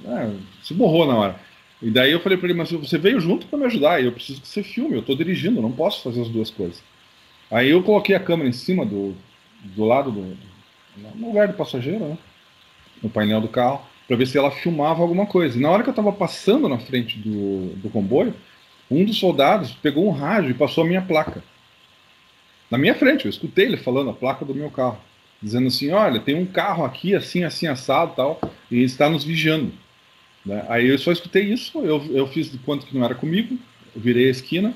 É, 0.05 0.31
se 0.61 0.73
borrou 0.73 1.07
na 1.07 1.15
hora. 1.15 1.35
E 1.81 1.89
daí 1.89 2.11
eu 2.11 2.19
falei 2.19 2.37
para 2.37 2.49
ele, 2.49 2.57
mas 2.57 2.71
você 2.71 2.97
veio 2.97 3.19
junto 3.19 3.47
para 3.47 3.57
me 3.57 3.65
ajudar, 3.65 4.03
eu 4.03 4.11
preciso 4.11 4.39
que 4.39 4.47
você 4.47 4.61
filme, 4.61 4.93
eu 4.93 4.99
estou 4.99 5.15
dirigindo, 5.15 5.61
não 5.61 5.71
posso 5.71 6.03
fazer 6.03 6.21
as 6.21 6.29
duas 6.29 6.51
coisas. 6.51 6.83
Aí 7.49 7.69
eu 7.69 7.81
coloquei 7.81 8.15
a 8.15 8.19
câmera 8.19 8.47
em 8.47 8.53
cima 8.53 8.85
do, 8.85 9.15
do 9.63 9.83
lado 9.83 10.11
do, 10.11 10.37
no 11.15 11.27
lugar 11.27 11.47
do 11.47 11.55
passageiro, 11.55 12.05
né? 12.05 12.17
no 13.01 13.09
painel 13.09 13.41
do 13.41 13.47
carro, 13.47 13.81
para 14.07 14.15
ver 14.15 14.27
se 14.27 14.37
ela 14.37 14.51
filmava 14.51 15.01
alguma 15.01 15.25
coisa. 15.25 15.57
E 15.57 15.61
na 15.61 15.71
hora 15.71 15.81
que 15.81 15.89
eu 15.89 15.93
estava 15.93 16.11
passando 16.11 16.69
na 16.69 16.77
frente 16.77 17.17
do, 17.17 17.73
do 17.77 17.89
comboio, 17.89 18.35
um 18.89 19.03
dos 19.03 19.17
soldados 19.17 19.71
pegou 19.71 20.07
um 20.07 20.11
rádio 20.11 20.51
e 20.51 20.53
passou 20.53 20.83
a 20.83 20.87
minha 20.87 21.01
placa 21.01 21.43
na 22.71 22.77
minha 22.77 22.95
frente. 22.95 23.25
Eu 23.25 23.29
escutei 23.29 23.65
ele 23.65 23.77
falando 23.77 24.09
a 24.09 24.13
placa 24.13 24.45
do 24.45 24.55
meu 24.55 24.71
carro, 24.71 24.97
dizendo 25.43 25.67
assim: 25.67 25.91
olha, 25.91 26.19
tem 26.19 26.35
um 26.35 26.45
carro 26.45 26.85
aqui, 26.85 27.13
assim, 27.13 27.43
assim, 27.43 27.67
assado 27.67 28.13
tal, 28.15 28.41
e 28.71 28.81
está 28.81 29.09
nos 29.09 29.25
vigiando. 29.25 29.73
Né? 30.45 30.65
Aí 30.69 30.87
eu 30.87 30.97
só 30.97 31.11
escutei 31.11 31.43
isso, 31.43 31.79
eu, 31.79 32.03
eu 32.11 32.25
fiz 32.27 32.49
de 32.49 32.57
conta 32.59 32.85
que 32.85 32.97
não 32.97 33.05
era 33.05 33.13
comigo, 33.13 33.59
virei 33.95 34.27
a 34.27 34.31
esquina, 34.31 34.73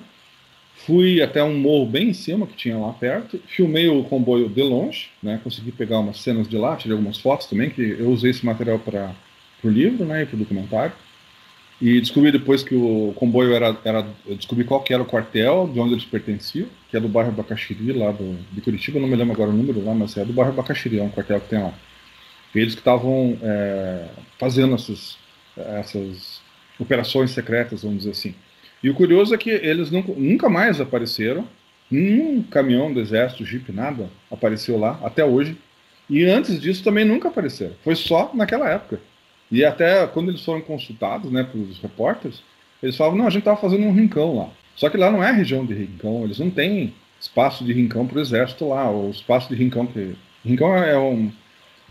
fui 0.86 1.22
até 1.22 1.44
um 1.44 1.58
morro 1.58 1.86
bem 1.86 2.10
em 2.10 2.14
cima 2.14 2.46
que 2.46 2.56
tinha 2.56 2.78
lá 2.78 2.92
perto, 2.94 3.40
filmei 3.48 3.88
o 3.88 4.04
comboio 4.04 4.50
de 4.50 4.62
longe, 4.62 5.10
né? 5.24 5.40
consegui 5.44 5.72
pegar 5.72 6.00
umas 6.00 6.20
cenas 6.20 6.48
de 6.48 6.58
lá, 6.58 6.76
tirei 6.76 6.96
algumas 6.96 7.18
fotos 7.18 7.48
também, 7.48 7.70
que 7.70 7.82
eu 7.82 8.10
usei 8.12 8.32
esse 8.32 8.46
material 8.46 8.78
para 8.78 9.16
o 9.64 9.70
livro 9.70 10.06
né, 10.06 10.22
e 10.22 10.26
para 10.26 10.36
o 10.36 10.40
documentário. 10.40 10.94
E 11.82 12.00
descobri 12.00 12.32
depois 12.32 12.64
que 12.64 12.74
o 12.74 13.14
comboio 13.16 13.54
era, 13.54 13.78
era. 13.84 14.08
descobri 14.28 14.64
qual 14.64 14.82
que 14.82 14.94
era 14.94 15.04
o 15.04 15.06
quartel, 15.06 15.70
de 15.72 15.80
onde 15.80 15.94
eles 15.94 16.06
pertenciam, 16.06 16.68
que 16.90 16.96
é 16.96 17.00
do 17.00 17.10
bairro 17.10 17.32
Bacaxiri, 17.32 17.92
lá 17.92 18.12
do, 18.12 18.38
de 18.52 18.62
Curitiba, 18.62 19.00
não 19.00 19.08
me 19.08 19.16
lembro 19.16 19.34
agora 19.34 19.50
o 19.50 19.54
número 19.54 19.84
lá, 19.84 19.94
mas 19.94 20.16
é 20.16 20.24
do 20.24 20.32
bairro 20.32 20.54
Bacaxiri, 20.54 21.00
é 21.00 21.04
um 21.04 21.10
quartel 21.10 21.42
que 21.42 21.50
tem 21.50 21.62
lá. 21.62 21.74
E 22.54 22.60
eles 22.60 22.74
que 22.74 22.80
estavam 22.80 23.38
é, 23.42 24.06
fazendo 24.40 24.76
essas, 24.76 25.18
essas 25.58 26.42
operações 26.80 27.32
secretas, 27.32 27.84
vamos 27.84 28.00
dizer 28.00 28.12
assim. 28.12 28.34
E 28.82 28.90
o 28.90 28.94
curioso 28.94 29.34
é 29.34 29.38
que 29.38 29.50
eles 29.50 29.92
nunca, 29.92 30.14
nunca 30.14 30.50
mais 30.50 30.80
apareceram, 30.80 31.46
nenhum 31.92 32.42
caminhão 32.44 32.94
do 32.94 33.02
exército, 33.02 33.46
Jeep, 33.46 33.72
nada, 33.74 34.10
apareceu 34.32 34.78
lá, 34.78 35.00
até 35.04 35.26
hoje. 35.26 35.58
E 36.10 36.24
antes 36.24 36.62
disso 36.62 36.84
também 36.84 37.04
nunca 37.04 37.28
apareceram. 37.28 37.74
Foi 37.84 37.96
só 37.96 38.32
naquela 38.34 38.70
época. 38.70 39.00
E 39.52 39.64
até 39.64 40.06
quando 40.08 40.30
eles 40.30 40.44
foram 40.44 40.62
consultados, 40.62 41.32
né, 41.32 41.44
pelos 41.44 41.80
repórteres, 41.80 42.42
eles 42.82 42.96
falavam, 42.96 43.20
não, 43.20 43.28
a 43.28 43.30
gente 43.30 43.40
estava 43.40 43.60
fazendo 43.60 43.86
um 43.86 43.94
rincão 43.94 44.36
lá. 44.36 44.50
Só 44.76 44.90
que 44.90 44.98
lá 44.98 45.10
não 45.10 45.24
é 45.24 45.32
região 45.32 45.66
de 45.66 45.74
rincão, 45.74 46.24
eles 46.24 46.40
não 46.40 46.50
têm 46.50 46.94
espaço 47.20 47.64
de 47.64 47.74
rincão 47.74 48.06
para 48.06 48.18
o 48.18 48.22
exército 48.22 48.68
lá, 48.68 48.90
o 48.92 49.10
espaço 49.10 49.50
de 49.50 49.56
rincão 49.56 49.86
que 49.86 50.16
rincão 50.44 50.76
é 50.76 50.98
um 50.98 51.32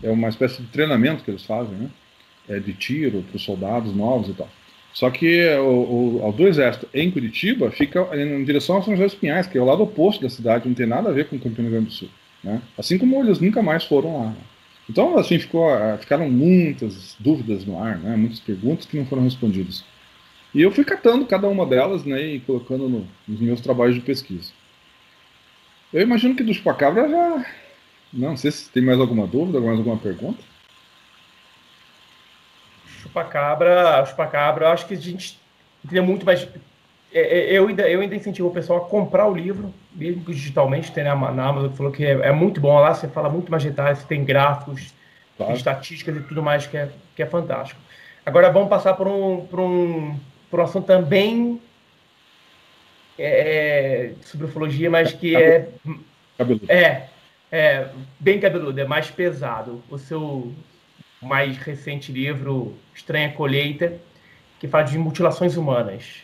é 0.03 0.09
uma 0.09 0.27
espécie 0.27 0.61
de 0.61 0.67
treinamento 0.67 1.23
que 1.23 1.31
eles 1.31 1.45
fazem, 1.45 1.73
né? 1.73 1.89
É 2.47 2.59
de 2.59 2.73
tiro 2.73 3.23
para 3.23 3.37
os 3.37 3.43
soldados 3.43 3.95
novos 3.95 4.29
e 4.29 4.33
tal. 4.33 4.49
Só 4.93 5.09
que 5.09 5.45
o, 5.57 6.19
o, 6.21 6.29
o, 6.29 6.31
do 6.31 6.47
exército 6.47 6.87
em 6.93 7.09
Curitiba 7.11 7.71
fica 7.71 8.07
em 8.15 8.43
direção 8.43 8.77
a 8.77 8.81
São 8.81 8.93
José 8.93 9.05
dos 9.05 9.15
Pinhais, 9.15 9.47
que 9.47 9.57
é 9.57 9.61
o 9.61 9.65
lado 9.65 9.83
oposto 9.83 10.21
da 10.21 10.29
cidade, 10.29 10.67
não 10.67 10.75
tem 10.75 10.85
nada 10.85 11.09
a 11.09 11.11
ver 11.11 11.27
com 11.27 11.39
Campina 11.39 11.69
Grande 11.69 11.87
do 11.87 11.91
Sul. 11.91 12.09
Né? 12.43 12.61
Assim 12.77 12.97
como 12.97 13.21
eles 13.21 13.39
nunca 13.39 13.61
mais 13.61 13.83
foram 13.83 14.19
lá. 14.19 14.33
Então, 14.89 15.17
assim, 15.17 15.39
ficou, 15.39 15.69
eh, 15.69 15.97
ficaram 15.97 16.29
muitas 16.29 17.15
dúvidas 17.19 17.65
no 17.65 17.81
ar, 17.81 17.97
né? 17.97 18.15
muitas 18.15 18.39
perguntas 18.39 18.85
que 18.85 18.97
não 18.97 19.05
foram 19.05 19.23
respondidas. 19.23 19.83
E 20.53 20.61
eu 20.61 20.71
fui 20.71 20.85
catando 20.85 21.25
cada 21.25 21.47
uma 21.47 21.65
delas 21.65 22.05
né, 22.05 22.21
e 22.21 22.39
colocando 22.39 22.87
no, 22.87 23.07
nos 23.27 23.41
meus 23.41 23.59
trabalhos 23.59 23.95
de 23.95 24.01
pesquisa. 24.01 24.53
Eu 25.91 26.01
imagino 26.01 26.35
que 26.35 26.43
do 26.43 26.53
chupacabra 26.53 27.09
já. 27.09 27.45
Não 28.13 28.37
sei 28.37 28.51
se 28.51 28.69
tem 28.69 28.83
mais 28.83 28.99
alguma 28.99 29.27
dúvida, 29.27 29.59
mais 29.59 29.77
alguma 29.77 29.97
pergunta. 29.97 30.41
Chupacabra, 32.85 34.05
chupacabra, 34.05 34.69
acho 34.69 34.87
que 34.87 34.93
a 34.93 34.97
gente 34.97 35.39
teria 35.87 36.01
muito 36.01 36.25
mais. 36.25 36.47
É, 37.11 37.53
é, 37.53 37.57
eu 37.57 37.67
ainda, 37.67 37.89
eu 37.89 38.01
ainda 38.01 38.15
incentivo 38.15 38.47
o 38.47 38.53
pessoal 38.53 38.85
a 38.85 38.89
comprar 38.89 39.27
o 39.27 39.35
livro, 39.35 39.73
mesmo 39.95 40.21
digitalmente, 40.25 40.91
tem 40.91 41.03
na, 41.03 41.15
na 41.15 41.47
Amazon, 41.47 41.69
que 41.71 41.77
falou 41.77 41.91
que 41.91 42.05
é, 42.05 42.11
é, 42.11 42.31
muito 42.31 42.59
bom 42.59 42.77
lá, 42.79 42.93
você 42.93 43.07
fala 43.07 43.29
muito 43.29 43.49
mais 43.49 43.63
detalhes, 43.63 43.99
você 43.99 44.07
tem 44.07 44.23
gráficos, 44.23 44.93
claro. 45.37 45.53
estatísticas 45.53 46.17
e 46.17 46.21
tudo 46.21 46.43
mais 46.43 46.67
que 46.67 46.77
é, 46.77 46.89
que 47.15 47.23
é 47.23 47.25
fantástico. 47.25 47.79
Agora 48.25 48.51
vamos 48.51 48.69
passar 48.69 48.93
por 48.95 49.07
um, 49.07 49.45
por 49.45 49.59
um, 49.59 50.19
por 50.49 50.59
um 50.59 50.63
assunto 50.63 50.85
também 50.85 51.61
é, 53.17 54.11
sobre 54.21 54.47
ufologia, 54.47 54.89
mas 54.89 55.13
que 55.13 55.35
é, 55.35 55.69
cabeludo. 56.37 56.71
é, 56.71 57.07
é 57.51 57.87
bem 58.19 58.39
cabeludo, 58.39 58.79
é 58.79 58.85
mais 58.85 59.09
pesado. 59.09 59.81
O 59.89 59.97
seu 59.97 60.53
mais 61.21 61.57
recente 61.57 62.11
livro, 62.11 62.75
Estranha 62.93 63.31
Colheita, 63.31 63.93
que 64.59 64.67
fala 64.67 64.83
de 64.83 64.97
mutilações 64.97 65.55
humanas. 65.55 66.23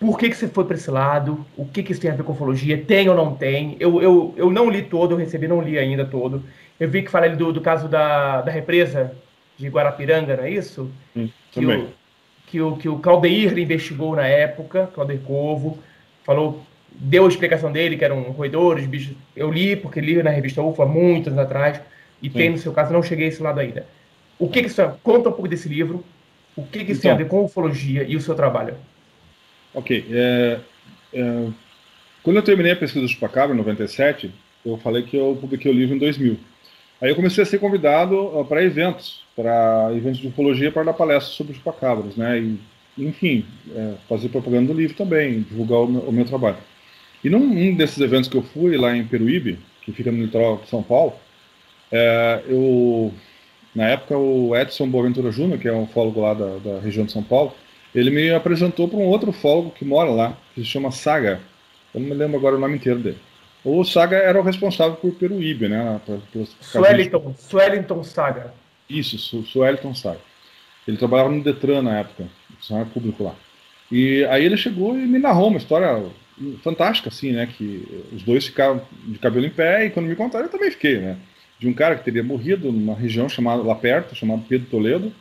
Por 0.00 0.18
que, 0.18 0.30
que 0.30 0.36
você 0.36 0.48
foi 0.48 0.64
para 0.64 0.76
esse 0.76 0.90
lado? 0.90 1.44
O 1.58 1.66
que, 1.66 1.82
que 1.82 1.92
isso 1.92 2.00
tem 2.00 2.10
a 2.10 2.14
ver 2.14 2.22
com 2.22 2.32
ufologia? 2.32 2.78
Tem 2.78 3.06
ou 3.10 3.14
não 3.14 3.34
tem? 3.34 3.76
Eu, 3.78 4.00
eu, 4.00 4.34
eu 4.34 4.50
não 4.50 4.70
li 4.70 4.80
todo, 4.80 5.12
eu 5.12 5.18
recebi, 5.18 5.46
não 5.46 5.60
li 5.60 5.78
ainda 5.78 6.06
todo. 6.06 6.42
Eu 6.80 6.88
vi 6.88 7.02
que 7.02 7.10
fala 7.10 7.28
do, 7.28 7.52
do 7.52 7.60
caso 7.60 7.86
da, 7.86 8.40
da 8.40 8.50
represa 8.50 9.12
de 9.58 9.68
Guarapiranga, 9.68 10.38
não 10.38 10.44
é 10.44 10.50
isso? 10.50 10.90
Hum, 11.14 11.28
que, 11.52 11.66
o, 11.66 11.88
que, 12.46 12.60
o, 12.62 12.76
que 12.76 12.88
o 12.88 12.98
Claudeir 12.98 13.58
investigou 13.58 14.16
na 14.16 14.26
época, 14.26 14.88
Claudeir 14.94 15.20
Corvo, 15.20 15.78
falou, 16.24 16.62
deu 16.90 17.26
a 17.26 17.28
explicação 17.28 17.70
dele, 17.70 17.98
que 17.98 18.04
eram 18.04 18.22
roedores, 18.22 18.86
bichos. 18.86 19.14
Eu 19.36 19.50
li, 19.50 19.76
porque 19.76 20.00
li 20.00 20.22
na 20.22 20.30
revista 20.30 20.62
UFO 20.62 20.82
há 20.82 20.86
muitos 20.86 21.30
anos 21.30 21.44
atrás, 21.44 21.78
e 22.22 22.30
Sim. 22.30 22.38
tem 22.38 22.50
no 22.50 22.56
seu 22.56 22.72
caso, 22.72 22.90
não 22.90 23.02
cheguei 23.02 23.26
a 23.26 23.28
esse 23.28 23.42
lado 23.42 23.60
ainda. 23.60 23.86
O 24.38 24.48
que, 24.48 24.62
que 24.62 24.68
isso 24.68 24.80
é? 24.80 24.94
Conta 25.02 25.28
um 25.28 25.32
pouco 25.32 25.46
desse 25.48 25.68
livro, 25.68 26.02
o 26.56 26.62
que, 26.62 26.86
que 26.86 26.92
isso 26.92 27.00
então, 27.00 27.02
tem 27.02 27.10
a 27.10 27.16
ver 27.16 27.28
com 27.28 27.44
ufologia 27.44 28.02
e 28.02 28.16
o 28.16 28.20
seu 28.20 28.34
trabalho? 28.34 28.74
Ok. 29.74 30.06
É, 30.10 30.60
é, 31.12 31.48
quando 32.22 32.36
eu 32.36 32.42
terminei 32.42 32.72
a 32.72 32.76
pesquisa 32.76 33.04
do 33.04 33.08
Chupacabra, 33.08 33.54
em 33.54 33.58
97, 33.58 34.30
eu 34.64 34.76
falei 34.78 35.02
que 35.02 35.16
eu 35.16 35.36
publiquei 35.40 35.70
o 35.70 35.74
livro 35.74 35.94
em 35.94 35.98
2000. 35.98 36.36
Aí 37.00 37.10
eu 37.10 37.16
comecei 37.16 37.42
a 37.42 37.46
ser 37.46 37.58
convidado 37.58 38.14
uh, 38.14 38.44
para 38.44 38.62
eventos, 38.62 39.22
para 39.34 39.90
eventos 39.94 40.20
de 40.20 40.28
ufologia, 40.28 40.70
para 40.70 40.84
dar 40.84 40.92
palestras 40.92 41.34
sobre 41.34 41.54
chupacabras, 41.54 42.14
né? 42.14 42.38
E, 42.38 42.58
enfim, 42.98 43.46
é, 43.74 43.94
fazer 44.06 44.28
propaganda 44.28 44.74
do 44.74 44.78
livro 44.78 44.94
também, 44.94 45.40
divulgar 45.40 45.78
o 45.78 45.86
meu, 45.86 46.02
o 46.02 46.12
meu, 46.12 46.24
trabalho. 46.26 46.58
E 47.24 47.30
num 47.30 47.74
desses 47.74 47.98
eventos 47.98 48.28
que 48.28 48.36
eu 48.36 48.42
fui, 48.42 48.76
lá 48.76 48.94
em 48.94 49.06
Peruíbe, 49.06 49.58
que 49.82 49.92
fica 49.92 50.12
no 50.12 50.22
litoral 50.22 50.58
de 50.58 50.68
São 50.68 50.82
Paulo, 50.82 51.14
é, 51.90 52.42
eu, 52.46 53.14
na 53.74 53.88
época, 53.88 54.18
o 54.18 54.54
Edson 54.54 54.88
Boaventura 54.88 55.30
Júnior, 55.32 55.58
que 55.58 55.68
é 55.68 55.72
um 55.72 55.84
ufólogo 55.84 56.20
lá 56.20 56.34
da, 56.34 56.58
da 56.58 56.80
região 56.80 57.06
de 57.06 57.12
São 57.12 57.22
Paulo, 57.22 57.54
ele 57.94 58.10
me 58.10 58.30
apresentou 58.30 58.88
para 58.88 58.98
um 58.98 59.06
outro 59.06 59.30
ufólogo 59.30 59.70
que 59.70 59.84
mora 59.84 60.10
lá, 60.10 60.36
que 60.54 60.60
se 60.62 60.66
chama 60.66 60.90
Saga. 60.90 61.40
Eu 61.94 62.00
não 62.00 62.08
me 62.08 62.14
lembro 62.14 62.36
agora 62.36 62.56
o 62.56 62.60
nome 62.60 62.76
inteiro 62.76 63.00
dele. 63.00 63.18
O 63.64 63.84
Saga 63.84 64.16
era 64.16 64.38
o 64.40 64.44
responsável 64.44 64.96
por 64.96 65.12
Peruíbe, 65.14 65.68
né? 65.68 66.00
Swellington, 66.60 67.34
Swellington 67.36 68.02
Saga. 68.04 68.54
Isso, 68.88 69.42
Swellington 69.42 69.94
Saga. 69.94 70.20
Ele 70.88 70.96
trabalhava 70.96 71.30
no 71.30 71.42
Detran 71.42 71.82
na 71.82 71.98
época, 71.98 72.26
funcionário 72.56 72.90
público 72.90 73.24
lá. 73.24 73.34
E 73.90 74.24
aí 74.26 74.44
ele 74.44 74.56
chegou 74.56 74.96
e 74.96 75.06
me 75.06 75.18
narrou 75.18 75.48
uma 75.48 75.58
história 75.58 76.04
fantástica, 76.62 77.08
assim, 77.10 77.32
né? 77.32 77.46
Que 77.46 78.06
os 78.12 78.22
dois 78.22 78.46
ficaram 78.46 78.80
de 79.06 79.18
cabelo 79.18 79.46
em 79.46 79.50
pé 79.50 79.86
e 79.86 79.90
quando 79.90 80.06
me 80.06 80.16
contaram 80.16 80.46
eu 80.46 80.50
também 80.50 80.70
fiquei, 80.70 80.98
né? 80.98 81.16
De 81.58 81.68
um 81.68 81.74
cara 81.74 81.96
que 81.96 82.04
teria 82.04 82.22
morrido 82.22 82.72
numa 82.72 82.94
região 82.94 83.28
chamada 83.28 83.62
lá 83.62 83.74
perto, 83.74 84.14
chamado 84.14 84.44
Pedro 84.48 84.68
Toledo, 84.70 85.12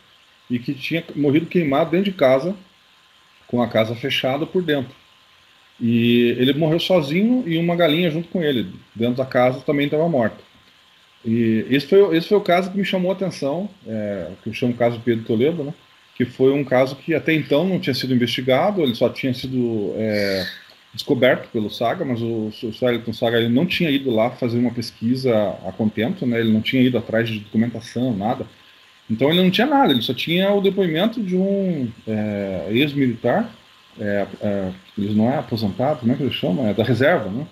e 0.50 0.60
que 0.60 0.74
tinha 0.74 1.04
morrido 1.16 1.46
queimado 1.46 1.92
dentro 1.92 2.12
de 2.12 2.18
casa, 2.18 2.56
com 3.48 3.62
a 3.62 3.68
casa 3.68 3.96
fechada 3.96 4.46
por 4.46 4.64
dentro. 4.64 4.94
E 5.80 6.36
ele 6.38 6.54
morreu 6.54 6.80
sozinho 6.80 7.44
e 7.48 7.58
uma 7.58 7.76
galinha 7.76 8.12
junto 8.12 8.28
com 8.28 8.42
ele, 8.42 8.74
dentro 8.94 9.16
da 9.16 9.26
casa 9.26 9.62
também 9.62 9.86
estava 9.86 10.08
morta. 10.10 10.38
E 11.24 11.66
esse 11.70 11.88
foi, 11.88 12.16
esse 12.18 12.28
foi 12.28 12.38
o 12.38 12.42
caso 12.42 12.72
que 12.72 12.78
me 12.78 12.86
chamou 12.86 13.12
a 13.12 13.14
atenção, 13.14 13.70
é, 13.88 14.32
que 14.44 14.50
eu 14.50 14.54
chamo 14.54 14.74
o 14.74 14.78
caso 14.78 15.02
Pedro 15.04 15.26
Toledo, 15.26 15.64
né? 15.64 15.74
que 16.16 16.26
foi 16.26 16.52
um 16.52 16.66
caso 16.66 16.98
que 16.98 17.14
até 17.14 17.34
então 17.34 17.66
não 17.66 17.80
tinha 17.80 17.94
sido 17.94 18.14
investigado, 18.14 18.82
ele 18.82 18.94
só 18.94 19.10
tinha 19.10 19.34
sido 19.34 19.94
é, 19.96 20.46
descoberto 20.94 21.50
pelo 21.50 21.70
Saga, 21.70 22.04
mas 22.04 22.22
o, 22.22 22.52
o 22.64 23.14
Saga 23.14 23.38
ele 23.38 23.48
não 23.48 23.66
tinha 23.66 23.90
ido 23.90 24.12
lá 24.12 24.30
fazer 24.32 24.60
uma 24.60 24.72
pesquisa 24.72 25.34
a 25.66 25.72
contento, 25.72 26.26
né? 26.26 26.40
ele 26.40 26.52
não 26.52 26.62
tinha 26.62 26.82
ido 26.82 26.98
atrás 26.98 27.30
de 27.30 27.40
documentação, 27.40 28.16
nada. 28.16 28.46
Então 29.10 29.30
ele 29.30 29.42
não 29.42 29.50
tinha 29.50 29.66
nada, 29.66 29.92
ele 29.92 30.02
só 30.02 30.14
tinha 30.14 30.52
o 30.54 30.62
depoimento 30.62 31.22
de 31.22 31.36
um 31.36 31.90
é, 32.08 32.68
ex-militar, 32.70 33.50
é, 34.00 34.28
é, 34.42 34.72
eles 34.98 35.16
não 35.16 35.32
é 35.32 35.38
aposentado, 35.38 36.02
como 36.02 36.12
é 36.12 36.16
que 36.16 36.24
eles 36.24 36.36
chamam? 36.36 36.68
É 36.68 36.74
da 36.74 36.84
reserva, 36.84 37.30
né? 37.30 37.48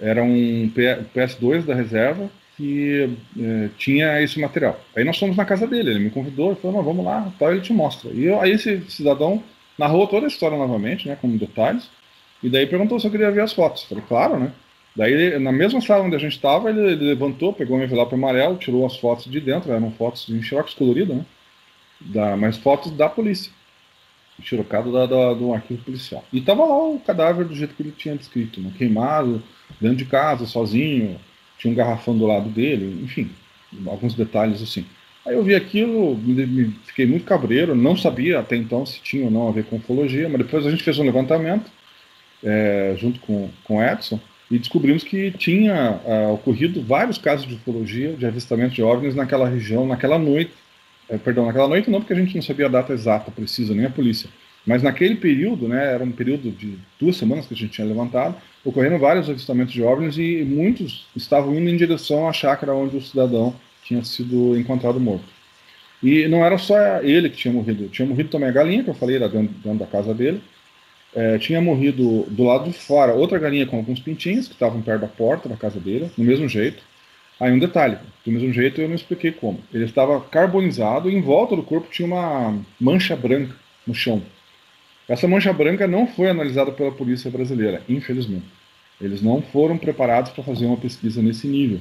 Era 0.00 0.22
um 0.22 0.70
PS2 1.14 1.64
da 1.64 1.74
reserva 1.74 2.28
que 2.56 3.16
é, 3.38 3.68
tinha 3.76 4.20
esse 4.22 4.40
material. 4.40 4.80
Aí 4.96 5.04
nós 5.04 5.18
fomos 5.18 5.36
na 5.36 5.44
casa 5.44 5.66
dele, 5.66 5.90
ele 5.90 6.00
me 6.00 6.10
convidou 6.10 6.56
falou, 6.56 6.82
vamos 6.82 7.04
lá, 7.04 7.32
tal, 7.38 7.52
ele 7.52 7.60
te 7.60 7.72
mostra. 7.72 8.10
E 8.10 8.24
eu, 8.24 8.40
aí 8.40 8.52
esse 8.52 8.82
cidadão 8.88 9.42
narrou 9.78 10.06
toda 10.06 10.26
a 10.26 10.28
história 10.28 10.56
novamente, 10.56 11.08
né, 11.08 11.16
com 11.20 11.36
detalhes, 11.36 11.88
e 12.42 12.48
daí 12.48 12.66
perguntou 12.66 12.98
se 12.98 13.06
eu 13.06 13.10
queria 13.10 13.30
ver 13.30 13.42
as 13.42 13.52
fotos. 13.52 13.84
Falei, 13.84 14.04
claro, 14.06 14.38
né? 14.38 14.52
Daí, 14.96 15.38
na 15.40 15.50
mesma 15.50 15.80
sala 15.80 16.04
onde 16.04 16.14
a 16.14 16.20
gente 16.20 16.36
estava, 16.36 16.70
ele, 16.70 16.80
ele, 16.80 17.04
levantou, 17.06 17.52
pegou 17.52 17.76
um 17.76 17.82
envelope 17.82 18.14
amarelo, 18.14 18.56
tirou 18.56 18.86
as 18.86 18.96
fotos 18.96 19.30
de 19.30 19.40
dentro, 19.40 19.72
eram 19.72 19.90
fotos 19.90 20.28
em 20.28 20.40
xerox 20.40 20.72
colorido, 20.74 21.14
né? 21.14 21.26
Da, 22.00 22.36
mas 22.36 22.56
fotos 22.56 22.92
da 22.92 23.08
polícia, 23.08 23.50
xerocado 24.42 24.92
da, 24.92 25.06
da, 25.06 25.34
do 25.34 25.52
arquivo 25.52 25.82
policial. 25.82 26.24
E 26.32 26.40
tava 26.40 26.64
lá 26.64 26.88
o 26.88 27.00
cadáver 27.00 27.44
do 27.44 27.54
jeito 27.54 27.74
que 27.74 27.82
ele 27.82 27.92
tinha 27.92 28.16
descrito, 28.16 28.60
né? 28.60 28.72
queimado, 28.76 29.42
dentro 29.80 29.96
de 29.96 30.04
casa, 30.04 30.46
sozinho, 30.46 31.18
tinha 31.58 31.72
um 31.72 31.76
garrafão 31.76 32.16
do 32.16 32.26
lado 32.26 32.48
dele, 32.48 33.02
enfim, 33.02 33.30
alguns 33.86 34.14
detalhes 34.14 34.62
assim. 34.62 34.84
Aí 35.26 35.34
eu 35.34 35.42
vi 35.42 35.54
aquilo, 35.54 36.16
me, 36.16 36.46
me, 36.46 36.76
fiquei 36.84 37.06
muito 37.06 37.24
cabreiro, 37.24 37.74
não 37.74 37.96
sabia 37.96 38.40
até 38.40 38.56
então 38.56 38.84
se 38.84 39.00
tinha 39.00 39.24
ou 39.24 39.30
não 39.30 39.48
a 39.48 39.52
ver 39.52 39.64
com 39.64 39.76
ufologia, 39.76 40.28
mas 40.28 40.38
depois 40.38 40.66
a 40.66 40.70
gente 40.70 40.82
fez 40.82 40.98
um 40.98 41.04
levantamento, 41.04 41.70
é, 42.42 42.94
junto 42.98 43.18
com, 43.20 43.48
com 43.64 43.82
Edson, 43.82 44.20
e 44.54 44.58
descobrimos 44.60 45.02
que 45.02 45.32
tinha 45.32 46.00
uh, 46.04 46.34
ocorrido 46.34 46.80
vários 46.80 47.18
casos 47.18 47.44
de 47.44 47.54
ufologia, 47.54 48.12
de 48.12 48.24
avistamento 48.24 48.72
de 48.72 48.84
OVNIs 48.84 49.16
naquela 49.16 49.48
região, 49.48 49.84
naquela 49.84 50.16
noite, 50.16 50.52
eh, 51.08 51.18
perdão, 51.18 51.46
naquela 51.46 51.66
noite 51.66 51.90
não, 51.90 51.98
porque 51.98 52.12
a 52.12 52.16
gente 52.16 52.36
não 52.36 52.42
sabia 52.42 52.66
a 52.66 52.68
data 52.68 52.92
exata, 52.92 53.32
precisa, 53.32 53.74
nem 53.74 53.86
a 53.86 53.90
polícia, 53.90 54.30
mas 54.64 54.80
naquele 54.80 55.16
período, 55.16 55.66
né, 55.66 55.92
era 55.92 56.04
um 56.04 56.12
período 56.12 56.52
de 56.52 56.78
duas 57.00 57.16
semanas 57.16 57.46
que 57.46 57.54
a 57.54 57.56
gente 57.56 57.72
tinha 57.72 57.84
levantado, 57.84 58.36
ocorreram 58.64 58.96
vários 58.96 59.28
avistamentos 59.28 59.74
de 59.74 59.82
OVNIs 59.82 60.18
e 60.18 60.44
muitos 60.44 61.08
estavam 61.16 61.52
indo 61.56 61.68
em 61.68 61.76
direção 61.76 62.28
à 62.28 62.32
chácara 62.32 62.72
onde 62.72 62.96
o 62.96 63.02
cidadão 63.02 63.56
tinha 63.82 64.04
sido 64.04 64.56
encontrado 64.56 65.00
morto. 65.00 65.26
E 66.00 66.28
não 66.28 66.44
era 66.44 66.58
só 66.58 67.02
ele 67.02 67.28
que 67.28 67.38
tinha 67.38 67.52
morrido, 67.52 67.88
tinha 67.88 68.06
morrido 68.06 68.28
também 68.28 68.50
a 68.50 68.52
galinha, 68.52 68.84
que 68.84 68.90
eu 68.90 68.94
falei, 68.94 69.16
era 69.16 69.28
dentro, 69.28 69.52
dentro 69.64 69.80
da 69.80 69.86
casa 69.86 70.14
dele, 70.14 70.40
é, 71.14 71.38
tinha 71.38 71.60
morrido 71.60 72.24
do 72.28 72.44
lado 72.44 72.68
de 72.68 72.76
fora 72.76 73.12
outra 73.12 73.38
galinha 73.38 73.66
com 73.66 73.76
alguns 73.76 74.00
pintinhos 74.00 74.48
que 74.48 74.54
estavam 74.54 74.82
perto 74.82 75.02
da 75.02 75.06
porta 75.06 75.48
da 75.48 75.56
casa 75.56 75.78
dele, 75.78 76.10
do 76.16 76.24
mesmo 76.24 76.48
jeito. 76.48 76.82
Aí 77.38 77.52
um 77.52 77.58
detalhe, 77.58 77.98
do 78.24 78.32
mesmo 78.32 78.52
jeito 78.52 78.80
eu 78.80 78.88
não 78.88 78.94
expliquei 78.94 79.32
como. 79.32 79.60
Ele 79.72 79.84
estava 79.84 80.20
carbonizado 80.20 81.10
e 81.10 81.14
em 81.14 81.20
volta 81.20 81.56
do 81.56 81.62
corpo 81.62 81.88
tinha 81.90 82.06
uma 82.06 82.58
mancha 82.80 83.16
branca 83.16 83.54
no 83.86 83.94
chão. 83.94 84.22
Essa 85.08 85.28
mancha 85.28 85.52
branca 85.52 85.86
não 85.86 86.06
foi 86.06 86.30
analisada 86.30 86.72
pela 86.72 86.90
polícia 86.90 87.30
brasileira, 87.30 87.82
infelizmente. 87.88 88.46
Eles 89.00 89.20
não 89.20 89.42
foram 89.42 89.76
preparados 89.76 90.30
para 90.30 90.44
fazer 90.44 90.66
uma 90.66 90.76
pesquisa 90.76 91.20
nesse 91.20 91.46
nível. 91.46 91.80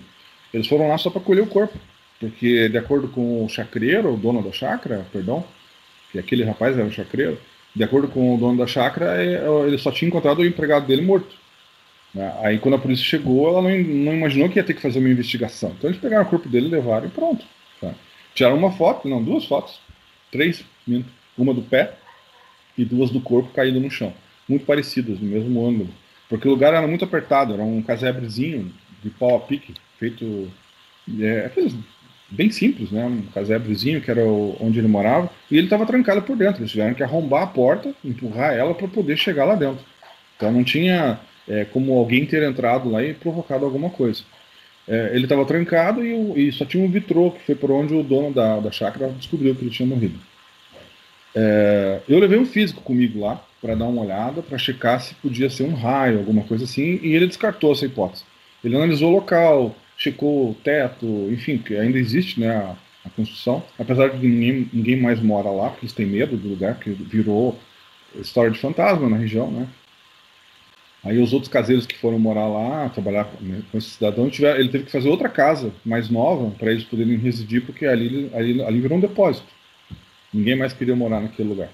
Eles 0.54 0.68
foram 0.68 0.88
lá 0.88 0.98
só 0.98 1.10
para 1.10 1.22
colher 1.22 1.42
o 1.44 1.48
corpo, 1.48 1.78
porque 2.20 2.68
de 2.68 2.78
acordo 2.78 3.08
com 3.08 3.46
o 3.46 3.50
chacreiro, 3.50 4.14
o 4.14 4.18
dono 4.18 4.42
da 4.42 4.52
chácara, 4.52 5.06
perdão, 5.12 5.44
que 6.12 6.20
aquele 6.20 6.44
rapaz 6.44 6.78
era 6.78 6.86
o 6.86 6.92
chacreiro, 6.92 7.40
de 7.76 7.84
acordo 7.84 8.08
com 8.08 8.36
o 8.36 8.38
dono 8.38 8.58
da 8.58 8.68
chácara, 8.68 9.24
é, 9.24 9.44
ele 9.66 9.78
só 9.78 9.92
tinha 9.92 10.08
encontrado 10.08 10.40
o 10.40 10.46
empregado 10.46 10.86
dele 10.86 11.02
morto. 11.02 11.36
Né? 12.14 12.34
Aí 12.42 12.60
quando 12.60 12.76
a 12.76 12.80
polícia 12.80 13.04
chegou, 13.04 13.48
ela 13.48 13.62
não, 13.62 13.70
não, 13.70 14.14
imaginou 14.14 14.50
que 14.50 14.60
ia 14.60 14.64
ter 14.64 14.74
que 14.74 14.82
fazer 14.82 15.00
uma 15.00 15.10
investigação. 15.10 15.74
Então 15.78 15.90
eles 15.90 16.00
pegaram 16.00 16.24
o 16.24 16.30
corpo 16.30 16.48
dele, 16.48 16.68
levaram 16.68 17.08
e 17.08 17.10
pronto. 17.10 17.46
Tá? 17.82 17.94
Tiraram 18.36 18.58
uma 18.58 18.72
foto, 18.72 19.08
não, 19.08 19.24
duas 19.24 19.46
fotos, 19.46 19.80
três, 20.32 20.64
uma 21.38 21.54
do 21.54 21.62
pé 21.62 21.96
e 22.78 22.86
duas 22.86 23.10
do 23.10 23.22
corpo 23.22 23.52
caído 23.54 23.80
no 23.80 23.90
chão, 23.90 24.14
muito 24.48 24.66
parecidas, 24.66 25.20
no 25.20 25.28
mesmo 25.28 25.66
ângulo, 25.66 25.90
porque 26.28 26.48
o 26.48 26.52
lugar 26.52 26.74
era 26.74 26.88
muito 26.88 27.06
apertado, 27.06 27.54
era 27.54 27.64
um 27.64 27.82
casebrezinho 27.82 28.74
de 29.04 29.10
pau 29.12 29.36
a 29.36 29.40
pique, 29.40 29.74
feito 30.00 30.52
é, 31.20 31.52
bem 32.34 32.50
simples, 32.50 32.92
né? 32.92 33.06
Um 33.06 33.22
casebrezinho 33.34 34.02
que 34.02 34.10
era 34.10 34.26
o, 34.26 34.58
onde 34.60 34.80
ele 34.80 34.88
morava, 34.88 35.30
e 35.50 35.58
ele 35.58 35.68
estava 35.68 35.86
trancado 35.86 36.22
por 36.24 36.36
dentro. 36.36 36.62
Eles 36.62 36.72
tiveram 36.72 36.94
que 36.94 37.04
arrombar 37.04 37.44
a 37.44 37.48
porta, 37.48 37.94
empurrar 38.04 38.54
ela 38.54 38.74
para 38.74 38.88
poder 38.88 39.18
chegar 39.18 39.46
lá 39.46 39.56
dentro. 39.56 39.86
Então 40.36 40.52
não 40.52 40.64
tinha 40.64 41.20
é, 41.48 41.66
como 41.66 41.94
alguém 41.94 42.26
ter 42.26 42.44
entrado 42.44 42.90
lá 42.90 43.04
e 43.04 43.14
provocado 43.14 43.66
alguma 43.66 43.90
coisa. 43.90 44.24
É, 44.88 45.12
ele 45.14 45.26
estava 45.26 45.46
trancado 45.46 46.04
e, 46.04 46.48
e, 46.48 46.52
só 46.52 46.66
tinha 46.66 46.84
um 46.84 46.92
vitrô, 46.92 47.32
que 47.32 47.46
foi 47.46 47.56
por 47.56 47.72
onde 47.72 47.94
o 47.94 48.04
dono 48.04 48.34
da, 48.34 48.60
da 48.60 48.72
chácara 48.72 49.10
descobriu 49.10 49.56
que 49.56 49.62
ele 49.62 49.72
tinha 49.72 49.88
morrido. 49.88 50.20
É, 51.36 52.02
eu 52.08 52.20
levei 52.20 52.38
um 52.38 52.46
físico 52.46 52.82
comigo 52.82 53.22
lá 53.22 53.42
para 53.62 53.76
dar 53.76 53.86
uma 53.86 54.02
olhada, 54.02 54.42
para 54.42 54.58
checar 54.58 55.00
se 55.00 55.16
podia 55.16 55.50
ser 55.50 55.64
um 55.64 55.74
raio, 55.74 56.20
alguma 56.20 56.44
coisa 56.44 56.66
assim, 56.66 57.00
e 57.02 57.16
ele 57.16 57.28
descartou 57.28 57.72
essa 57.72 57.86
hipótese. 57.86 58.26
Ele 58.64 58.76
analisou 58.76 59.12
o 59.12 59.16
local, 59.16 59.76
checou 60.04 60.52
o 60.52 60.56
teto, 60.56 61.06
enfim, 61.32 61.58
que 61.58 61.76
ainda 61.78 61.98
existe 61.98 62.40
né, 62.40 62.50
a, 62.50 62.76
a 63.06 63.10
construção, 63.10 63.64
apesar 63.80 64.10
de 64.10 64.28
ninguém, 64.28 64.70
ninguém 64.74 65.00
mais 65.00 65.22
mora 65.22 65.50
lá, 65.50 65.70
porque 65.70 65.86
eles 65.86 65.96
têm 65.96 66.06
medo 66.06 66.36
do 66.36 66.50
lugar, 66.50 66.78
que 66.80 66.90
virou 66.90 67.58
história 68.16 68.52
de 68.52 68.60
fantasma 68.60 69.10
na 69.10 69.18
região, 69.18 69.50
né? 69.50 69.68
Aí 71.04 71.22
os 71.22 71.34
outros 71.34 71.52
caseiros 71.52 71.86
que 71.86 71.98
foram 71.98 72.18
morar 72.18 72.48
lá, 72.48 72.88
trabalhar 72.90 73.30
né, 73.42 73.62
com 73.70 73.78
esse 73.78 73.90
cidadão, 73.90 74.30
tiver, 74.30 74.58
ele 74.58 74.70
teve 74.70 74.86
que 74.86 74.92
fazer 74.92 75.10
outra 75.10 75.28
casa 75.28 75.74
mais 75.86 76.10
nova 76.10 76.50
para 76.52 76.72
eles 76.72 76.86
poderem 76.86 77.18
residir, 77.18 77.66
porque 77.66 77.86
ali, 77.86 78.30
ali, 78.34 78.62
ali 78.64 78.80
virou 78.80 78.98
um 78.98 79.02
depósito. 79.02 79.48
Ninguém 80.34 80.56
mais 80.56 80.72
queria 80.72 80.96
morar 80.96 81.20
naquele 81.20 81.50
lugar. 81.50 81.70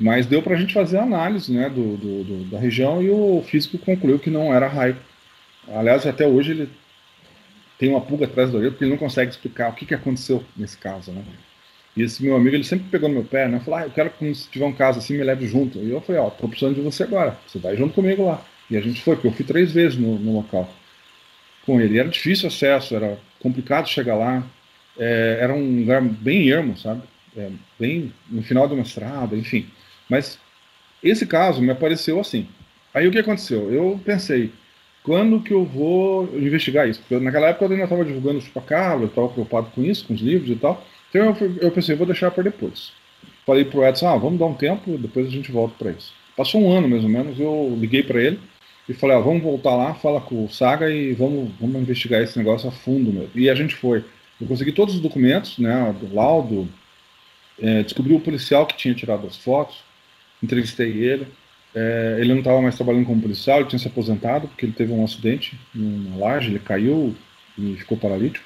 Mas 0.00 0.24
deu 0.26 0.40
para 0.40 0.54
a 0.54 0.58
gente 0.58 0.72
fazer 0.72 0.98
a 0.98 1.02
análise 1.02 1.52
né, 1.52 1.68
do, 1.68 1.96
do, 1.98 2.24
do, 2.24 2.44
da 2.50 2.58
região 2.58 3.02
e 3.02 3.10
o 3.10 3.42
físico 3.46 3.76
concluiu 3.76 4.18
que 4.18 4.30
não 4.30 4.54
era 4.54 4.68
raio. 4.68 4.96
Aliás, 5.68 6.06
até 6.06 6.26
hoje 6.26 6.52
ele 6.52 6.70
tem 7.82 7.90
uma 7.90 8.00
pulga 8.00 8.26
atrás 8.26 8.48
do 8.48 8.58
orelha 8.58 8.70
porque 8.70 8.84
ele 8.84 8.92
não 8.92 8.96
consegue 8.96 9.32
explicar 9.32 9.68
o 9.68 9.72
que, 9.72 9.84
que 9.84 9.92
aconteceu 9.92 10.44
nesse 10.56 10.78
caso. 10.78 11.10
Né? 11.10 11.20
E 11.96 12.02
esse 12.02 12.22
meu 12.22 12.36
amigo, 12.36 12.54
ele 12.54 12.62
sempre 12.62 12.88
pegou 12.88 13.08
no 13.08 13.16
meu 13.16 13.24
pé, 13.24 13.48
né? 13.48 13.58
Falou, 13.58 13.80
ah, 13.80 13.82
eu 13.82 13.90
quero 13.90 14.08
que 14.08 14.32
se 14.36 14.48
tiver 14.48 14.66
um 14.66 14.72
caso 14.72 15.00
assim, 15.00 15.14
me 15.18 15.24
leve 15.24 15.48
junto. 15.48 15.80
E 15.80 15.90
eu 15.90 16.00
falei, 16.00 16.20
ó, 16.20 16.28
oh, 16.28 16.30
tô 16.30 16.46
precisando 16.46 16.76
de 16.76 16.80
você 16.80 17.02
agora. 17.02 17.36
Você 17.44 17.58
vai 17.58 17.76
junto 17.76 17.92
comigo 17.92 18.24
lá. 18.24 18.40
E 18.70 18.76
a 18.76 18.80
gente 18.80 19.02
foi, 19.02 19.16
porque 19.16 19.26
eu 19.26 19.32
fui 19.32 19.44
três 19.44 19.72
vezes 19.72 19.98
no, 19.98 20.16
no 20.16 20.32
local 20.32 20.72
com 21.66 21.80
ele. 21.80 21.98
Era 21.98 22.08
difícil 22.08 22.46
acesso, 22.46 22.94
era 22.94 23.18
complicado 23.40 23.88
chegar 23.88 24.14
lá. 24.14 24.46
É, 24.96 25.38
era 25.40 25.52
um 25.52 25.80
lugar 25.80 26.00
bem 26.02 26.50
ermo, 26.50 26.78
sabe? 26.78 27.02
É, 27.36 27.50
bem 27.80 28.12
no 28.30 28.44
final 28.44 28.68
de 28.68 28.74
uma 28.74 28.84
estrada, 28.84 29.34
enfim. 29.34 29.66
Mas 30.08 30.38
esse 31.02 31.26
caso 31.26 31.60
me 31.60 31.72
apareceu 31.72 32.20
assim. 32.20 32.46
Aí 32.94 33.08
o 33.08 33.10
que 33.10 33.18
aconteceu? 33.18 33.72
Eu 33.72 34.00
pensei, 34.04 34.52
quando 35.02 35.42
que 35.42 35.52
eu 35.52 35.64
vou 35.64 36.24
investigar 36.36 36.88
isso? 36.88 37.00
Porque 37.00 37.22
naquela 37.22 37.48
época 37.48 37.64
eu 37.64 37.70
ainda 37.72 37.84
estava 37.84 38.04
divulgando 38.04 38.38
o 38.38 38.42
chupacabra, 38.42 39.04
eu 39.04 39.08
estava 39.08 39.28
preocupado 39.28 39.70
com 39.74 39.82
isso, 39.82 40.06
com 40.06 40.14
os 40.14 40.20
livros 40.20 40.50
e 40.50 40.56
tal. 40.56 40.84
Então 41.10 41.36
eu, 41.40 41.56
eu 41.60 41.70
pensei, 41.70 41.96
vou 41.96 42.06
deixar 42.06 42.30
para 42.30 42.44
depois. 42.44 42.92
Falei 43.44 43.64
pro 43.64 43.84
Edson, 43.84 44.08
ah, 44.08 44.16
vamos 44.16 44.38
dar 44.38 44.46
um 44.46 44.54
tempo, 44.54 44.96
depois 44.96 45.26
a 45.26 45.30
gente 45.30 45.50
volta 45.50 45.74
para 45.78 45.90
isso. 45.90 46.12
Passou 46.36 46.62
um 46.62 46.72
ano 46.72 46.88
mais 46.88 47.02
ou 47.02 47.10
menos, 47.10 47.38
eu 47.38 47.76
liguei 47.78 48.02
para 48.02 48.22
ele, 48.22 48.38
e 48.88 48.94
falei, 48.94 49.16
ó, 49.16 49.20
vamos 49.20 49.42
voltar 49.42 49.74
lá, 49.76 49.94
fala 49.94 50.20
com 50.20 50.44
o 50.44 50.48
Saga 50.48 50.90
e 50.90 51.12
vamos, 51.12 51.50
vamos 51.60 51.80
investigar 51.80 52.20
esse 52.22 52.38
negócio 52.38 52.68
a 52.68 52.72
fundo 52.72 53.12
mesmo. 53.12 53.30
E 53.34 53.48
a 53.48 53.54
gente 53.54 53.74
foi. 53.74 54.04
Eu 54.40 54.46
consegui 54.46 54.72
todos 54.72 54.94
os 54.94 55.00
documentos, 55.00 55.58
né, 55.58 55.94
do 56.00 56.14
laudo, 56.14 56.68
é, 57.60 57.82
descobri 57.82 58.12
o 58.14 58.20
policial 58.20 58.66
que 58.66 58.76
tinha 58.76 58.94
tirado 58.94 59.26
as 59.26 59.36
fotos, 59.36 59.84
entrevistei 60.42 60.90
ele. 60.90 61.26
É, 61.74 62.16
ele 62.20 62.30
não 62.30 62.40
estava 62.40 62.60
mais 62.60 62.76
trabalhando 62.76 63.06
como 63.06 63.22
policial, 63.22 63.60
ele 63.60 63.68
tinha 63.68 63.78
se 63.78 63.88
aposentado 63.88 64.46
porque 64.48 64.66
ele 64.66 64.72
teve 64.72 64.92
um 64.92 65.04
acidente 65.04 65.58
numa 65.74 66.18
laje, 66.18 66.50
ele 66.50 66.58
caiu 66.58 67.14
e 67.56 67.76
ficou 67.76 67.96
paralítico, 67.96 68.44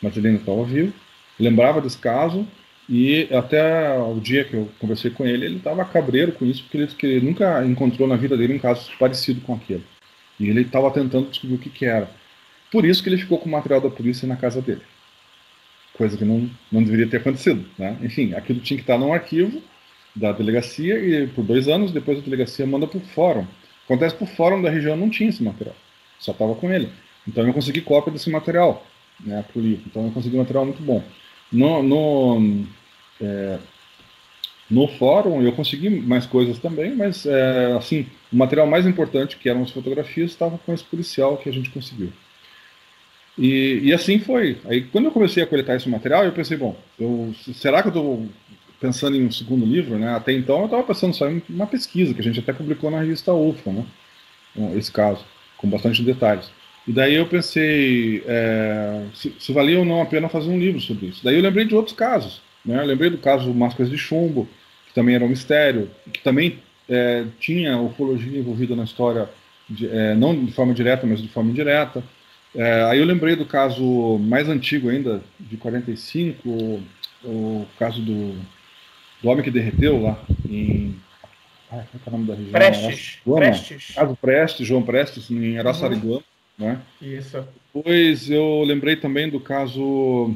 mas 0.00 0.16
ele 0.16 0.28
ainda 0.28 0.40
estava 0.40 0.64
vivo. 0.64 0.92
lembrava 1.38 1.80
desse 1.80 1.98
caso 1.98 2.46
e 2.88 3.28
até 3.32 3.96
o 3.98 4.18
dia 4.18 4.44
que 4.44 4.54
eu 4.54 4.68
conversei 4.80 5.12
com 5.12 5.24
ele, 5.24 5.46
ele 5.46 5.56
estava 5.58 5.84
cabreiro 5.84 6.32
com 6.32 6.44
isso, 6.44 6.64
porque 6.64 6.76
ele, 6.76 7.16
ele 7.16 7.26
nunca 7.26 7.64
encontrou 7.64 8.08
na 8.08 8.16
vida 8.16 8.36
dele 8.36 8.54
um 8.54 8.58
caso 8.58 8.90
parecido 8.98 9.40
com 9.42 9.54
aquele. 9.54 9.84
E 10.40 10.48
ele 10.48 10.62
estava 10.62 10.90
tentando 10.90 11.28
descobrir 11.28 11.54
o 11.54 11.58
que, 11.58 11.70
que, 11.70 11.84
era. 11.84 12.10
Por 12.72 12.84
isso 12.84 13.02
que 13.02 13.08
ele 13.08 13.18
ficou 13.18 13.38
com 13.38 13.48
o 13.48 13.52
material 13.52 13.80
da 13.80 13.90
polícia 13.90 14.26
na 14.26 14.34
casa 14.34 14.60
dele. 14.60 14.82
Coisa 15.96 16.16
que 16.16 16.24
não, 16.24 16.50
não 16.72 16.82
deveria 16.82 17.06
ter 17.06 17.18
acontecido. 17.18 17.64
Né? 17.78 17.96
Enfim, 18.02 18.34
aquilo 18.34 18.58
tinha 18.58 18.76
que 18.76 18.82
estar 18.82 18.98
num 18.98 19.12
arquivo 19.12 19.62
da 20.14 20.32
delegacia 20.32 20.98
e 20.98 21.26
por 21.28 21.44
dois 21.44 21.68
anos 21.68 21.92
depois 21.92 22.18
a 22.18 22.22
delegacia 22.22 22.66
manda 22.66 22.86
para 22.86 22.98
o 22.98 23.00
fórum. 23.00 23.46
Acontece 23.84 24.14
que 24.14 24.24
o 24.24 24.26
fórum 24.26 24.62
da 24.62 24.70
região 24.70 24.96
não 24.96 25.10
tinha 25.10 25.28
esse 25.28 25.42
material, 25.42 25.76
só 26.18 26.32
estava 26.32 26.54
com 26.54 26.72
ele. 26.72 26.88
Então 27.26 27.46
eu 27.46 27.52
consegui 27.52 27.80
cópia 27.80 28.12
desse 28.12 28.30
material 28.30 28.86
né, 29.24 29.44
para 29.50 29.58
o 29.58 29.62
livro. 29.62 29.84
Então 29.86 30.06
eu 30.06 30.12
consegui 30.12 30.36
um 30.36 30.40
material 30.40 30.64
muito 30.64 30.82
bom. 30.82 31.02
No, 31.52 31.82
no, 31.82 32.64
é, 33.20 33.58
no 34.70 34.86
fórum 34.86 35.42
eu 35.42 35.52
consegui 35.52 35.90
mais 35.90 36.26
coisas 36.26 36.58
também, 36.58 36.94
mas 36.94 37.26
é, 37.26 37.72
assim, 37.76 38.06
o 38.32 38.36
material 38.36 38.66
mais 38.66 38.86
importante, 38.86 39.36
que 39.36 39.48
eram 39.48 39.62
as 39.62 39.70
fotografias, 39.70 40.30
estava 40.30 40.58
com 40.58 40.72
esse 40.72 40.84
policial 40.84 41.36
que 41.36 41.48
a 41.48 41.52
gente 41.52 41.70
conseguiu. 41.70 42.12
E, 43.38 43.80
e, 43.84 43.92
assim 43.92 44.18
foi. 44.18 44.58
Aí 44.66 44.82
quando 44.82 45.06
eu 45.06 45.10
comecei 45.10 45.42
a 45.42 45.46
coletar 45.46 45.74
esse 45.74 45.88
material, 45.88 46.24
eu 46.24 46.32
pensei, 46.32 46.56
bom, 46.56 46.76
eu, 46.98 47.32
será 47.54 47.80
que 47.80 47.88
eu 47.88 47.90
estou 47.90 48.28
pensando 48.80 49.16
em 49.16 49.26
um 49.26 49.30
segundo 49.30 49.66
livro? 49.66 49.98
Né? 49.98 50.12
Até 50.14 50.32
então 50.32 50.60
eu 50.60 50.64
estava 50.64 50.82
pensando 50.82 51.14
só 51.14 51.28
em 51.28 51.42
uma 51.48 51.66
pesquisa, 51.66 52.14
que 52.14 52.20
a 52.20 52.24
gente 52.24 52.40
até 52.40 52.52
publicou 52.52 52.90
na 52.90 53.00
revista 53.00 53.32
UFA, 53.32 53.70
né? 53.70 53.84
esse 54.74 54.90
caso, 54.90 55.24
com 55.56 55.68
bastante 55.68 56.02
detalhes. 56.02 56.50
E 56.88 56.92
daí 56.92 57.14
eu 57.14 57.26
pensei 57.26 58.22
é, 58.26 59.04
se, 59.14 59.34
se 59.38 59.52
valia 59.52 59.78
ou 59.78 59.84
não 59.84 60.00
a 60.00 60.06
pena 60.06 60.28
fazer 60.28 60.48
um 60.48 60.58
livro 60.58 60.80
sobre 60.80 61.06
isso. 61.06 61.22
Daí 61.22 61.36
eu 61.36 61.42
lembrei 61.42 61.66
de 61.66 61.74
outros 61.74 61.94
casos. 61.94 62.40
Né? 62.64 62.80
Eu 62.80 62.86
lembrei 62.86 63.10
do 63.10 63.18
caso 63.18 63.52
Máscaras 63.52 63.90
de 63.90 63.98
Chumbo, 63.98 64.48
que 64.88 64.94
também 64.94 65.14
era 65.14 65.24
um 65.24 65.28
mistério, 65.28 65.90
que 66.12 66.20
também 66.20 66.58
é, 66.88 67.24
tinha 67.38 67.78
ufologia 67.78 68.38
envolvida 68.38 68.74
na 68.74 68.84
história, 68.84 69.28
de, 69.68 69.86
é, 69.86 70.14
não 70.14 70.44
de 70.44 70.52
forma 70.52 70.74
direta, 70.74 71.06
mas 71.06 71.20
de 71.20 71.28
forma 71.28 71.50
indireta. 71.50 72.02
É, 72.54 72.82
aí 72.84 72.98
eu 72.98 73.04
lembrei 73.04 73.36
do 73.36 73.46
caso 73.46 74.18
mais 74.18 74.48
antigo 74.48 74.88
ainda, 74.88 75.22
de 75.38 75.56
45, 75.56 76.48
o, 76.48 76.82
o 77.22 77.66
caso 77.78 78.02
do, 78.02 78.34
do 79.22 79.28
homem 79.28 79.44
que 79.44 79.50
derreteu 79.50 80.00
lá 80.02 80.22
em. 80.48 80.96
Ai, 81.70 81.84
qual 81.90 82.02
é 82.06 82.08
o 82.08 82.12
nome 82.12 82.26
da 82.26 82.34
região? 82.34 82.52
Prestes. 82.52 83.20
Prestes. 83.24 83.94
Caso 83.94 84.16
Prestes, 84.16 84.66
João 84.66 84.82
Prestes, 84.82 85.30
em 85.30 85.58
Araçariguama. 85.58 86.22
Uhum. 86.58 86.66
Né? 86.66 86.80
Isso. 87.00 87.46
Depois 87.72 88.30
eu 88.30 88.62
lembrei 88.64 88.96
também 88.96 89.28
do 89.28 89.40
caso. 89.40 90.34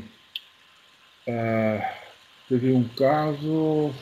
Uh, 1.26 1.82
Teve 2.48 2.72
um 2.72 2.84
caso. 2.84 3.92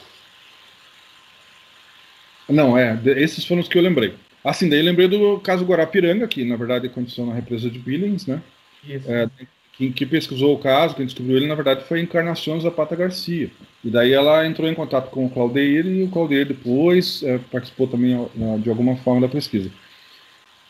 Não, 2.48 2.76
é, 2.76 3.00
esses 3.16 3.44
foram 3.46 3.60
os 3.60 3.68
que 3.68 3.78
eu 3.78 3.82
lembrei. 3.82 4.14
Assim, 4.44 4.68
daí 4.68 4.80
eu 4.80 4.84
lembrei 4.84 5.06
do 5.06 5.38
caso 5.38 5.64
Guarapiranga, 5.64 6.26
que 6.26 6.44
na 6.44 6.56
verdade 6.56 6.88
aconteceu 6.88 7.24
na 7.24 7.34
represa 7.34 7.70
de 7.70 7.78
Billings, 7.78 8.26
né? 8.26 8.42
Isso. 8.84 9.10
É, 9.10 9.28
quem, 9.72 9.92
quem, 9.92 10.06
pesquisou 10.06 10.54
o 10.54 10.58
caso, 10.58 10.94
quem 10.94 11.06
descobriu 11.06 11.36
ele, 11.36 11.46
na 11.46 11.54
verdade, 11.54 11.84
foi 11.84 12.00
a 12.00 12.02
Encarnação 12.02 12.60
Zapata 12.60 12.94
Garcia. 12.94 13.50
E 13.84 13.90
daí 13.90 14.12
ela 14.12 14.46
entrou 14.46 14.68
em 14.68 14.74
contato 14.74 15.10
com 15.10 15.26
o 15.26 15.30
Claudeir 15.30 15.86
e 15.86 16.02
o 16.02 16.08
Claudeir 16.08 16.46
depois 16.46 17.22
é, 17.22 17.38
participou 17.50 17.88
também 17.88 18.28
de 18.60 18.68
alguma 18.68 18.96
forma 18.96 19.20
da 19.20 19.28
pesquisa. 19.28 19.70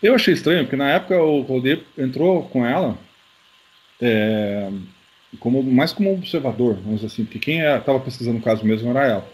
Eu 0.02 0.14
achei 0.14 0.34
estranho, 0.34 0.64
porque 0.64 0.76
na 0.76 0.90
época 0.90 1.22
o 1.22 1.44
Claudeir 1.44 1.82
entrou 1.96 2.44
com 2.44 2.66
ela 2.66 2.98
é, 4.00 4.68
como 5.38 5.62
mais 5.62 5.92
como 5.92 6.12
observador, 6.12 6.76
vamos 6.84 7.04
assim, 7.04 7.24
porque 7.24 7.38
quem 7.38 7.60
estava 7.60 7.98
é, 7.98 8.00
pesquisando 8.00 8.38
o 8.38 8.42
caso 8.42 8.64
mesmo 8.64 8.90
era 8.90 9.06
ela. 9.06 9.28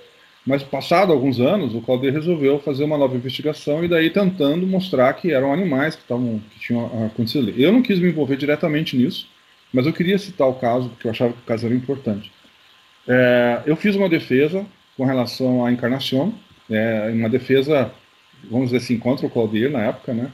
Mas 0.46 0.62
passado 0.62 1.12
alguns 1.12 1.40
anos, 1.40 1.74
o 1.74 1.80
Claudio 1.82 2.10
resolveu 2.10 2.58
fazer 2.58 2.84
uma 2.84 2.96
nova 2.96 3.14
investigação 3.14 3.84
e 3.84 3.88
daí 3.88 4.08
tentando 4.08 4.66
mostrar 4.66 5.12
que 5.12 5.30
eram 5.30 5.52
animais 5.52 5.94
que 5.94 6.00
estavam 6.00 6.40
que 6.50 6.58
tinham 6.58 6.86
acontecido 7.06 7.48
ali. 7.48 7.62
Eu 7.62 7.70
não 7.70 7.82
quis 7.82 7.98
me 7.98 8.08
envolver 8.08 8.36
diretamente 8.36 8.96
nisso, 8.96 9.28
mas 9.72 9.86
eu 9.86 9.92
queria 9.92 10.18
citar 10.18 10.48
o 10.48 10.54
caso 10.54 10.88
porque 10.90 11.06
eu 11.06 11.10
achava 11.10 11.32
que 11.32 11.40
o 11.40 11.44
caso 11.44 11.66
era 11.66 11.74
importante. 11.74 12.32
É, 13.06 13.62
eu 13.66 13.76
fiz 13.76 13.96
uma 13.96 14.08
defesa 14.08 14.64
com 14.96 15.04
relação 15.04 15.64
à 15.64 15.72
encarnação, 15.72 16.34
é, 16.70 17.10
uma 17.12 17.28
defesa, 17.28 17.92
vamos 18.50 18.66
dizer 18.66 18.78
assim, 18.78 18.98
contra 18.98 19.26
o 19.26 19.30
Claudir 19.30 19.70
na 19.70 19.80
época, 19.80 20.12
né? 20.12 20.30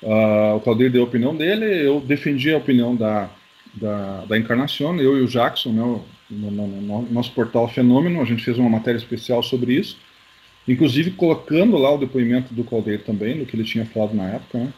Uh, 0.00 0.54
o 0.54 0.60
Claudir 0.60 0.92
deu 0.92 1.02
a 1.02 1.06
opinião 1.06 1.34
dele, 1.34 1.64
eu 1.84 2.00
defendi 2.00 2.52
a 2.52 2.58
opinião 2.58 2.94
da 2.94 3.28
da, 3.74 4.24
da 4.24 4.38
Encarnação, 4.38 4.98
eu 5.00 5.16
e 5.16 5.22
o 5.22 5.28
Jackson, 5.28 5.70
né, 5.70 5.82
no, 6.30 6.50
no, 6.50 6.66
no, 6.66 7.02
nosso 7.10 7.32
portal 7.32 7.68
Fenômeno, 7.68 8.20
a 8.20 8.24
gente 8.24 8.44
fez 8.44 8.58
uma 8.58 8.68
matéria 8.68 8.98
especial 8.98 9.42
sobre 9.42 9.74
isso, 9.74 9.98
inclusive 10.66 11.12
colocando 11.12 11.76
lá 11.76 11.92
o 11.92 11.98
depoimento 11.98 12.52
do 12.52 12.64
Caldeiro 12.64 13.02
também, 13.04 13.38
do 13.38 13.46
que 13.46 13.56
ele 13.56 13.64
tinha 13.64 13.86
falado 13.86 14.14
na 14.14 14.28
época, 14.28 14.58
né? 14.58 14.72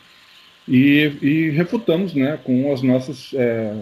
E, 0.71 1.13
e 1.21 1.51
refutamos 1.51 2.15
né, 2.15 2.39
com 2.45 2.73
as 2.73 2.81
nossas 2.81 3.35
é, 3.35 3.75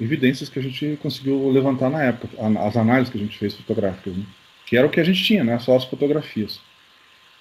evidências 0.00 0.48
que 0.48 0.58
a 0.58 0.62
gente 0.62 0.98
conseguiu 1.02 1.50
levantar 1.50 1.90
na 1.90 2.02
época, 2.02 2.34
as 2.66 2.74
análises 2.74 3.12
que 3.12 3.18
a 3.18 3.20
gente 3.20 3.36
fez 3.36 3.54
fotográficas, 3.54 4.16
né, 4.16 4.24
que 4.64 4.78
era 4.78 4.86
o 4.86 4.90
que 4.90 4.98
a 4.98 5.04
gente 5.04 5.22
tinha, 5.22 5.44
né, 5.44 5.58
só 5.58 5.76
as 5.76 5.84
fotografias. 5.84 6.58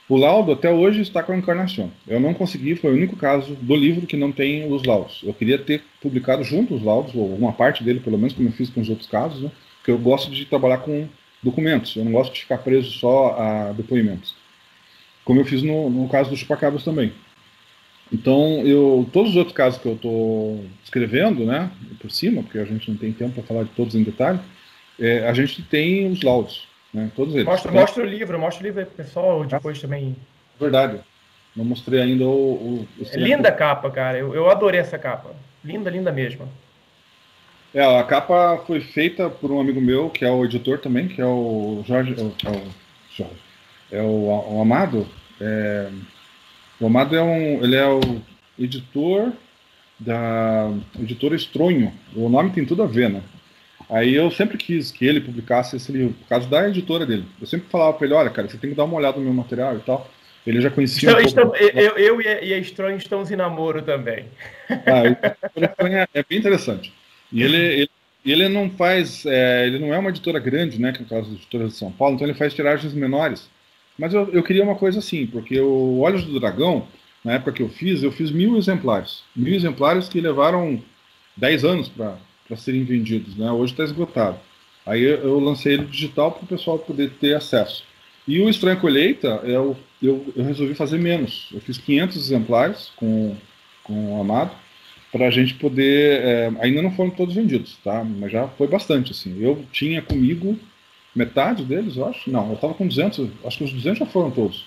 O 0.10 0.18
laudo 0.18 0.52
até 0.52 0.70
hoje 0.70 1.02
está 1.02 1.24
com 1.24 1.32
a 1.32 1.38
encarnação. 1.38 1.92
Eu 2.08 2.20
não 2.20 2.34
consegui, 2.34 2.76
foi 2.76 2.92
o 2.92 2.96
único 2.96 3.16
caso 3.16 3.54
do 3.54 3.76
livro 3.76 4.08
que 4.08 4.18
não 4.18 4.32
tem 4.32 4.70
os 4.70 4.84
laudos. 4.84 5.22
Eu 5.24 5.34
queria 5.34 5.58
ter 5.58 5.84
publicado 6.02 6.44
junto 6.44 6.74
os 6.76 6.84
laudos, 6.84 7.14
ou 7.16 7.34
uma 7.36 7.54
parte 7.54 7.84
dele, 7.84 8.00
pelo 8.00 8.18
menos, 8.18 8.34
como 8.34 8.50
eu 8.50 8.54
fiz 8.54 8.70
com 8.70 8.82
os 8.82 8.90
outros 8.90 9.08
casos, 9.08 9.42
né? 9.42 9.52
porque 9.78 9.92
eu 9.92 10.00
gosto 10.00 10.32
de 10.32 10.46
trabalhar 10.46 10.80
com 10.80 11.08
documentos, 11.42 11.96
eu 11.96 12.04
não 12.04 12.12
gosto 12.12 12.34
de 12.34 12.42
ficar 12.42 12.58
preso 12.58 12.90
só 12.92 13.36
a 13.40 13.72
depoimentos. 13.72 14.36
Como 15.24 15.40
eu 15.40 15.46
fiz 15.46 15.62
no, 15.62 15.90
no 15.90 16.10
caso 16.10 16.30
do 16.30 16.36
Chupacabras 16.36 16.84
também. 16.84 17.14
Então, 18.12 18.66
eu, 18.66 19.08
todos 19.14 19.32
os 19.32 19.38
outros 19.38 19.56
casos 19.56 19.80
que 19.80 19.88
eu 19.88 19.94
estou 19.94 20.66
escrevendo, 20.84 21.46
né, 21.46 21.72
por 22.02 22.10
cima, 22.10 22.42
porque 22.42 22.58
a 22.58 22.66
gente 22.66 22.90
não 22.90 22.98
tem 22.98 23.12
tempo 23.12 23.34
para 23.34 23.44
falar 23.44 23.64
de 23.64 23.70
todos 23.70 23.94
em 23.94 24.04
detalhe, 24.04 24.40
é, 25.00 25.28
a 25.28 25.34
gente 25.34 25.62
tem 25.62 26.12
os 26.12 26.22
laudos. 26.24 26.68
Né? 26.94 27.12
Todos 27.16 27.36
eles. 27.36 27.46
Mostra, 27.46 27.72
mostra 27.72 28.04
o 28.04 28.06
livro, 28.06 28.40
mostra 28.40 28.64
o 28.64 28.66
livro 28.66 28.80
aí 28.80 28.86
pessoal, 28.86 29.46
depois 29.46 29.78
ah, 29.78 29.82
também. 29.82 30.16
Verdade. 30.60 31.00
Não 31.56 31.66
mostrei 31.66 32.02
ainda 32.02 32.26
o. 32.26 32.28
o, 32.28 32.88
o 33.00 33.06
é 33.12 33.18
linda 33.18 33.50
a 33.50 33.52
capa, 33.52 33.90
cara. 33.92 34.18
Eu, 34.18 34.34
eu 34.34 34.50
adorei 34.50 34.80
essa 34.80 34.98
capa. 34.98 35.32
Linda, 35.64 35.90
linda 35.90 36.12
mesmo. 36.12 36.48
É, 37.74 38.00
a 38.00 38.04
capa 38.04 38.64
foi 38.66 38.80
feita 38.82 39.30
por 39.30 39.52
um 39.52 39.60
amigo 39.60 39.80
meu, 39.80 40.10
que 40.10 40.26
é 40.26 40.32
o 40.32 40.44
editor 40.44 40.80
também, 40.80 41.08
que 41.08 41.22
é 41.22 41.26
o 41.26 41.84
Jorge. 41.86 42.16
É 42.18 42.24
o, 42.24 42.34
Jorge, 43.12 43.36
é 43.92 44.02
o, 44.02 44.56
o 44.56 44.62
Amado. 44.62 45.08
É, 45.40 45.90
o 46.80 46.88
Amado 46.88 47.16
é 47.16 47.22
um. 47.22 47.64
Ele 47.64 47.76
é 47.76 47.86
o 47.86 48.22
editor 48.58 49.32
da 50.00 50.72
editora 51.00 51.36
Estronho. 51.36 51.94
O 52.16 52.30
nome 52.30 52.52
tem 52.52 52.66
tudo 52.66 52.84
a 52.84 52.88
ver, 52.88 53.10
né? 53.10 53.22
Aí 53.90 54.14
eu 54.14 54.30
sempre 54.30 54.58
quis 54.58 54.92
que 54.92 55.06
ele 55.06 55.20
publicasse 55.20 55.76
esse 55.76 55.92
livro, 55.92 56.14
por 56.14 56.28
causa 56.28 56.48
da 56.48 56.70
editora 56.70 57.06
dele. 57.06 57.26
Eu 57.42 57.48
sempre 57.48 57.68
falava 57.70 57.94
para 57.94 58.06
ele, 58.06 58.14
olha, 58.14 58.30
cara, 58.30 58.48
você 58.48 58.58
tem 58.58 58.70
que 58.70 58.76
dar 58.76 58.84
uma 58.84 58.96
olhada 58.96 59.18
no 59.18 59.24
meu 59.24 59.34
material 59.34 59.76
e 59.76 59.80
tal. 59.80 60.10
Ele 60.46 60.62
já 60.62 60.70
conhecia 60.70 61.10
então, 61.10 61.22
um 61.22 61.26
estamos, 61.26 61.60
eu, 61.60 61.98
eu, 61.98 62.22
e 62.22 62.54
a 62.54 62.58
Estranho 62.58 62.98
estamos 62.98 63.30
em 63.30 63.36
namoro 63.36 63.82
também. 63.82 64.26
Ah, 64.70 66.08
é 66.14 66.24
bem 66.24 66.40
interessante. 66.40 66.94
E 67.32 67.44
ele, 67.44 67.58
ele, 67.58 67.90
ele 68.26 68.50
não 68.50 68.70
faz, 68.70 69.26
é, 69.26 69.68
ele 69.68 69.80
não 69.80 69.94
é 69.94 69.98
uma 69.98 70.10
editora 70.10 70.40
grande, 70.40 70.80
né, 70.80 70.92
que 70.92 71.00
é 71.00 71.06
o 71.06 71.10
caso 71.10 71.30
da 71.30 71.36
editora 71.36 71.68
de 71.68 71.74
São 71.74 71.92
Paulo, 71.92 72.16
então 72.16 72.28
ele 72.28 72.38
faz 72.38 72.54
tiragens 72.54 72.94
menores. 72.94 73.50
Mas 74.00 74.14
eu, 74.14 74.30
eu 74.32 74.42
queria 74.42 74.64
uma 74.64 74.76
coisa 74.76 75.00
assim, 75.00 75.28
porque 75.28 75.60
o 75.60 76.00
Olhos 76.00 76.24
do 76.24 76.40
Dragão, 76.40 76.88
na 77.24 77.34
época 77.34 77.52
que 77.52 77.62
eu 77.62 77.70
fiz, 77.70 78.02
eu 78.02 78.12
fiz 78.12 78.32
mil 78.32 78.58
exemplares. 78.58 79.24
Mil 79.36 79.54
exemplares 79.54 80.08
que 80.08 80.22
levaram 80.22 80.82
dez 81.36 81.66
anos 81.66 81.90
para 81.90 82.18
serem 82.56 82.86
vendidos. 82.86 83.36
Né? 83.36 83.52
Hoje 83.52 83.74
está 83.74 83.84
esgotado. 83.84 84.40
Aí 84.86 85.04
eu 85.04 85.38
lancei 85.40 85.74
ele 85.74 85.86
digital 85.86 86.32
para 86.32 86.46
o 86.46 86.48
pessoal 86.48 86.80
poder 86.80 87.12
ter 87.20 87.36
acesso. 87.36 87.84
E 88.26 88.40
o 88.40 88.50
Estranha 88.50 88.78
Colheita, 88.78 89.42
eu, 89.44 89.76
eu, 90.02 90.34
eu, 90.36 90.44
resolvi 90.44 90.74
fazer 90.76 90.98
menos. 90.98 91.50
Eu 91.54 91.60
fiz 91.60 91.78
500 91.78 92.16
exemplares 92.16 92.92
com, 92.96 93.36
com 93.84 94.18
o 94.18 94.22
Amado, 94.22 94.52
para 95.12 95.28
a 95.28 95.32
gente 95.32 95.56
poder. 95.56 96.22
É, 96.22 96.52
ainda 96.60 96.82
não 96.82 96.92
foram 96.92 97.10
todos 97.10 97.36
vendidos, 97.36 97.78
tá? 97.84 98.04
Mas 98.04 98.32
já 98.32 98.48
foi 98.48 98.68
bastante. 98.68 99.12
Assim. 99.12 99.36
Eu 99.42 99.66
tinha 99.72 100.02
comigo 100.02 100.58
metade 101.16 101.64
deles, 101.64 101.98
eu 101.98 102.06
acho. 102.06 102.30
Não, 102.30 102.50
eu 102.50 102.56
estava 102.56 102.74
com 102.74 102.88
200, 102.88 103.30
acho 103.46 103.58
que 103.58 103.64
os 103.64 103.74
200 103.74 104.00
já 104.00 104.06
foram 104.06 104.32
todos. 104.32 104.66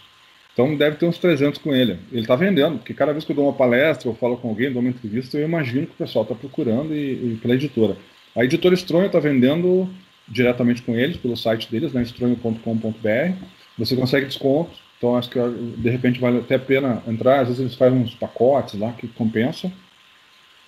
Então 0.53 0.77
deve 0.77 0.97
ter 0.97 1.07
uns 1.07 1.19
300 1.19 1.59
com 1.61 1.75
ele. 1.75 1.99
Ele 2.11 2.23
está 2.23 2.37
vendendo, 2.37 2.79
porque 2.79 2.93
cada 2.93 3.13
vez 3.13 3.25
que 3.25 3.33
eu 3.33 3.37
dou 3.37 3.47
uma 3.47 3.55
palestra 3.55 4.09
ou 4.09 4.15
falo 4.15 4.37
com 4.37 4.49
alguém, 4.49 4.71
dou 4.71 4.81
uma 4.81 4.91
entrevista, 4.91 5.39
eu 5.39 5.45
imagino 5.45 5.87
que 5.87 5.95
o 5.95 5.97
pessoal 5.97 6.25
está 6.25 6.35
procurando 6.35 6.95
e, 6.95 7.35
e, 7.35 7.39
pela 7.41 7.55
editora. 7.55 7.97
A 8.37 8.45
editora 8.45 8.75
Estronho 8.75 9.07
está 9.07 9.19
vendendo 9.19 9.89
diretamente 10.29 10.83
com 10.83 10.95
eles, 10.95 11.17
pelo 11.17 11.37
site 11.37 11.71
deles, 11.71 11.93
né, 11.93 12.03
estronho.com.br. 12.03 13.47
Você 13.79 13.97
consegue 13.97 14.27
desconto, 14.27 14.73
então 14.99 15.17
acho 15.17 15.31
que 15.31 15.39
de 15.39 15.91
repente 15.91 16.21
vale 16.21 16.39
até 16.39 16.57
a 16.57 16.59
pena 16.59 17.03
entrar. 17.07 17.41
Às 17.41 17.49
vezes 17.49 17.61
eles 17.61 17.75
fazem 17.75 17.99
uns 17.99 18.15
pacotes 18.15 18.79
lá 18.79 18.93
que 18.93 19.09
compensam. 19.09 19.73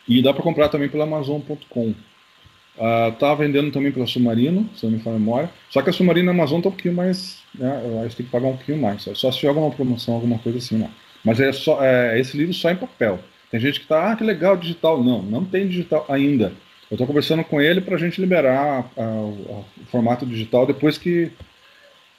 E 0.08 0.22
dá 0.22 0.32
para 0.32 0.42
comprar 0.42 0.68
também 0.68 0.88
pela 0.88 1.04
Amazon.com. 1.04 1.94
Uh, 2.76 3.12
tá 3.12 3.32
vendendo 3.34 3.70
também 3.70 3.92
pela 3.92 4.06
Submarino, 4.06 4.68
se 4.74 4.84
não 4.84 4.92
me 4.92 4.98
falha 4.98 5.16
a 5.16 5.18
memória. 5.18 5.50
Só 5.70 5.80
que 5.80 5.90
a 5.90 5.92
Submarino 5.92 6.26
na 6.26 6.32
Amazon 6.32 6.60
tá 6.60 6.68
um 6.68 6.72
pouquinho 6.72 6.94
mais. 6.94 7.40
Né, 7.54 8.00
a 8.00 8.02
gente 8.02 8.16
tem 8.16 8.26
que 8.26 8.32
pagar 8.32 8.48
um 8.48 8.56
pouquinho 8.56 8.78
mais. 8.78 9.02
Só 9.02 9.30
se 9.30 9.38
tiver 9.38 9.48
alguma 9.48 9.70
promoção, 9.70 10.14
alguma 10.14 10.38
coisa 10.38 10.58
assim, 10.58 10.78
não. 10.78 10.90
Mas 11.24 11.40
é 11.40 11.52
só 11.52 11.82
é, 11.82 12.18
esse 12.18 12.36
livro 12.36 12.52
só 12.52 12.70
em 12.70 12.76
papel. 12.76 13.20
Tem 13.50 13.60
gente 13.60 13.80
que 13.80 13.86
tá, 13.86 14.10
ah, 14.10 14.16
que 14.16 14.24
legal, 14.24 14.56
digital. 14.56 15.02
Não, 15.02 15.22
não 15.22 15.44
tem 15.44 15.68
digital 15.68 16.04
ainda. 16.08 16.52
Eu 16.90 16.96
estou 16.96 17.06
conversando 17.06 17.44
com 17.44 17.60
ele 17.60 17.80
para 17.80 17.94
a 17.94 17.98
gente 17.98 18.20
liberar 18.20 18.90
a, 18.96 19.02
a, 19.02 19.06
o 19.06 19.64
formato 19.90 20.26
digital 20.26 20.66
depois 20.66 20.98
que, 20.98 21.30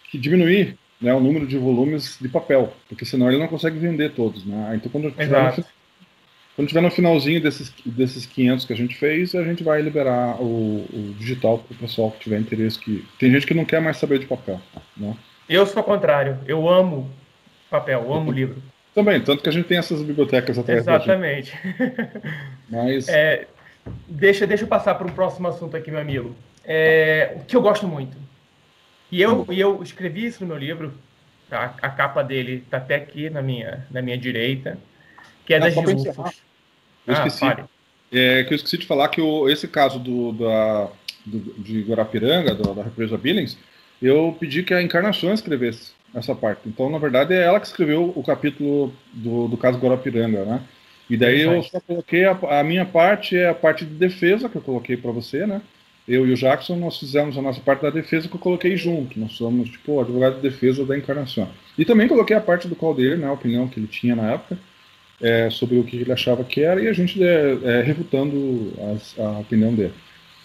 que 0.09 0.17
diminuir 0.17 0.77
né, 0.99 1.13
o 1.13 1.19
número 1.19 1.45
de 1.45 1.57
volumes 1.57 2.17
de 2.19 2.29
papel, 2.29 2.73
porque 2.87 3.05
senão 3.05 3.29
ele 3.29 3.37
não 3.37 3.47
consegue 3.47 3.77
vender 3.77 4.11
todos. 4.13 4.45
Né? 4.45 4.73
Então, 4.75 4.91
quando 4.91 5.13
no, 5.15 5.65
quando 6.55 6.69
tiver 6.69 6.81
no 6.81 6.89
finalzinho 6.89 7.41
desses, 7.41 7.73
desses 7.85 8.25
500 8.25 8.65
que 8.65 8.71
a 8.71 8.77
gente 8.77 8.95
fez, 8.95 9.35
a 9.35 9.43
gente 9.43 9.61
vai 9.61 9.81
liberar 9.81 10.41
o, 10.41 10.85
o 10.91 11.15
digital 11.19 11.59
para 11.59 11.75
o 11.75 11.77
pessoal 11.77 12.11
que 12.11 12.19
tiver 12.19 12.39
interesse. 12.39 12.79
Que 12.79 13.05
tem 13.19 13.29
gente 13.29 13.45
que 13.45 13.53
não 13.53 13.65
quer 13.65 13.81
mais 13.81 13.97
saber 13.97 14.19
de 14.19 14.25
papel. 14.25 14.61
Né? 14.95 15.13
Eu 15.49 15.65
sou 15.65 15.81
o 15.81 15.85
contrário. 15.85 16.39
Eu 16.47 16.69
amo 16.69 17.11
papel, 17.69 18.03
eu 18.03 18.13
amo 18.13 18.31
livro. 18.31 18.63
Também, 18.93 19.19
tanto 19.19 19.43
que 19.43 19.49
a 19.49 19.51
gente 19.51 19.65
tem 19.65 19.77
essas 19.77 20.01
bibliotecas 20.01 20.57
atrás 20.57 20.79
Exatamente. 20.79 21.53
Mas... 22.69 23.09
É, 23.09 23.47
deixa, 24.07 24.47
deixa 24.47 24.63
eu 24.63 24.69
passar 24.69 24.95
para 24.95 25.07
o 25.07 25.11
próximo 25.11 25.49
assunto 25.49 25.75
aqui, 25.75 25.91
meu 25.91 25.99
amigo. 25.99 26.33
É, 26.63 27.33
o 27.35 27.43
que 27.43 27.57
eu 27.57 27.61
gosto 27.61 27.85
muito. 27.85 28.15
E 29.11 29.21
eu, 29.21 29.45
e 29.51 29.59
eu 29.59 29.83
escrevi 29.83 30.25
isso 30.25 30.41
no 30.41 30.47
meu 30.47 30.57
livro. 30.57 30.93
Tá? 31.49 31.75
A 31.81 31.89
capa 31.89 32.23
dele 32.23 32.63
está 32.63 32.77
até 32.77 32.95
aqui 32.95 33.29
na 33.29 33.41
minha, 33.41 33.85
na 33.91 34.01
minha 34.01 34.17
direita 34.17 34.77
que 35.45 35.53
é 35.53 35.59
Não, 35.59 35.67
das 35.67 35.75
Rufus. 35.75 36.41
Eu 37.07 37.15
ah, 37.15 37.27
esqueci. 37.27 37.45
É, 38.11 38.43
que 38.43 38.53
eu 38.53 38.55
esqueci 38.55 38.77
de 38.77 38.85
falar 38.85 39.09
que 39.09 39.21
o, 39.21 39.49
esse 39.49 39.67
caso 39.67 39.99
do, 39.99 40.31
da, 40.31 40.89
do, 41.25 41.39
de 41.61 41.81
Guarapiranga, 41.81 42.53
do, 42.53 42.73
da 42.73 42.83
represa 42.83 43.17
Billings, 43.17 43.57
eu 44.01 44.35
pedi 44.39 44.63
que 44.63 44.73
a 44.73 44.81
Encarnação 44.81 45.33
escrevesse 45.33 45.91
essa 46.13 46.33
parte. 46.33 46.61
Então, 46.65 46.89
na 46.89 46.97
verdade, 46.97 47.33
é 47.33 47.43
ela 47.43 47.59
que 47.59 47.67
escreveu 47.67 48.13
o 48.15 48.23
capítulo 48.23 48.93
do, 49.11 49.47
do 49.47 49.57
caso 49.57 49.79
Guarapiranga, 49.79 50.45
né? 50.45 50.61
E 51.09 51.15
daí 51.15 51.41
eu 51.41 51.61
só 51.61 51.79
coloquei 51.79 52.25
a, 52.25 52.31
a, 52.31 52.63
minha 52.63 52.85
parte, 52.85 53.37
é 53.37 53.49
a 53.49 53.53
parte 53.53 53.85
de 53.85 53.93
defesa 53.93 54.49
que 54.49 54.55
eu 54.55 54.61
coloquei 54.61 54.97
para 54.97 55.11
você, 55.11 55.45
né? 55.45 55.61
Eu 56.07 56.27
e 56.27 56.33
o 56.33 56.35
Jackson, 56.35 56.75
nós 56.75 56.99
fizemos 56.99 57.37
a 57.37 57.41
nossa 57.41 57.59
parte 57.59 57.81
da 57.81 57.89
defesa 57.89 58.27
que 58.27 58.35
eu 58.35 58.39
coloquei 58.39 58.77
junto. 58.77 59.19
Nós 59.19 59.33
somos, 59.33 59.69
tipo, 59.69 59.99
advogado 59.99 60.35
de 60.35 60.41
defesa 60.41 60.85
da 60.85 60.97
encarnação. 60.97 61.49
E 61.77 61.83
também 61.83 62.07
coloquei 62.07 62.35
a 62.35 62.41
parte 62.41 62.67
do 62.67 62.75
Caldeira, 62.75 63.17
né? 63.17 63.27
A 63.27 63.33
opinião 63.33 63.67
que 63.67 63.79
ele 63.79 63.87
tinha 63.87 64.15
na 64.15 64.31
época 64.31 64.57
é, 65.21 65.49
sobre 65.49 65.77
o 65.77 65.83
que 65.83 65.97
ele 65.97 66.11
achava 66.11 66.43
que 66.43 66.61
era 66.61 66.81
e 66.81 66.87
a 66.87 66.93
gente 66.93 67.23
é, 67.23 67.57
é, 67.63 67.81
refutando 67.81 68.73
as, 68.93 69.17
a 69.19 69.39
opinião 69.39 69.73
dele. 69.73 69.93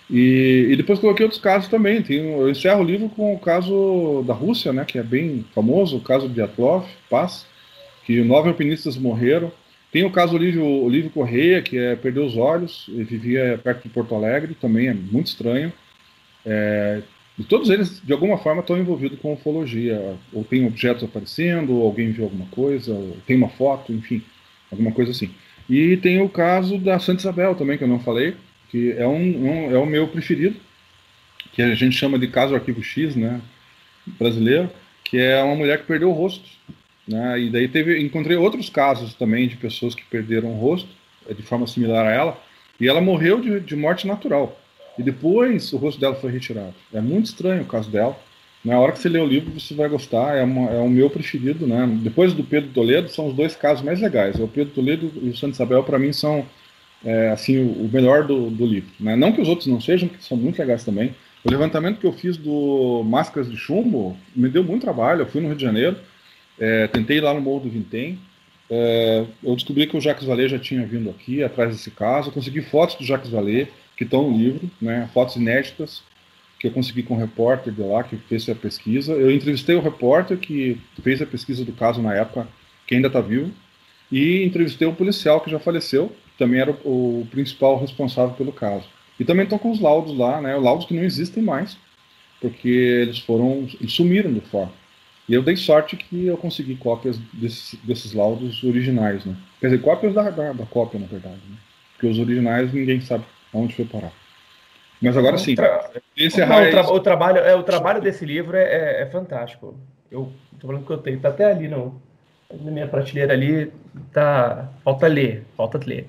E, 0.08 0.68
e, 0.70 0.76
depois 0.76 0.98
coloquei 0.98 1.24
outros 1.24 1.40
casos 1.40 1.68
também. 1.68 2.02
Tem, 2.02 2.18
eu 2.18 2.50
encerro 2.50 2.80
o 2.80 2.84
livro 2.84 3.08
com 3.08 3.32
o 3.32 3.38
caso 3.38 4.24
da 4.26 4.34
Rússia, 4.34 4.72
né, 4.72 4.84
que 4.84 4.98
é 4.98 5.02
bem 5.02 5.44
famoso, 5.54 5.96
o 5.96 6.00
caso 6.00 6.28
de 6.28 6.42
Atlov, 6.42 6.84
Paz, 7.08 7.46
que 8.04 8.20
nove 8.22 8.48
alpinistas 8.48 8.96
morreram. 8.96 9.52
Tem 9.92 10.04
o 10.04 10.10
caso 10.10 10.32
do 10.32 10.38
Lívio, 10.38 10.64
o 10.64 10.88
Lívio 10.88 11.10
Correia, 11.10 11.62
que 11.62 11.76
é, 11.76 11.96
perdeu 11.96 12.24
os 12.24 12.36
olhos, 12.36 12.86
ele 12.88 13.04
vivia 13.04 13.60
perto 13.62 13.84
de 13.84 13.88
Porto 13.88 14.14
Alegre, 14.14 14.54
também 14.54 14.88
é 14.88 14.94
muito 14.94 15.28
estranho. 15.28 15.72
É, 16.44 17.02
e 17.38 17.44
todos 17.44 17.70
eles, 17.70 18.00
de 18.04 18.12
alguma 18.12 18.38
forma, 18.38 18.60
estão 18.60 18.78
envolvidos 18.78 19.18
com 19.18 19.32
ufologia. 19.32 20.16
Ou 20.32 20.44
tem 20.44 20.66
objetos 20.66 21.02
aparecendo, 21.04 21.74
ou 21.74 21.86
alguém 21.86 22.12
viu 22.12 22.24
alguma 22.24 22.46
coisa, 22.46 22.92
ou 22.92 23.16
tem 23.26 23.36
uma 23.36 23.48
foto, 23.48 23.92
enfim 23.92 24.22
alguma 24.70 24.92
coisa 24.92 25.10
assim. 25.10 25.30
E 25.68 25.96
tem 25.98 26.20
o 26.20 26.28
caso 26.28 26.78
da 26.78 26.98
Santa 26.98 27.20
Isabel 27.20 27.54
também, 27.54 27.78
que 27.78 27.84
eu 27.84 27.88
não 27.88 28.00
falei, 28.00 28.34
que 28.70 28.92
é, 28.92 29.06
um, 29.06 29.14
um, 29.16 29.74
é 29.74 29.78
o 29.78 29.86
meu 29.86 30.08
preferido, 30.08 30.56
que 31.52 31.62
a 31.62 31.74
gente 31.74 31.96
chama 31.96 32.18
de 32.18 32.28
caso 32.28 32.54
arquivo 32.54 32.82
X, 32.82 33.16
né, 33.16 33.40
brasileiro, 34.18 34.70
que 35.04 35.18
é 35.18 35.42
uma 35.42 35.56
mulher 35.56 35.78
que 35.78 35.86
perdeu 35.86 36.10
o 36.10 36.12
rosto. 36.12 36.48
Né, 37.06 37.40
e 37.40 37.50
daí 37.50 37.68
teve, 37.68 38.00
encontrei 38.00 38.36
outros 38.36 38.68
casos 38.68 39.14
também 39.14 39.48
de 39.48 39.56
pessoas 39.56 39.94
que 39.94 40.04
perderam 40.04 40.50
o 40.50 40.58
rosto, 40.58 40.88
é, 41.28 41.34
de 41.34 41.42
forma 41.42 41.66
similar 41.66 42.06
a 42.06 42.10
ela, 42.10 42.42
e 42.80 42.88
ela 42.88 43.00
morreu 43.00 43.40
de, 43.40 43.60
de 43.60 43.76
morte 43.76 44.06
natural. 44.06 44.58
E 44.98 45.02
depois 45.02 45.72
o 45.72 45.76
rosto 45.76 46.00
dela 46.00 46.14
foi 46.14 46.30
retirado. 46.30 46.74
É 46.92 47.00
muito 47.00 47.26
estranho 47.26 47.62
o 47.62 47.66
caso 47.66 47.90
dela. 47.90 48.18
Na 48.64 48.78
hora 48.78 48.92
que 48.92 48.98
você 48.98 49.08
lê 49.08 49.18
o 49.18 49.26
livro, 49.26 49.58
você 49.58 49.74
vai 49.74 49.88
gostar. 49.88 50.36
É, 50.36 50.42
uma, 50.42 50.70
é 50.70 50.78
o 50.78 50.88
meu 50.88 51.08
preferido, 51.08 51.66
né? 51.66 51.88
Depois 52.02 52.34
do 52.34 52.44
Pedro 52.44 52.70
Toledo, 52.70 53.08
são 53.08 53.28
os 53.28 53.34
dois 53.34 53.56
casos 53.56 53.82
mais 53.82 54.00
legais. 54.00 54.38
O 54.38 54.46
Pedro 54.46 54.74
Toledo 54.74 55.11
e 55.22 55.30
o 55.30 55.36
Santa 55.36 55.54
Isabel, 55.54 55.82
para 55.82 55.98
mim, 55.98 56.12
são 56.12 56.44
é, 57.04 57.30
assim 57.30 57.58
o, 57.58 57.84
o, 57.84 57.90
melhor 57.90 58.26
do, 58.26 58.50
do 58.50 58.66
livro. 58.66 58.90
Né? 59.00 59.16
Não 59.16 59.32
que 59.32 59.40
os 59.40 59.48
outros 59.48 59.66
não 59.66 59.80
sejam, 59.80 60.08
que 60.08 60.22
são 60.22 60.36
muito 60.36 60.58
legais 60.58 60.84
também. 60.84 61.14
O 61.42 61.50
levantamento 61.50 61.98
que 61.98 62.06
eu 62.06 62.12
fiz 62.12 62.36
do 62.36 63.02
Máscaras 63.04 63.50
de 63.50 63.56
Chumbo 63.56 64.14
me 64.36 64.48
deu 64.48 64.62
muito 64.62 64.82
trabalho. 64.82 65.22
Eu 65.22 65.26
fui 65.26 65.40
no 65.40 65.48
Rio 65.48 65.56
de 65.56 65.62
Janeiro, 65.62 65.96
é, 66.58 66.86
tentei 66.88 67.16
ir 67.16 67.22
lá 67.22 67.32
no 67.32 67.40
Morro 67.40 67.61
do 67.61 67.70
Vintém. 67.70 68.18
é, 68.70 69.24
eu 69.42 69.54
descobri 69.54 69.86
que 69.86 69.96
o 69.96 70.00
Jacques 70.00 70.26
Vallée 70.26 70.48
já 70.48 70.58
tinha 70.58 70.84
vindo 70.84 71.08
aqui 71.08 71.42
atrás 71.42 71.70
desse 71.70 71.90
caso. 71.90 72.28
Eu 72.28 72.32
consegui 72.32 72.61
fotos 72.61 72.96
do 72.96 73.04
Jacques 73.04 73.30
Vallée, 73.30 73.68
que 73.96 74.04
estão 74.04 74.30
no 74.30 74.36
livro, 74.36 74.70
né, 74.80 75.08
fotos 75.14 75.36
inéditas, 75.36 76.02
que 76.61 76.66
eu 76.66 76.70
consegui 76.70 77.02
com 77.02 77.14
o 77.14 77.18
repórter 77.18 77.72
de 77.72 77.80
lá, 77.80 78.04
que 78.04 78.16
fez 78.16 78.46
a 78.50 78.54
pesquisa. 78.54 79.14
Eu 79.14 79.30
entrevistei 79.30 79.74
o 79.74 79.80
repórter 79.80 80.36
que 80.36 80.78
fez 81.02 81.20
a 81.22 81.26
pesquisa 81.26 81.64
do 81.64 81.72
caso 81.72 82.02
na 82.02 82.14
época, 82.14 82.46
que 82.86 82.94
ainda 82.94 83.06
está 83.06 83.20
vivo, 83.20 83.50
e 84.12 84.44
entrevistei 84.44 84.86
o 84.86 84.92
policial 84.92 85.40
que 85.40 85.50
já 85.50 85.58
faleceu, 85.58 86.08
que 86.32 86.38
também 86.38 86.61
era 86.61 86.70
o, 86.84 87.22
o 87.22 87.28
principal 87.30 87.80
responsável 87.80 88.34
pelo 88.34 88.52
caso. 88.52 88.86
E 89.18 89.24
também 89.24 89.44
estão 89.44 89.58
com 89.58 89.70
os 89.70 89.80
laudos 89.80 90.16
lá, 90.16 90.40
né, 90.42 90.54
laudos 90.56 90.84
que 90.84 90.92
não 90.92 91.02
existem 91.02 91.42
mais, 91.42 91.78
porque 92.42 92.68
eles 92.68 93.18
foram, 93.20 93.66
eles 93.80 93.92
sumiram 93.92 94.30
do 94.30 94.42
fórum. 94.42 94.70
E 95.26 95.32
eu 95.32 95.42
dei 95.42 95.56
sorte 95.56 95.96
que 95.96 96.26
eu 96.26 96.36
consegui 96.36 96.76
cópias 96.76 97.16
desses, 97.32 97.78
desses 97.84 98.12
laudos 98.12 98.62
originais, 98.64 99.24
né? 99.24 99.34
Quer 99.61 99.68
dizer, 99.68 99.80
cópias 99.80 100.12
da, 100.12 100.28
da, 100.28 100.52
da 100.52 100.66
cópia, 100.66 101.00
na 101.00 101.06
verdade. 101.06 101.40
Né? 101.48 101.56
Porque 101.92 102.08
os 102.08 102.18
originais 102.18 102.72
ninguém 102.72 103.00
sabe 103.00 103.24
onde 103.54 103.74
foi 103.74 103.84
parar. 103.84 104.12
Mas 105.01 105.16
agora 105.16 105.38
sim. 105.38 105.55
Tra... 105.55 105.90
Não, 106.46 106.62
o, 106.62 106.70
tra... 106.70 106.92
o, 106.92 107.01
trabalho, 107.01 107.38
é, 107.38 107.55
o 107.55 107.62
trabalho 107.62 108.03
desse 108.03 108.24
livro 108.24 108.57
é, 108.57 108.62
é, 108.62 109.03
é 109.03 109.07
fantástico. 109.07 109.78
Eu 110.11 110.32
tô 110.59 110.66
falando 110.66 110.84
que 110.84 110.92
eu 110.92 110.98
tenho, 110.98 111.20
tá 111.20 111.28
até 111.28 111.44
ali 111.44 111.68
no, 111.68 112.01
na 112.61 112.70
minha 112.70 112.86
prateleira 112.86 113.32
ali, 113.32 113.72
tá. 114.12 114.68
Falta 114.84 115.07
ler, 115.07 115.44
falta 115.57 115.80
ler. 115.84 116.07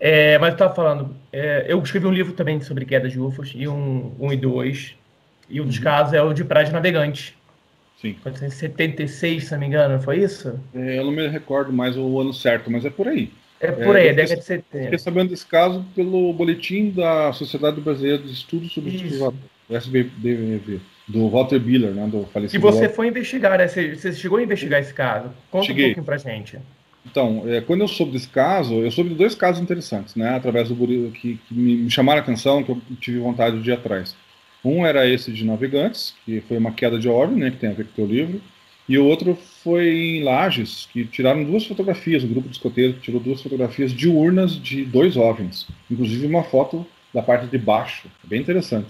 É, 0.00 0.38
mas 0.38 0.50
eu 0.50 0.52
estava 0.52 0.74
falando, 0.74 1.16
é, 1.32 1.66
eu 1.68 1.82
escrevi 1.82 2.06
um 2.06 2.12
livro 2.12 2.32
também 2.32 2.60
sobre 2.60 2.84
quedas 2.84 3.10
de 3.10 3.20
UFOs, 3.20 3.52
e 3.54 3.66
um, 3.66 4.14
um 4.20 4.32
e 4.32 4.36
dois, 4.36 4.94
e 5.50 5.60
um 5.60 5.66
dos 5.66 5.78
uhum. 5.78 5.82
casos 5.82 6.14
é 6.14 6.22
o 6.22 6.32
de 6.32 6.44
Praia 6.44 6.66
de 6.66 6.72
Navegante, 6.72 7.36
Sim. 8.00 8.16
Foi 8.22 8.30
em 8.30 8.50
76, 8.50 9.44
se 9.44 9.52
não 9.52 9.58
me 9.58 9.66
engano, 9.66 10.00
foi 10.00 10.18
isso? 10.18 10.58
É, 10.72 10.98
eu 10.98 11.04
não 11.04 11.10
me 11.10 11.26
recordo 11.26 11.72
mais 11.72 11.96
o 11.96 12.20
ano 12.20 12.32
certo, 12.32 12.70
mas 12.70 12.84
é 12.84 12.90
por 12.90 13.08
aí. 13.08 13.32
É 13.60 13.72
por 13.72 13.96
aí, 13.96 14.08
é, 14.08 14.12
década 14.12 14.40
de 14.40 14.44
70. 14.44 14.84
Fiquei 14.84 14.98
sabendo 14.98 15.30
desse 15.30 15.46
caso 15.46 15.84
pelo 15.94 16.32
boletim 16.32 16.90
da 16.90 17.32
Sociedade 17.32 17.80
Brasileira 17.80 18.18
de 18.18 18.32
Estudos 18.32 18.72
sobre 18.72 18.90
o 19.68 19.76
SBDV, 19.76 20.80
do 21.06 21.28
Walter 21.28 21.58
Biller, 21.58 21.90
né, 21.90 22.06
do 22.06 22.24
falecido. 22.26 22.56
E 22.56 22.62
você 22.62 22.80
Walter. 22.80 22.94
foi 22.94 23.08
investigar, 23.08 23.58
né? 23.58 23.66
Você, 23.66 23.94
você 23.94 24.12
chegou 24.12 24.38
a 24.38 24.42
investigar 24.42 24.80
esse 24.80 24.94
caso? 24.94 25.30
Conta 25.50 25.66
Cheguei. 25.66 25.86
um 25.86 25.88
pouquinho 25.88 26.06
pra 26.06 26.16
gente. 26.18 26.58
Então, 27.10 27.42
é, 27.46 27.60
quando 27.60 27.80
eu 27.80 27.88
soube 27.88 28.12
desse 28.12 28.28
caso, 28.28 28.74
eu 28.74 28.90
soube 28.90 29.10
de 29.10 29.16
dois 29.16 29.34
casos 29.34 29.62
interessantes, 29.62 30.14
né? 30.14 30.36
Através 30.36 30.68
do 30.68 30.76
que, 31.10 31.38
que 31.48 31.54
me 31.54 31.90
chamaram 31.90 32.20
a 32.20 32.22
atenção, 32.22 32.62
que 32.62 32.70
eu 32.70 32.80
tive 33.00 33.18
vontade 33.18 33.60
de 33.60 33.70
ir 33.70 33.72
atrás. 33.72 34.14
Um 34.64 34.84
era 34.84 35.06
esse 35.08 35.32
de 35.32 35.44
Navegantes, 35.44 36.14
que 36.24 36.40
foi 36.42 36.58
uma 36.58 36.72
queda 36.72 36.98
de 36.98 37.08
ordem, 37.08 37.38
né, 37.38 37.50
que 37.50 37.56
tem 37.56 37.70
a 37.70 37.72
ver 37.72 37.84
com 37.84 37.90
o 37.90 37.94
teu 37.94 38.06
livro, 38.06 38.40
e 38.88 38.96
o 38.98 39.04
outro 39.04 39.36
foi 39.62 39.88
em 39.88 40.22
Lages, 40.22 40.88
que 40.90 41.04
tiraram 41.04 41.44
duas 41.44 41.66
fotografias, 41.66 42.24
o 42.24 42.28
grupo 42.28 42.48
de 42.48 42.56
escoteiros 42.56 42.96
tirou 43.02 43.20
duas 43.20 43.42
fotografias 43.42 43.92
diurnas 43.92 44.52
de 44.60 44.84
dois 44.84 45.16
OVNIs, 45.16 45.66
inclusive 45.90 46.26
uma 46.26 46.42
foto 46.42 46.86
da 47.12 47.22
parte 47.22 47.46
de 47.46 47.58
baixo, 47.58 48.08
bem 48.24 48.40
interessante, 48.40 48.88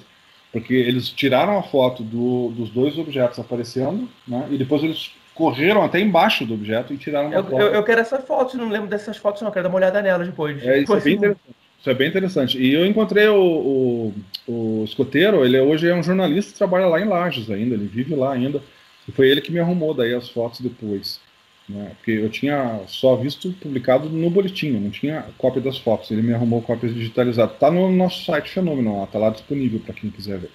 porque 0.52 0.74
eles 0.74 1.08
tiraram 1.08 1.58
a 1.58 1.62
foto 1.62 2.02
do, 2.02 2.50
dos 2.50 2.70
dois 2.70 2.96
objetos 2.96 3.38
aparecendo, 3.38 4.08
né, 4.26 4.46
e 4.50 4.56
depois 4.56 4.84
eles 4.84 5.10
correram 5.34 5.82
até 5.84 6.00
embaixo 6.00 6.44
do 6.44 6.54
objeto 6.54 6.92
e 6.92 6.96
tiraram 6.96 7.32
eu, 7.32 7.44
foto. 7.44 7.60
Eu, 7.60 7.68
eu 7.68 7.82
quero 7.82 8.00
essa 8.00 8.18
foto, 8.18 8.56
não 8.56 8.68
lembro 8.68 8.88
dessas 8.88 9.16
fotos 9.16 9.42
não, 9.42 9.50
quero 9.50 9.64
dar 9.64 9.68
uma 9.68 9.78
olhada 9.78 10.02
nelas 10.02 10.26
depois. 10.26 10.64
É, 10.64 10.80
isso 10.80 10.94
é 10.94 11.00
bem 11.00 11.14
interessante. 11.14 11.56
Isso 11.80 11.90
é 11.90 11.94
bem 11.94 12.08
interessante. 12.08 12.58
E 12.58 12.74
eu 12.74 12.84
encontrei 12.84 13.28
o, 13.28 13.40
o, 13.40 14.14
o 14.48 14.84
escoteiro, 14.84 15.44
ele 15.44 15.58
hoje 15.60 15.88
é 15.88 15.94
um 15.94 16.02
jornalista 16.02 16.58
trabalha 16.58 16.86
lá 16.86 17.00
em 17.00 17.06
Lages 17.06 17.48
ainda, 17.50 17.74
ele 17.74 17.86
vive 17.86 18.16
lá 18.16 18.32
ainda. 18.32 18.60
E 19.08 19.12
foi 19.12 19.28
ele 19.28 19.40
que 19.40 19.50
me 19.50 19.58
arrumou 19.58 19.94
daí 19.94 20.14
as 20.14 20.28
fotos 20.28 20.60
depois. 20.60 21.20
Né? 21.68 21.92
Porque 21.96 22.12
eu 22.12 22.28
tinha 22.28 22.80
só 22.86 23.16
visto 23.16 23.52
publicado 23.60 24.08
no 24.08 24.30
boletim, 24.30 24.70
não 24.72 24.90
tinha 24.90 25.24
cópia 25.38 25.62
das 25.62 25.78
fotos. 25.78 26.10
Ele 26.10 26.22
me 26.22 26.34
arrumou 26.34 26.62
cópias 26.62 26.94
digitalizadas. 26.94 27.54
Está 27.54 27.70
no 27.70 27.90
nosso 27.90 28.24
site 28.24 28.50
Fenômeno, 28.50 29.02
está 29.04 29.18
lá 29.18 29.30
disponível 29.30 29.80
para 29.80 29.94
quem 29.94 30.10
quiser 30.10 30.38
ver. 30.38 30.50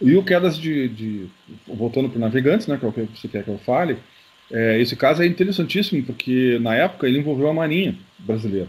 E 0.00 0.14
o 0.14 0.22
Quedas 0.22 0.58
de. 0.58 0.88
de 0.88 1.26
voltando 1.66 2.08
para 2.08 2.18
Navegantes, 2.18 2.66
né, 2.66 2.76
que 2.76 2.84
é 2.84 2.88
o 2.88 2.92
que 2.92 3.18
você 3.18 3.28
quer 3.28 3.44
que 3.44 3.48
eu 3.48 3.58
fale, 3.58 3.96
é, 4.50 4.80
esse 4.80 4.94
caso 4.94 5.22
é 5.22 5.26
interessantíssimo, 5.26 6.02
porque 6.02 6.58
na 6.60 6.74
época 6.74 7.08
ele 7.08 7.18
envolveu 7.18 7.48
a 7.48 7.54
Marinha 7.54 7.96
brasileira. 8.18 8.68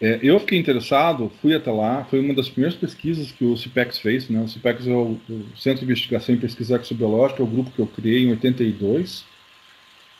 É, 0.00 0.18
eu 0.22 0.40
fiquei 0.40 0.58
interessado, 0.58 1.30
fui 1.42 1.54
até 1.54 1.70
lá, 1.70 2.04
foi 2.04 2.20
uma 2.20 2.32
das 2.32 2.48
primeiras 2.48 2.78
pesquisas 2.78 3.30
que 3.30 3.44
o 3.44 3.56
CIPEX 3.56 3.98
fez, 3.98 4.28
né? 4.30 4.40
O 4.40 4.48
CIPEX 4.48 4.86
é 4.86 4.92
o, 4.92 5.18
o 5.28 5.56
Centro 5.56 5.80
de 5.80 5.84
Investigação 5.84 6.34
e 6.34 6.38
Pesquisa 6.38 6.76
Exobiológica, 6.76 7.42
é 7.42 7.44
o 7.44 7.48
grupo 7.48 7.70
que 7.70 7.80
eu 7.80 7.86
criei 7.86 8.24
em 8.24 8.30
82. 8.30 9.24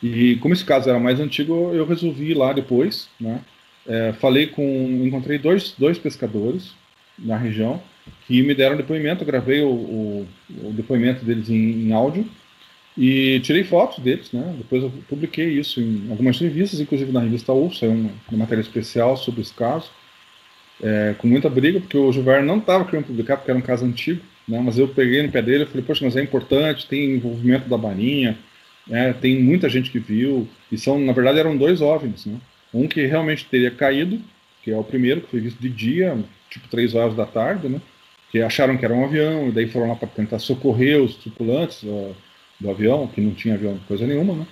E 0.03 0.35
como 0.37 0.53
esse 0.53 0.63
caso 0.63 0.89
era 0.89 0.99
mais 0.99 1.19
antigo, 1.19 1.71
eu 1.73 1.85
resolvi 1.85 2.31
ir 2.31 2.33
lá 2.35 2.53
depois, 2.53 3.09
né? 3.19 3.41
É, 3.87 4.13
falei 4.13 4.45
com, 4.47 4.63
encontrei 5.03 5.39
dois, 5.39 5.73
dois 5.77 5.97
pescadores 5.97 6.73
na 7.17 7.35
região 7.35 7.81
que 8.27 8.41
me 8.43 8.53
deram 8.53 8.77
depoimento, 8.77 9.23
eu 9.23 9.27
gravei 9.27 9.61
o, 9.61 9.69
o, 9.69 10.27
o 10.63 10.73
depoimento 10.73 11.25
deles 11.25 11.49
em, 11.49 11.87
em 11.87 11.91
áudio 11.91 12.27
e 12.97 13.39
tirei 13.39 13.63
fotos 13.63 13.99
deles, 13.99 14.31
né? 14.31 14.53
Depois 14.57 14.83
eu 14.83 14.91
publiquei 15.07 15.49
isso 15.49 15.79
em 15.79 16.07
algumas 16.09 16.37
revistas, 16.39 16.79
inclusive 16.79 17.11
na 17.11 17.21
revista 17.21 17.53
UF, 17.53 17.77
saiu 17.77 17.91
uma, 17.91 18.11
uma 18.29 18.39
matéria 18.39 18.61
especial 18.61 19.15
sobre 19.15 19.41
esse 19.41 19.53
caso, 19.53 19.89
é, 20.83 21.15
com 21.17 21.27
muita 21.27 21.49
briga, 21.49 21.79
porque 21.79 21.97
o 21.97 22.11
Gilberto 22.11 22.45
não 22.45 22.57
estava 22.57 22.85
querendo 22.85 23.05
publicar, 23.05 23.37
porque 23.37 23.51
era 23.51 23.57
um 23.57 23.63
caso 23.63 23.85
antigo, 23.85 24.21
né? 24.47 24.59
Mas 24.59 24.77
eu 24.77 24.87
peguei 24.87 25.23
no 25.23 25.31
pé 25.31 25.41
dele 25.41 25.63
e 25.63 25.67
falei, 25.67 25.83
poxa, 25.83 26.03
mas 26.03 26.17
é 26.17 26.21
importante, 26.21 26.87
tem 26.87 27.15
envolvimento 27.15 27.69
da 27.69 27.77
Marinha, 27.77 28.37
né? 28.87 29.13
tem 29.13 29.41
muita 29.41 29.69
gente 29.69 29.89
que 29.89 29.99
viu, 29.99 30.47
e 30.71 30.77
são, 30.77 30.99
na 30.99 31.13
verdade, 31.13 31.39
eram 31.39 31.55
dois 31.55 31.81
OVNIs, 31.81 32.25
né? 32.25 32.37
Um 32.73 32.87
que 32.87 33.05
realmente 33.05 33.45
teria 33.45 33.71
caído, 33.71 34.19
que 34.63 34.71
é 34.71 34.77
o 34.77 34.83
primeiro, 34.83 35.21
que 35.21 35.29
foi 35.29 35.39
visto 35.39 35.59
de 35.59 35.69
dia, 35.69 36.17
tipo 36.49 36.67
três 36.67 36.93
horas 36.93 37.15
da 37.15 37.25
tarde, 37.25 37.69
né? 37.69 37.81
Que 38.31 38.41
acharam 38.41 38.77
que 38.77 38.83
era 38.83 38.93
um 38.93 39.05
avião, 39.05 39.49
e 39.49 39.51
daí 39.51 39.67
foram 39.67 39.89
lá 39.89 39.95
para 39.95 40.07
tentar 40.07 40.39
socorrer 40.39 41.01
os 41.01 41.15
tripulantes, 41.15 41.83
uh, 41.83 42.15
do 42.61 42.69
avião, 42.69 43.07
que 43.07 43.19
não 43.19 43.33
tinha 43.33 43.55
avião 43.55 43.79
coisa 43.87 44.05
nenhuma, 44.05 44.33
né? 44.35 44.47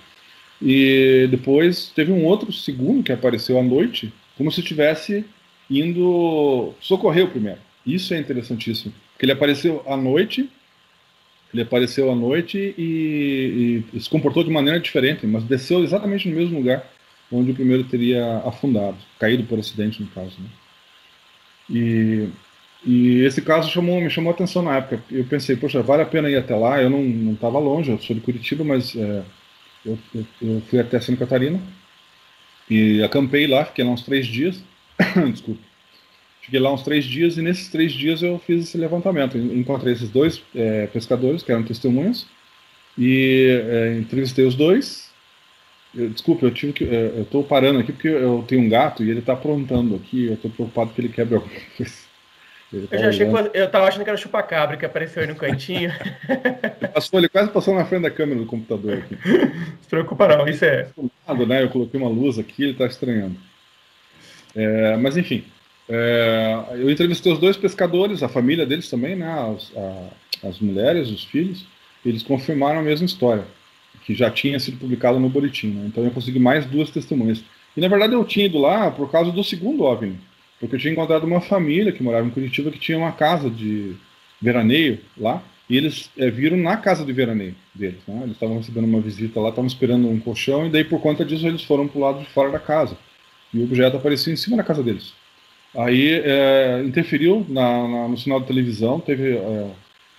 E 0.60 1.26
depois 1.30 1.90
teve 1.94 2.12
um 2.12 2.24
outro 2.24 2.52
segundo 2.52 3.02
que 3.02 3.12
apareceu 3.12 3.58
à 3.58 3.62
noite, 3.62 4.12
como 4.36 4.52
se 4.52 4.60
estivesse 4.60 5.24
indo 5.70 6.74
socorrer 6.80 7.24
o 7.24 7.30
primeiro. 7.30 7.60
Isso 7.86 8.12
é 8.12 8.18
interessantíssimo, 8.18 8.92
porque 9.12 9.24
ele 9.24 9.32
apareceu 9.32 9.82
à 9.86 9.96
noite, 9.96 10.50
ele 11.52 11.62
apareceu 11.62 12.10
à 12.10 12.14
noite 12.14 12.74
e, 12.76 13.84
e, 13.92 14.00
se 14.00 14.10
comportou 14.10 14.44
de 14.44 14.50
maneira 14.50 14.78
diferente, 14.78 15.26
mas 15.26 15.44
desceu 15.44 15.82
exatamente 15.82 16.28
no 16.28 16.36
mesmo 16.36 16.58
lugar 16.58 16.88
onde 17.32 17.52
o 17.52 17.54
primeiro 17.54 17.84
teria 17.84 18.38
afundado, 18.44 18.96
caído 19.18 19.44
por 19.44 19.58
acidente 19.58 20.02
no 20.02 20.08
caso. 20.08 20.36
Né? 20.38 20.48
E 21.70 22.28
e 22.84 23.20
esse 23.24 23.42
caso 23.42 23.70
chamou, 23.70 24.00
me 24.00 24.08
chamou 24.08 24.30
a 24.30 24.34
atenção 24.34 24.62
na 24.62 24.76
época. 24.76 25.02
Eu 25.10 25.24
pensei, 25.24 25.56
poxa, 25.56 25.82
vale 25.82 26.02
a 26.02 26.06
pena 26.06 26.30
ir 26.30 26.36
até 26.36 26.54
lá. 26.56 26.80
Eu 26.80 26.88
não 26.88 27.32
estava 27.34 27.58
longe, 27.58 27.90
eu 27.90 27.98
sou 27.98 28.16
de 28.16 28.22
Curitiba, 28.22 28.64
mas 28.64 28.96
é, 28.96 29.22
eu, 29.84 29.98
eu, 30.14 30.26
eu, 30.40 30.62
fui 30.62 30.78
até 30.78 30.98
Santa 31.00 31.20
Catarina 31.20 31.60
e 32.68 33.02
acampei 33.02 33.46
lá, 33.46 33.64
fiquei 33.64 33.84
lá 33.84 33.90
uns 33.90 34.02
três 34.02 34.26
dias. 34.26 34.62
Desculpa. 35.30 35.60
Fiquei 36.40 36.58
lá 36.58 36.72
uns 36.72 36.82
três 36.82 37.04
dias 37.04 37.36
e 37.36 37.42
nesses 37.42 37.68
três 37.68 37.92
dias 37.92 38.22
eu 38.22 38.38
fiz 38.38 38.64
esse 38.64 38.78
levantamento. 38.78 39.36
Encontrei 39.36 39.92
esses 39.92 40.08
dois 40.08 40.42
é, 40.54 40.86
pescadores 40.86 41.42
que 41.42 41.52
eram 41.52 41.62
testemunhas 41.62 42.26
e 42.96 43.62
é, 43.68 43.98
entrevistei 43.98 44.46
os 44.46 44.54
dois. 44.54 45.10
Eu, 45.94 46.08
desculpa, 46.08 46.46
eu 46.46 46.50
tive 46.50 46.72
que. 46.72 46.84
É, 46.84 47.12
eu 47.16 47.22
estou 47.22 47.44
parando 47.44 47.80
aqui 47.80 47.92
porque 47.92 48.08
eu 48.08 48.44
tenho 48.48 48.62
um 48.62 48.68
gato 48.68 49.04
e 49.04 49.10
ele 49.10 49.20
está 49.20 49.34
aprontando 49.34 49.96
aqui. 49.96 50.26
Eu 50.26 50.34
estou 50.34 50.50
preocupado 50.50 50.92
que 50.92 51.00
ele 51.00 51.10
quebre 51.10 51.34
alguma 51.34 51.54
coisa. 51.76 52.09
Eu 52.72 52.98
já 52.98 53.08
achei 53.08 53.26
que, 53.26 53.58
eu 53.58 53.68
tava 53.68 53.86
achando 53.86 54.04
que 54.04 54.10
era 54.10 54.16
chupa-cabra 54.16 54.76
que 54.76 54.86
apareceu 54.86 55.22
aí 55.22 55.28
no 55.28 55.34
cantinho. 55.34 55.92
ele, 56.28 56.88
passou, 56.88 57.18
ele 57.18 57.28
quase 57.28 57.50
passou 57.50 57.74
na 57.74 57.84
frente 57.84 58.02
da 58.02 58.10
câmera 58.10 58.38
do 58.38 58.46
computador 58.46 58.98
aqui. 58.98 59.16
Se 59.82 59.88
preocupa 59.88 60.28
não, 60.28 60.46
isso 60.46 60.64
é. 60.64 60.88
Né? 61.48 61.62
Eu 61.62 61.68
coloquei 61.68 61.98
uma 61.98 62.08
luz 62.08 62.38
aqui, 62.38 62.62
ele 62.62 62.74
tá 62.74 62.86
estranhando. 62.86 63.36
É, 64.54 64.96
mas 64.96 65.16
enfim, 65.16 65.44
é, 65.88 66.64
eu 66.74 66.88
entrevistei 66.88 67.32
os 67.32 67.40
dois 67.40 67.56
pescadores, 67.56 68.22
a 68.22 68.28
família 68.28 68.64
deles 68.64 68.88
também, 68.88 69.16
né? 69.16 69.26
As, 69.26 69.72
a, 69.76 70.48
as 70.48 70.60
mulheres, 70.60 71.08
os 71.08 71.24
filhos, 71.24 71.66
eles 72.06 72.22
confirmaram 72.22 72.78
a 72.78 72.82
mesma 72.82 73.06
história, 73.06 73.44
que 74.04 74.14
já 74.14 74.30
tinha 74.30 74.60
sido 74.60 74.78
publicado 74.78 75.18
no 75.18 75.28
boletim. 75.28 75.70
Né? 75.70 75.86
Então 75.88 76.04
eu 76.04 76.12
consegui 76.12 76.38
mais 76.38 76.66
duas 76.66 76.90
testemunhas. 76.90 77.42
E 77.76 77.80
na 77.80 77.88
verdade 77.88 78.12
eu 78.12 78.24
tinha 78.24 78.46
ido 78.46 78.58
lá 78.58 78.92
por 78.92 79.10
causa 79.10 79.32
do 79.32 79.42
segundo 79.42 79.82
OVNI 79.82 80.29
porque 80.60 80.76
eu 80.76 80.78
tinha 80.78 80.92
encontrado 80.92 81.24
uma 81.24 81.40
família 81.40 81.90
que 81.90 82.02
morava 82.02 82.26
em 82.26 82.30
Curitiba 82.30 82.70
que 82.70 82.78
tinha 82.78 82.98
uma 82.98 83.12
casa 83.12 83.48
de 83.48 83.96
veraneio 84.40 85.00
lá, 85.16 85.42
e 85.68 85.76
eles 85.76 86.10
é, 86.18 86.28
viram 86.30 86.56
na 86.56 86.76
casa 86.76 87.04
de 87.04 87.12
veraneio 87.12 87.54
deles. 87.74 88.00
Né? 88.06 88.20
Eles 88.22 88.32
estavam 88.32 88.58
recebendo 88.58 88.84
uma 88.84 89.00
visita 89.00 89.40
lá, 89.40 89.48
estavam 89.48 89.68
esperando 89.68 90.08
um 90.08 90.20
colchão, 90.20 90.66
e 90.66 90.70
daí 90.70 90.84
por 90.84 91.00
conta 91.00 91.24
disso 91.24 91.46
eles 91.46 91.62
foram 91.62 91.88
para 91.88 91.98
o 91.98 92.02
lado 92.02 92.18
de 92.18 92.26
fora 92.26 92.50
da 92.50 92.58
casa. 92.58 92.98
E 93.54 93.58
o 93.58 93.64
objeto 93.64 93.96
apareceu 93.96 94.32
em 94.32 94.36
cima 94.36 94.56
da 94.56 94.62
casa 94.62 94.82
deles. 94.82 95.14
Aí 95.76 96.20
é, 96.24 96.82
interferiu 96.84 97.46
na, 97.48 97.88
na, 97.88 98.08
no 98.08 98.18
sinal 98.18 98.40
de 98.40 98.46
televisão, 98.46 98.98
teve 98.98 99.36
é, 99.36 99.70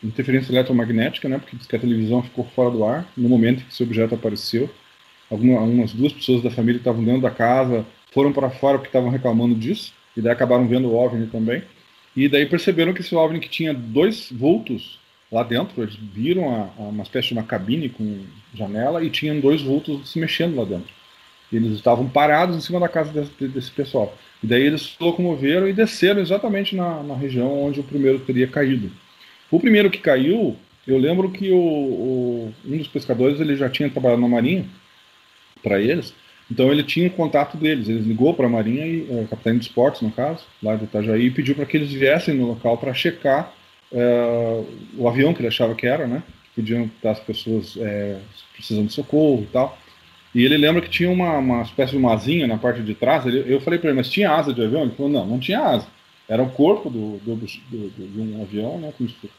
interferência 0.02 0.52
eletromagnética, 0.52 1.28
né, 1.28 1.38
porque 1.38 1.58
diz 1.58 1.68
que 1.68 1.76
a 1.76 1.80
televisão 1.80 2.24
ficou 2.24 2.46
fora 2.56 2.72
do 2.72 2.84
ar 2.86 3.06
no 3.16 3.30
momento 3.30 3.64
que 3.64 3.72
esse 3.72 3.84
objeto 3.84 4.16
apareceu. 4.16 4.70
algumas 5.30 5.94
duas 5.94 6.14
pessoas 6.14 6.42
da 6.42 6.50
família 6.50 6.80
que 6.80 6.88
estavam 6.88 7.04
dentro 7.04 7.22
da 7.22 7.30
casa 7.30 7.86
foram 8.14 8.32
para 8.32 8.50
fora 8.50 8.78
porque 8.78 8.90
estavam 8.90 9.10
reclamando 9.10 9.54
disso, 9.54 9.94
e 10.16 10.22
daí 10.22 10.32
acabaram 10.32 10.68
vendo 10.68 10.90
o 10.90 10.96
OVNI 10.96 11.28
também. 11.28 11.64
E 12.16 12.28
daí 12.28 12.46
perceberam 12.46 12.94
que 12.94 13.02
esse 13.02 13.16
OVNI 13.16 13.40
que 13.40 13.50
tinha 13.50 13.74
dois 13.74 14.32
vultos 14.32 15.00
lá 15.32 15.44
dentro, 15.44 15.82
eles 15.82 15.96
viram 15.96 16.54
a, 16.54 16.70
a 16.78 16.88
uma 16.88 17.04
espécie 17.04 17.30
de 17.30 17.34
uma 17.34 17.44
cabine 17.44 17.88
com 17.88 18.26
janela 18.54 19.04
e 19.04 19.10
tinham 19.10 19.40
dois 19.40 19.62
vultos 19.62 20.12
se 20.12 20.20
mexendo 20.20 20.58
lá 20.58 20.66
dentro. 20.66 20.94
E 21.52 21.56
eles 21.56 21.72
estavam 21.74 22.08
parados 22.08 22.56
em 22.56 22.62
cima 22.62 22.80
da 22.80 22.90
casa 22.90 23.12
desse, 23.12 23.48
desse 23.48 23.72
pessoal. 23.72 24.16
E 24.44 24.48
daí 24.48 24.64
eles 24.64 24.82
se 24.82 25.04
locomoveram 25.04 25.68
e 25.68 25.74
desceram 25.74 26.20
exatamente 26.20 26.76
na, 26.76 27.02
na, 27.04 27.16
região 27.16 27.64
onde 27.64 27.80
o 27.80 27.84
primeiro 27.84 28.20
teria 28.20 28.48
caído. 28.48 28.92
O 29.50 29.60
primeiro 29.60 29.90
que 29.90 30.00
caiu, 30.00 30.58
eu 30.88 30.98
lembro 30.98 31.30
que 31.32 31.52
o, 31.52 31.58
o 31.58 32.54
um 32.66 32.78
dos 32.78 32.88
pescadores 32.88 33.40
ele 33.40 33.56
já 33.56 33.70
tinha 33.70 33.90
trabalhado 33.90 34.22
na 34.22 34.28
marinha 34.28 34.66
para 35.62 35.80
eles, 35.80 36.14
então 36.52 36.70
ele 36.70 36.84
tinha 36.84 37.08
o 37.08 37.12
contato 37.12 37.56
deles, 37.56 37.88
ele 37.88 38.00
ligou 38.00 38.34
para 38.34 38.46
a 38.46 38.50
Marinha, 38.50 38.86
e, 38.86 39.08
o 39.10 39.26
capitão 39.30 39.58
de 39.58 39.62
esportes, 39.62 40.02
no 40.02 40.12
caso, 40.12 40.44
lá 40.62 40.76
de 40.76 40.84
Itajaí, 40.84 41.28
e 41.28 41.32
pediu 41.32 41.56
para 41.56 41.66
que 41.66 41.78
eles 41.78 41.94
viessem 41.94 42.36
no 42.36 42.46
local 42.46 42.78
para 42.78 42.94
checar 42.94 43.54
é, 43.90 44.64
o 44.98 45.08
avião 45.08 45.34
que 45.34 45.40
ele 45.40 45.48
achava 45.48 45.74
que 45.74 45.88
era, 45.88 46.06
né? 46.06 46.22
Podiam 46.54 46.84
estar 46.84 47.12
as 47.12 47.22
pessoas 47.22 47.78
é, 47.80 48.20
precisando 48.54 48.88
de 48.88 48.94
socorro 48.94 49.44
e 49.44 49.46
tal. 49.46 49.78
E 50.36 50.44
ele 50.44 50.58
lembra 50.58 50.82
que 50.82 50.90
tinha 50.90 51.10
uma, 51.10 51.38
uma 51.38 51.62
espécie 51.62 51.92
de 51.92 51.98
uma 51.98 52.14
asinha 52.14 52.46
na 52.46 52.58
parte 52.58 52.82
de 52.82 52.96
trás. 52.96 53.26
Ele, 53.26 53.46
eu 53.48 53.62
falei 53.62 53.80
para 53.80 53.90
ele, 53.90 53.98
mas 53.98 54.10
tinha 54.10 54.32
asa 54.32 54.54
de 54.54 54.62
avião? 54.62 54.82
Ele 54.82 54.92
falou, 54.92 55.10
não, 55.10 55.26
não 55.26 55.40
tinha 55.40 55.62
asa. 55.62 55.88
Era 56.28 56.44
o 56.44 56.50
corpo 56.50 56.90
do, 56.90 57.18
do, 57.20 57.36
do, 57.36 57.46
do 57.46 58.08
de 58.08 58.20
um 58.20 58.42
avião, 58.42 58.78
né? 58.78 58.94
Se 58.98 59.30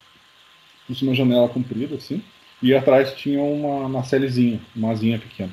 fosse 0.86 1.04
uma 1.04 1.14
janela 1.14 1.48
comprida, 1.48 1.96
assim. 1.96 2.22
E 2.62 2.74
atrás 2.74 3.12
tinha 3.12 3.42
uma 3.42 3.86
nacelezinha, 3.88 4.60
uma 4.74 4.92
asinha 4.92 5.18
pequena. 5.18 5.50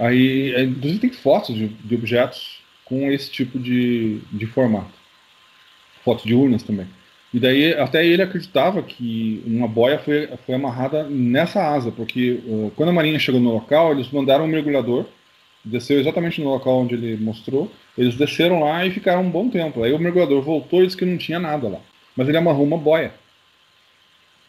Aí, 0.00 0.54
é, 0.54 0.62
inclusive, 0.62 0.98
tem 0.98 1.10
fotos 1.10 1.54
de, 1.54 1.68
de 1.68 1.94
objetos 1.94 2.60
com 2.86 3.12
esse 3.12 3.30
tipo 3.30 3.58
de, 3.58 4.18
de 4.32 4.46
formato. 4.46 4.98
Fotos 6.02 6.24
de 6.24 6.34
urnas 6.34 6.62
também. 6.62 6.86
E 7.32 7.38
daí, 7.38 7.74
até 7.74 8.04
ele 8.04 8.22
acreditava 8.22 8.82
que 8.82 9.42
uma 9.46 9.68
boia 9.68 9.98
foi, 9.98 10.28
foi 10.44 10.54
amarrada 10.54 11.04
nessa 11.04 11.62
asa, 11.62 11.92
porque 11.92 12.40
uh, 12.44 12.72
quando 12.74 12.88
a 12.88 12.92
Marinha 12.92 13.18
chegou 13.18 13.40
no 13.40 13.52
local, 13.52 13.92
eles 13.92 14.10
mandaram 14.10 14.46
um 14.46 14.48
mergulhador, 14.48 15.04
desceu 15.64 16.00
exatamente 16.00 16.40
no 16.40 16.48
local 16.48 16.80
onde 16.80 16.94
ele 16.94 17.22
mostrou, 17.22 17.70
eles 17.96 18.16
desceram 18.16 18.60
lá 18.60 18.84
e 18.84 18.90
ficaram 18.90 19.22
um 19.22 19.30
bom 19.30 19.50
tempo. 19.50 19.84
Aí 19.84 19.92
o 19.92 19.98
mergulhador 19.98 20.42
voltou 20.42 20.82
e 20.82 20.86
disse 20.86 20.96
que 20.96 21.04
não 21.04 21.18
tinha 21.18 21.38
nada 21.38 21.68
lá, 21.68 21.78
mas 22.16 22.26
ele 22.26 22.38
amarrou 22.38 22.64
uma 22.64 22.78
boia. 22.78 23.12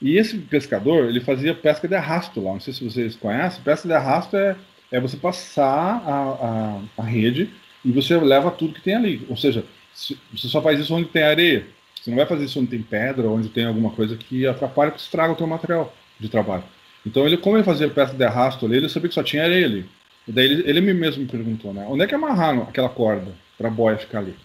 E 0.01 0.17
esse 0.17 0.35
pescador, 0.37 1.09
ele 1.09 1.19
fazia 1.19 1.53
pesca 1.53 1.87
de 1.87 1.93
arrasto 1.93 2.41
lá, 2.41 2.53
não 2.53 2.59
sei 2.59 2.73
se 2.73 2.83
vocês 2.83 3.15
conhecem, 3.15 3.61
pesca 3.61 3.87
de 3.87 3.93
arrasto 3.93 4.35
é 4.35 4.55
é 4.91 4.99
você 4.99 5.17
passar 5.17 6.03
a, 6.05 6.81
a, 6.97 7.01
a 7.01 7.03
rede 7.03 7.49
e 7.83 7.91
você 7.91 8.17
leva 8.17 8.51
tudo 8.51 8.73
que 8.73 8.81
tem 8.81 8.95
ali. 8.95 9.25
Ou 9.29 9.37
seja, 9.37 9.63
se, 9.93 10.17
você 10.31 10.47
só 10.47 10.61
faz 10.61 10.79
isso 10.79 10.93
onde 10.93 11.07
tem 11.07 11.23
areia. 11.23 11.65
Você 11.99 12.09
não 12.09 12.17
vai 12.17 12.25
fazer 12.25 12.45
isso 12.45 12.59
onde 12.59 12.71
tem 12.71 12.81
pedra, 12.81 13.29
onde 13.29 13.49
tem 13.49 13.65
alguma 13.65 13.91
coisa 13.91 14.15
que 14.15 14.47
atrapalha, 14.47 14.91
que 14.91 14.99
estraga 14.99 15.33
o 15.33 15.35
teu 15.35 15.47
material 15.47 15.93
de 16.19 16.29
trabalho. 16.29 16.63
Então, 17.05 17.25
ele, 17.25 17.37
como 17.37 17.57
ele 17.57 17.63
fazia 17.63 17.87
peça 17.89 18.13
de 18.13 18.23
arrasto 18.23 18.65
ali, 18.65 18.77
ele 18.77 18.89
sabia 18.89 19.09
que 19.09 19.15
só 19.15 19.23
tinha 19.23 19.43
areia 19.43 19.65
ali. 19.65 19.85
E 20.27 20.31
daí 20.31 20.45
ele, 20.45 20.69
ele 20.69 20.81
mesmo 20.93 21.23
me 21.23 21.27
perguntou, 21.27 21.73
né? 21.73 21.85
Onde 21.89 22.03
é 22.03 22.07
que 22.07 22.15
amarraram 22.15 22.63
aquela 22.63 22.89
corda 22.89 23.31
para 23.57 23.67
a 23.67 23.71
boia 23.71 23.97
ficar 23.97 24.19
ali? 24.19 24.35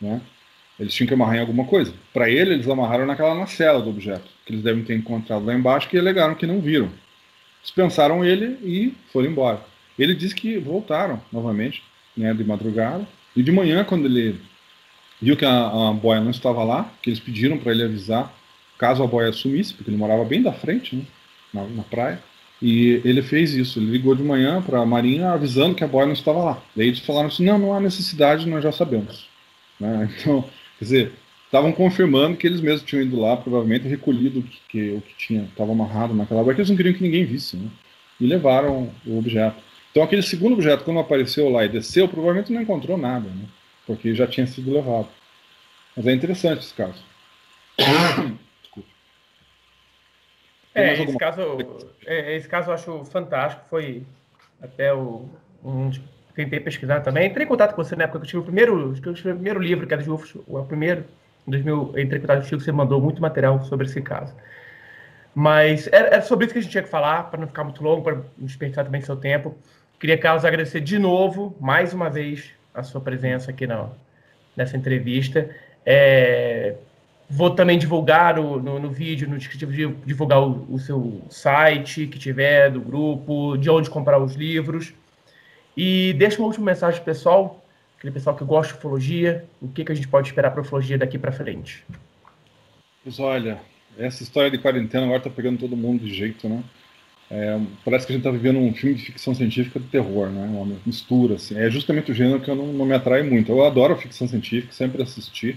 Né? 0.00 0.20
Eles 0.78 0.94
tinham 0.94 1.06
que 1.06 1.14
amarrar 1.14 1.36
em 1.36 1.40
alguma 1.40 1.64
coisa. 1.64 1.92
Para 2.12 2.28
ele, 2.28 2.54
eles 2.54 2.68
amarraram 2.68 3.06
naquela 3.06 3.34
nacela 3.34 3.82
do 3.82 3.90
objeto, 3.90 4.28
que 4.46 4.52
eles 4.52 4.62
devem 4.62 4.82
ter 4.82 4.96
encontrado 4.96 5.44
lá 5.44 5.54
embaixo, 5.54 5.88
que 5.88 5.98
alegaram 5.98 6.34
que 6.34 6.46
não 6.46 6.60
viram. 6.60 6.90
Dispensaram 7.62 8.24
ele 8.24 8.58
e 8.62 8.94
foram 9.12 9.28
embora. 9.28 9.60
Ele 10.00 10.14
disse 10.14 10.34
que 10.34 10.58
voltaram 10.58 11.20
novamente, 11.30 11.82
né, 12.16 12.32
de 12.32 12.42
madrugada. 12.42 13.06
E 13.36 13.42
de 13.42 13.52
manhã, 13.52 13.84
quando 13.84 14.06
ele 14.06 14.40
viu 15.20 15.36
que 15.36 15.44
a, 15.44 15.90
a 15.90 15.92
boia 15.92 16.20
não 16.20 16.30
estava 16.30 16.64
lá, 16.64 16.90
que 17.02 17.10
eles 17.10 17.20
pediram 17.20 17.58
para 17.58 17.72
ele 17.72 17.84
avisar 17.84 18.34
caso 18.78 19.02
a 19.02 19.06
boia 19.06 19.30
sumisse, 19.30 19.74
porque 19.74 19.90
ele 19.90 19.98
morava 19.98 20.24
bem 20.24 20.40
da 20.40 20.52
frente, 20.52 20.96
né, 20.96 21.04
na, 21.52 21.66
na 21.66 21.82
praia. 21.82 22.18
E 22.62 23.00
ele 23.04 23.22
fez 23.22 23.54
isso, 23.54 23.78
ele 23.78 23.90
ligou 23.90 24.14
de 24.14 24.22
manhã 24.22 24.62
para 24.62 24.80
a 24.80 24.86
Marinha 24.86 25.32
avisando 25.32 25.74
que 25.74 25.84
a 25.84 25.88
boia 25.88 26.06
não 26.06 26.14
estava 26.14 26.42
lá. 26.42 26.62
Daí 26.74 26.88
eles 26.88 27.00
falaram 27.00 27.28
assim: 27.28 27.44
não, 27.44 27.58
não 27.58 27.74
há 27.74 27.80
necessidade, 27.80 28.48
nós 28.48 28.62
já 28.62 28.72
sabemos. 28.72 29.28
Né? 29.78 30.08
Então, 30.20 30.42
quer 30.78 30.84
dizer, 30.84 31.12
estavam 31.44 31.72
confirmando 31.72 32.36
que 32.36 32.46
eles 32.46 32.60
mesmos 32.60 32.82
tinham 32.82 33.02
ido 33.02 33.20
lá, 33.20 33.36
provavelmente 33.36 33.86
recolhido 33.86 34.40
o 34.40 34.42
que, 34.42 34.58
que, 34.68 34.90
o 34.92 35.00
que 35.02 35.14
tinha, 35.18 35.42
estava 35.42 35.72
amarrado 35.72 36.14
naquela 36.14 36.42
boia, 36.42 36.54
que 36.54 36.60
eles 36.60 36.70
não 36.70 36.76
queriam 36.76 36.94
que 36.94 37.02
ninguém 37.02 37.24
visse. 37.24 37.56
Né? 37.56 37.68
E 38.18 38.26
levaram 38.26 38.90
o 39.06 39.18
objeto. 39.18 39.56
Então 39.90 40.02
aquele 40.02 40.22
segundo 40.22 40.54
objeto, 40.54 40.84
quando 40.84 41.00
apareceu 41.00 41.48
lá 41.48 41.64
e 41.64 41.68
desceu, 41.68 42.08
provavelmente 42.08 42.52
não 42.52 42.62
encontrou 42.62 42.96
nada, 42.96 43.28
né? 43.28 43.46
porque 43.86 44.14
já 44.14 44.26
tinha 44.26 44.46
sido 44.46 44.72
levado. 44.72 45.08
Mas 45.96 46.06
é 46.06 46.12
interessante 46.12 46.60
esse 46.60 46.74
caso. 46.74 47.02
Desculpa. 48.62 48.88
É, 50.74 51.02
esse 51.02 51.18
caso, 51.18 51.42
é, 52.06 52.36
esse 52.36 52.48
caso 52.48 52.70
eu 52.70 52.74
acho 52.74 53.04
fantástico. 53.06 53.64
Foi 53.68 54.04
até 54.62 54.94
o. 54.94 55.28
Um, 55.64 55.90
tentei 56.36 56.60
pesquisar 56.60 57.00
também. 57.00 57.28
Entrei 57.28 57.44
em 57.44 57.48
contato 57.48 57.74
com 57.74 57.82
você 57.82 57.96
na 57.96 58.04
época 58.04 58.20
que 58.20 58.26
eu 58.26 58.28
tive 58.28 58.38
o 58.42 58.44
primeiro, 58.44 58.94
tive 58.94 59.30
o 59.30 59.34
primeiro 59.34 59.60
livro, 59.60 59.86
que 59.86 59.92
era 59.92 60.02
de 60.02 60.10
UFOS, 60.10 60.36
o 60.46 60.64
primeiro. 60.64 61.04
Em 61.48 61.50
2000, 61.50 61.94
entrei 61.98 62.18
em 62.18 62.20
contato 62.20 62.42
contigo, 62.42 62.60
você 62.60 62.70
mandou 62.70 63.00
muito 63.00 63.20
material 63.20 63.64
sobre 63.64 63.86
esse 63.86 64.00
caso. 64.00 64.34
Mas 65.34 65.88
era, 65.88 66.08
era 66.08 66.22
sobre 66.22 66.44
isso 66.44 66.52
que 66.52 66.58
a 66.60 66.62
gente 66.62 66.70
tinha 66.70 66.82
que 66.82 66.88
falar, 66.88 67.24
para 67.24 67.40
não 67.40 67.48
ficar 67.48 67.64
muito 67.64 67.82
longo, 67.82 68.02
para 68.02 68.16
não 68.16 68.24
desperdiçar 68.38 68.84
também 68.84 69.00
seu 69.00 69.16
tempo. 69.16 69.56
Queria, 70.00 70.16
Carlos, 70.16 70.46
agradecer 70.46 70.80
de 70.80 70.98
novo, 70.98 71.54
mais 71.60 71.92
uma 71.92 72.08
vez, 72.08 72.52
a 72.72 72.82
sua 72.82 73.02
presença 73.02 73.50
aqui 73.50 73.66
na, 73.66 73.90
nessa 74.56 74.74
entrevista. 74.74 75.54
É, 75.84 76.74
vou 77.28 77.50
também 77.50 77.78
divulgar 77.78 78.36
no, 78.36 78.58
no, 78.58 78.78
no, 78.78 78.90
vídeo, 78.90 79.28
no 79.28 79.36
descritivo, 79.36 79.94
divulgar 80.06 80.40
o, 80.40 80.66
o, 80.72 80.78
seu 80.78 81.20
site 81.28 82.06
que 82.06 82.18
tiver, 82.18 82.70
do 82.70 82.80
grupo, 82.80 83.58
de 83.58 83.68
onde 83.68 83.90
comprar 83.90 84.18
os 84.18 84.34
livros. 84.36 84.94
E 85.76 86.14
deixa 86.14 86.38
uma 86.38 86.46
última 86.46 86.64
mensagem 86.64 87.04
pessoal, 87.04 87.62
aquele 87.98 88.14
pessoal 88.14 88.34
que 88.34 88.42
gosta 88.42 88.72
de 88.72 88.78
ufologia, 88.78 89.44
o 89.60 89.68
que, 89.68 89.84
que 89.84 89.92
a 89.92 89.94
gente 89.94 90.08
pode 90.08 90.28
esperar 90.28 90.50
para 90.50 90.62
ufologia 90.62 90.96
daqui 90.96 91.18
para 91.18 91.30
frente. 91.30 91.84
Pois 93.04 93.20
olha, 93.20 93.60
essa 93.98 94.22
história 94.22 94.50
de 94.50 94.56
quarentena 94.56 95.04
agora 95.04 95.18
está 95.18 95.28
pegando 95.28 95.58
todo 95.58 95.76
mundo 95.76 96.06
de 96.06 96.14
jeito, 96.14 96.48
né? 96.48 96.64
É, 97.30 97.60
parece 97.84 98.06
que 98.06 98.12
a 98.12 98.16
gente 98.16 98.26
está 98.26 98.30
vivendo 98.30 98.58
um 98.58 98.74
filme 98.74 98.96
de 98.96 99.04
ficção 99.04 99.32
científica 99.34 99.78
de 99.78 99.86
terror, 99.86 100.28
né? 100.28 100.44
Uma 100.46 100.76
mistura, 100.84 101.36
assim. 101.36 101.56
É 101.56 101.70
justamente 101.70 102.10
o 102.10 102.14
gênero 102.14 102.40
que 102.40 102.50
eu 102.50 102.56
não, 102.56 102.72
não 102.72 102.84
me 102.84 102.92
atrai 102.92 103.22
muito. 103.22 103.52
Eu 103.52 103.64
adoro 103.64 103.96
ficção 103.96 104.26
científica, 104.26 104.72
sempre 104.72 105.00
assisti. 105.02 105.56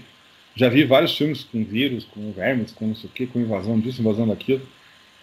Já 0.54 0.68
vi 0.68 0.84
vários 0.84 1.16
filmes 1.16 1.42
com 1.42 1.64
vírus, 1.64 2.04
com 2.04 2.30
vermes, 2.30 2.70
com 2.70 2.86
não 2.86 2.94
sei 2.94 3.10
o 3.10 3.12
quê, 3.12 3.26
com 3.26 3.40
invasão 3.40 3.80
disso, 3.80 4.00
invasão 4.00 4.28
daquilo. 4.28 4.62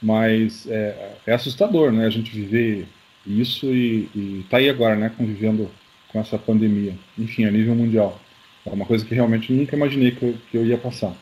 Mas 0.01 0.67
é, 0.69 1.13
é 1.25 1.33
assustador, 1.33 1.91
né? 1.91 2.05
A 2.05 2.09
gente 2.09 2.31
viver 2.31 2.85
isso 3.25 3.67
e, 3.67 4.09
e 4.13 4.45
tá 4.49 4.57
aí 4.57 4.69
agora, 4.69 4.95
né? 4.95 5.09
Convivendo 5.17 5.71
com 6.09 6.19
essa 6.19 6.37
pandemia. 6.37 6.95
Enfim, 7.17 7.45
a 7.45 7.51
nível 7.51 7.75
mundial. 7.75 8.19
É 8.65 8.69
uma 8.71 8.85
coisa 8.85 9.05
que 9.05 9.15
realmente 9.15 9.53
nunca 9.53 9.75
imaginei 9.75 10.11
que 10.11 10.23
eu, 10.23 10.37
que 10.49 10.57
eu 10.57 10.65
ia 10.65 10.77
passar. 10.77 11.15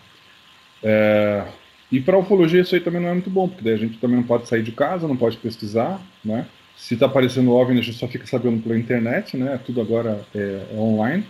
É, 0.81 1.45
e 1.91 1.99
para 1.99 2.17
ufologia 2.17 2.61
isso 2.61 2.75
aí 2.75 2.81
também 2.81 3.01
não 3.01 3.09
é 3.09 3.13
muito 3.13 3.29
bom, 3.29 3.47
porque 3.47 3.63
daí 3.63 3.73
a 3.73 3.77
gente 3.77 3.97
também 3.97 4.17
não 4.17 4.23
pode 4.23 4.47
sair 4.47 4.61
de 4.61 4.71
casa, 4.71 5.07
não 5.07 5.17
pode 5.17 5.37
pesquisar, 5.37 5.99
né? 6.23 6.45
Se 6.77 6.93
está 6.93 7.07
aparecendo 7.07 7.51
OVNI, 7.51 7.79
a 7.79 7.83
gente 7.83 7.97
só 7.97 8.07
fica 8.07 8.25
sabendo 8.25 8.61
pela 8.61 8.77
internet, 8.77 9.35
né? 9.35 9.59
Tudo 9.65 9.81
agora 9.81 10.21
é, 10.33 10.65
é 10.71 10.75
online. 10.77 11.25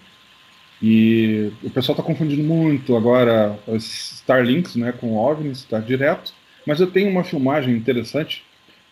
E 0.82 1.52
o 1.64 1.70
pessoal 1.70 1.94
está 1.94 2.04
confundindo 2.04 2.44
muito 2.44 2.96
agora 2.96 3.58
os 3.68 4.14
Starlinks, 4.20 4.76
né, 4.76 4.94
com 4.94 5.18
OVNIs, 5.18 5.60
está 5.60 5.80
direto. 5.80 6.34
Mas 6.66 6.80
eu 6.80 6.88
tenho 6.88 7.10
uma 7.10 7.24
filmagem 7.24 7.76
interessante 7.76 8.44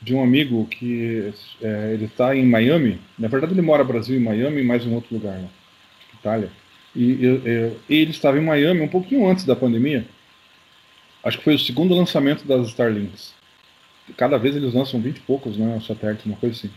de 0.02 0.14
um 0.14 0.22
amigo 0.22 0.66
que 0.66 1.32
é, 1.62 1.92
ele 1.94 2.06
está 2.06 2.36
em 2.36 2.46
Miami. 2.46 3.00
Na 3.18 3.28
verdade, 3.28 3.54
ele 3.54 3.62
mora 3.62 3.84
no 3.84 3.90
Brasil 3.90 4.18
em 4.18 4.24
Miami 4.24 4.62
e 4.62 4.66
mais 4.66 4.86
um 4.86 4.94
outro 4.96 5.16
lugar, 5.16 5.38
né? 5.38 5.48
Itália. 6.20 6.50
E, 6.96 7.04
e, 7.04 7.72
e 7.90 7.96
ele 8.02 8.12
estava 8.12 8.38
em 8.38 8.44
Miami 8.44 8.82
um 8.82 8.88
pouquinho 8.88 9.28
antes 9.28 9.46
da 9.46 9.56
pandemia 9.56 10.06
acho 11.28 11.38
que 11.38 11.44
foi 11.44 11.56
o 11.56 11.60
segundo 11.60 11.94
lançamento 11.96 12.48
das 12.48 12.68
Starlinks. 12.70 13.34
Cada 14.16 14.38
vez 14.38 14.56
eles 14.56 14.74
lançam 14.74 15.02
20 15.02 15.18
e 15.18 15.20
poucos 15.22 15.58
né, 15.58 15.80
satélites, 15.86 16.26
uma 16.26 16.38
coisa 16.38 16.56
assim. 16.56 16.70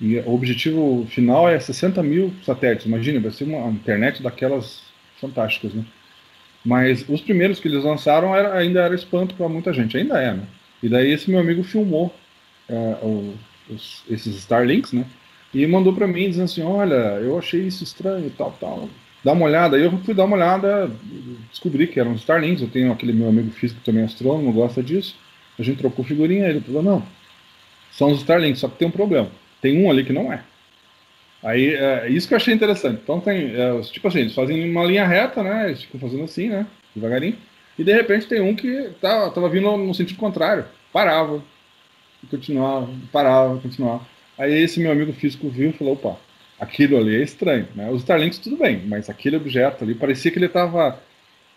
E 0.00 0.18
o 0.18 0.32
objetivo 0.32 1.06
final 1.10 1.48
é 1.48 1.60
60 1.60 2.02
mil 2.02 2.32
satélites. 2.44 2.86
Imagina, 2.86 3.20
vai 3.20 3.30
ser 3.30 3.44
uma 3.44 3.68
internet 3.68 4.22
daquelas 4.22 4.82
fantásticas, 5.20 5.74
né? 5.74 5.84
Mas 6.64 7.06
os 7.08 7.20
primeiros 7.20 7.60
que 7.60 7.68
eles 7.68 7.84
lançaram 7.84 8.34
era, 8.34 8.56
ainda 8.56 8.80
era 8.80 8.94
espanto 8.94 9.34
para 9.34 9.48
muita 9.48 9.72
gente, 9.72 9.96
ainda 9.96 10.20
é, 10.20 10.32
né? 10.32 10.46
E 10.82 10.88
daí 10.88 11.12
esse 11.12 11.30
meu 11.30 11.40
amigo 11.40 11.62
filmou 11.62 12.14
é, 12.68 12.96
os, 13.68 14.02
esses 14.08 14.34
Starlinks, 14.36 14.92
né? 14.92 15.04
E 15.52 15.66
mandou 15.66 15.92
para 15.92 16.06
mim 16.06 16.28
dizendo 16.28 16.44
assim, 16.44 16.62
olha, 16.62 17.18
eu 17.20 17.38
achei 17.38 17.60
isso 17.66 17.84
estranho 17.84 18.30
tal, 18.36 18.52
tal 18.58 18.88
dá 19.24 19.32
uma 19.32 19.46
olhada. 19.46 19.78
Eu 19.78 19.90
fui 19.98 20.14
dar 20.14 20.24
uma 20.24 20.36
olhada, 20.36 20.90
descobri 21.50 21.86
que 21.86 22.00
eram 22.00 22.14
Starlinks. 22.14 22.62
Eu 22.62 22.68
tenho 22.68 22.92
aquele 22.92 23.12
meu 23.12 23.28
amigo 23.28 23.50
físico 23.50 23.80
também 23.84 24.04
astrônomo, 24.04 24.52
gosta 24.52 24.82
disso. 24.82 25.16
A 25.58 25.62
gente 25.62 25.78
trocou 25.78 26.04
figurinha, 26.04 26.48
ele 26.48 26.60
falou: 26.60 26.82
não, 26.82 27.02
são 27.92 28.10
os 28.10 28.20
Starlinks, 28.20 28.60
só 28.60 28.68
que 28.68 28.78
tem 28.78 28.88
um 28.88 28.92
problema. 28.92 29.30
Tem 29.60 29.82
um 29.82 29.90
ali 29.90 30.04
que 30.04 30.12
não 30.12 30.32
é. 30.32 30.42
Aí, 31.42 31.74
é 31.74 32.08
isso 32.08 32.28
que 32.28 32.34
eu 32.34 32.36
achei 32.36 32.52
interessante. 32.52 33.00
Então 33.02 33.20
tem, 33.20 33.54
é, 33.54 33.80
tipo 33.82 34.06
assim, 34.08 34.20
eles 34.20 34.34
fazem 34.34 34.70
uma 34.70 34.84
linha 34.84 35.06
reta, 35.06 35.42
né? 35.42 35.68
Eles 35.68 35.82
ficam 35.82 36.00
fazendo 36.00 36.24
assim, 36.24 36.48
né? 36.48 36.66
Devagarinho. 36.94 37.36
E 37.78 37.84
de 37.84 37.92
repente 37.92 38.26
tem 38.26 38.40
um 38.40 38.54
que 38.54 38.90
tá, 39.00 39.30
tava 39.30 39.48
vindo 39.48 39.74
no 39.76 39.94
sentido 39.94 40.18
contrário. 40.18 40.66
Parava, 40.92 41.42
continuava, 42.30 42.88
parava, 43.10 43.58
continuava. 43.58 44.06
Aí 44.36 44.52
esse 44.62 44.80
meu 44.80 44.92
amigo 44.92 45.12
físico 45.12 45.48
viu 45.48 45.70
e 45.70 45.72
falou, 45.72 45.94
opa, 45.94 46.18
aquilo 46.60 46.98
ali 46.98 47.16
é 47.16 47.22
estranho, 47.22 47.66
né? 47.74 47.90
Os 47.90 48.00
Starlinks 48.00 48.38
tudo 48.38 48.56
bem, 48.56 48.82
mas 48.86 49.08
aquele 49.08 49.36
objeto 49.36 49.82
ali 49.82 49.94
parecia 49.94 50.30
que 50.30 50.38
ele 50.38 50.46
estava 50.46 51.00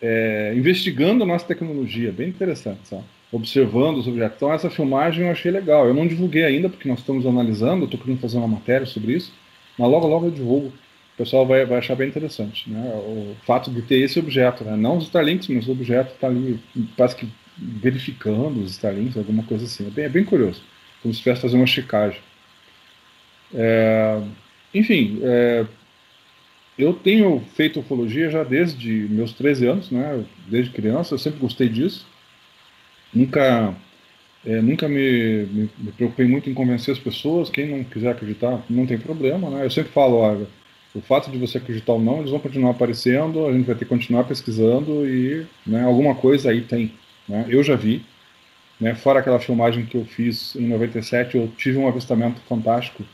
é, 0.00 0.54
investigando 0.56 1.22
a 1.22 1.26
nossa 1.26 1.46
tecnologia, 1.46 2.10
bem 2.10 2.28
interessante, 2.30 2.88
sabe? 2.88 3.04
Observando 3.30 3.98
os 3.98 4.08
objetos. 4.08 4.36
Então 4.36 4.52
essa 4.52 4.70
filmagem 4.70 5.26
eu 5.26 5.30
achei 5.30 5.50
legal. 5.50 5.86
Eu 5.86 5.94
não 5.94 6.06
divulguei 6.06 6.44
ainda 6.44 6.68
porque 6.68 6.88
nós 6.88 7.00
estamos 7.00 7.26
analisando, 7.26 7.84
estou 7.84 8.00
querendo 8.00 8.20
fazer 8.20 8.38
uma 8.38 8.48
matéria 8.48 8.86
sobre 8.86 9.12
isso, 9.12 9.32
mas 9.78 9.90
logo 9.90 10.06
logo 10.06 10.26
eu 10.26 10.30
divulgo. 10.30 10.68
O 10.68 11.16
pessoal 11.16 11.46
vai, 11.46 11.64
vai 11.64 11.78
achar 11.78 11.94
bem 11.94 12.08
interessante, 12.08 12.68
né? 12.68 12.92
O 12.94 13.36
fato 13.46 13.70
de 13.70 13.82
ter 13.82 14.00
esse 14.00 14.18
objeto, 14.18 14.64
né? 14.64 14.76
Não 14.76 14.96
os 14.96 15.04
Starlinks, 15.04 15.48
mas 15.48 15.68
o 15.68 15.72
objeto 15.72 16.12
está 16.14 16.26
ali, 16.26 16.58
parece 16.96 17.14
que 17.14 17.28
verificando 17.56 18.60
os 18.60 18.72
Starlinks, 18.72 19.16
alguma 19.16 19.44
coisa 19.44 19.64
assim. 19.64 19.86
É 19.86 19.90
bem, 19.90 20.04
é 20.06 20.08
bem 20.08 20.24
curioso, 20.24 20.62
como 21.02 21.14
se 21.14 21.18
estivesse 21.18 21.42
fazendo 21.42 21.60
uma 21.60 21.66
checagem. 21.66 22.20
É, 23.54 24.20
enfim, 24.74 25.20
é, 25.22 25.66
eu 26.78 26.92
tenho 26.92 27.40
feito 27.54 27.80
ufologia 27.80 28.28
já 28.28 28.42
desde 28.42 28.90
meus 29.08 29.32
13 29.32 29.66
anos, 29.66 29.90
né? 29.90 30.24
Desde 30.48 30.72
criança, 30.72 31.14
eu 31.14 31.18
sempre 31.18 31.38
gostei 31.38 31.68
disso. 31.68 32.06
Nunca, 33.12 33.74
é, 34.44 34.60
nunca 34.60 34.88
me, 34.88 35.46
me, 35.46 35.70
me, 35.78 35.92
preocupei 35.92 36.26
muito 36.26 36.50
em 36.50 36.54
convencer 36.54 36.92
as 36.92 36.98
pessoas. 36.98 37.48
Quem 37.48 37.68
não 37.68 37.84
quiser 37.84 38.10
acreditar, 38.10 38.64
não 38.68 38.86
tem 38.86 38.98
problema, 38.98 39.48
né? 39.50 39.64
Eu 39.64 39.70
sempre 39.70 39.92
falo, 39.92 40.16
olha, 40.16 40.48
o 40.94 41.00
fato 41.00 41.30
de 41.30 41.38
você 41.38 41.58
acreditar 41.58 41.92
ou 41.92 42.00
não, 42.00 42.18
eles 42.18 42.30
vão 42.30 42.40
continuar 42.40 42.70
aparecendo, 42.70 43.46
a 43.46 43.52
gente 43.52 43.66
vai 43.66 43.74
ter 43.74 43.84
que 43.84 43.88
continuar 43.88 44.24
pesquisando 44.24 45.08
e 45.08 45.46
né, 45.66 45.84
alguma 45.84 46.14
coisa 46.14 46.50
aí 46.50 46.62
tem. 46.62 46.92
Né? 47.28 47.46
Eu 47.48 47.62
já 47.62 47.76
vi, 47.76 48.04
né, 48.80 48.94
fora 48.94 49.20
aquela 49.20 49.40
filmagem 49.40 49.86
que 49.86 49.96
eu 49.96 50.04
fiz 50.04 50.54
em 50.56 50.66
97, 50.68 51.36
eu 51.36 51.48
tive 51.56 51.78
um 51.78 51.88
avistamento 51.88 52.40
fantástico 52.48 53.04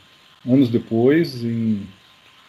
anos 0.45 0.69
depois, 0.69 1.43
em 1.43 1.87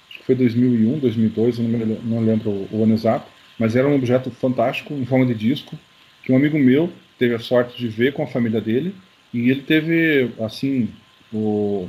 acho 0.09 0.19
que 0.19 0.27
foi 0.27 0.35
2001, 0.35 0.99
2002, 0.99 1.59
eu 1.59 1.65
não, 1.65 1.79
me, 1.79 1.99
não 2.05 2.21
lembro 2.21 2.69
o 2.71 2.83
ano 2.83 2.95
exato, 2.95 3.27
mas 3.59 3.77
era 3.77 3.89
um 3.89 3.95
objeto 3.95 4.31
fantástico, 4.31 4.93
em 4.95 5.07
forma 5.07 5.27
de 5.27 5.35
disco, 5.35 5.79
que 6.23 6.33
um 6.33 6.37
amigo 6.37 6.59
meu 6.59 6.93
teve 7.19 7.35
a 7.35 7.39
sorte 7.39 7.79
de 7.79 7.89
ver 7.89 8.13
com 8.13 8.23
a 8.23 8.27
família 8.27 8.61
dele, 8.61 8.95
e 9.33 9.51
ele 9.51 9.63
teve, 9.63 10.31
assim, 10.41 10.91
o... 11.33 11.89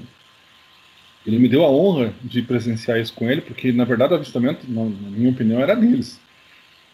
ele 1.25 1.39
me 1.39 1.49
deu 1.49 1.63
a 1.65 1.69
honra 1.69 2.13
de 2.23 2.41
presenciar 2.41 2.99
isso 2.99 3.13
com 3.13 3.29
ele, 3.29 3.41
porque, 3.41 3.71
na 3.71 3.83
verdade, 3.83 4.13
o 4.13 4.15
avistamento, 4.15 4.65
na 4.69 4.85
minha 4.85 5.31
opinião, 5.31 5.59
era 5.59 5.75
deles. 5.75 6.19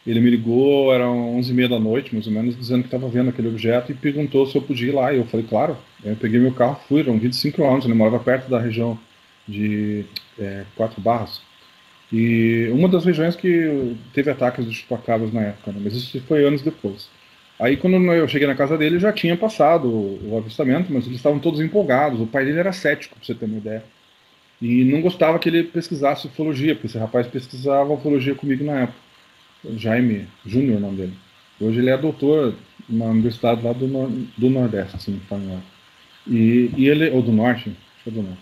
Ele 0.10 0.20
me 0.22 0.30
ligou, 0.32 0.92
eram 0.92 1.38
11 1.38 1.52
e 1.52 1.54
meia 1.54 1.70
da 1.70 1.80
noite, 1.80 2.14
mais 2.14 2.26
ou 2.26 2.34
menos, 2.34 2.58
dizendo 2.58 2.82
que 2.82 2.88
estava 2.88 3.08
vendo 3.08 3.30
aquele 3.30 3.48
objeto 3.48 3.92
e 3.92 3.96
perguntou 3.96 4.48
se 4.48 4.56
eu 4.56 4.62
podia 4.62 4.88
ir 4.88 4.92
lá. 4.92 5.14
E 5.14 5.18
eu 5.18 5.26
falei, 5.26 5.46
claro. 5.48 5.78
Eu 6.04 6.16
peguei 6.16 6.40
meu 6.40 6.52
carro, 6.52 6.80
fui, 6.88 7.02
eram 7.02 7.20
25 7.20 7.58
km, 7.58 7.86
ele 7.86 7.94
morava 7.94 8.18
perto 8.20 8.50
da 8.50 8.60
região 8.60 8.98
de 9.48 10.06
é, 10.40 10.64
Quatro 10.76 11.00
Barras. 11.00 11.42
E 12.12 12.70
uma 12.72 12.88
das 12.88 13.06
regiões 13.06 13.36
que 13.36 13.96
teve 14.12 14.32
ataques 14.32 14.66
de 14.66 14.74
chupacabras 14.74 15.32
na 15.32 15.42
época, 15.42 15.72
né? 15.72 15.80
mas 15.84 15.94
isso 15.94 16.20
foi 16.22 16.44
anos 16.44 16.64
depois. 16.64 17.08
Aí 17.60 17.78
quando 17.78 17.98
eu 18.12 18.28
cheguei 18.28 18.48
na 18.48 18.56
casa 18.56 18.78
dele, 18.78 18.98
já 18.98 19.14
tinha 19.14 19.38
passado 19.38 19.90
o, 19.90 20.32
o 20.32 20.38
avistamento, 20.40 20.92
mas 20.92 21.06
eles 21.06 21.18
estavam 21.18 21.38
todos 21.38 21.60
empolgados. 21.60 22.20
O 22.20 22.26
pai 22.26 22.46
dele 22.46 22.58
era 22.60 22.74
cético, 22.74 23.16
para 23.16 23.26
você 23.26 23.36
ter 23.36 23.46
uma 23.46 23.58
ideia. 23.58 23.84
E 24.60 24.84
não 24.86 25.02
gostava 25.02 25.38
que 25.38 25.50
ele 25.50 25.66
pesquisasse 25.66 26.26
ufologia, 26.26 26.74
porque 26.74 26.88
esse 26.88 26.98
rapaz 26.98 27.28
pesquisava 27.28 27.94
ufologia 27.94 28.34
comigo 28.34 28.64
na 28.64 28.82
época. 28.82 29.09
Jaime 29.78 30.28
Júnior, 30.46 30.78
o 30.78 30.80
nome 30.82 30.98
dele. 30.98 31.14
Hoje 31.60 31.80
ele 31.80 31.90
é 31.90 31.98
doutor 31.98 32.56
na 32.88 33.06
universidade 33.06 33.62
lá 33.64 33.74
do, 33.74 33.88
nor 33.88 34.10
do 34.38 34.50
Nordeste, 34.50 34.96
assim, 34.96 35.20
e, 36.26 36.72
e 36.78 36.88
ele, 36.88 37.10
ou 37.10 37.22
do 37.22 37.32
Norte, 37.32 37.70
acho 37.70 38.04
que 38.04 38.10
é 38.10 38.12
do 38.14 38.24
Norte. 38.24 38.40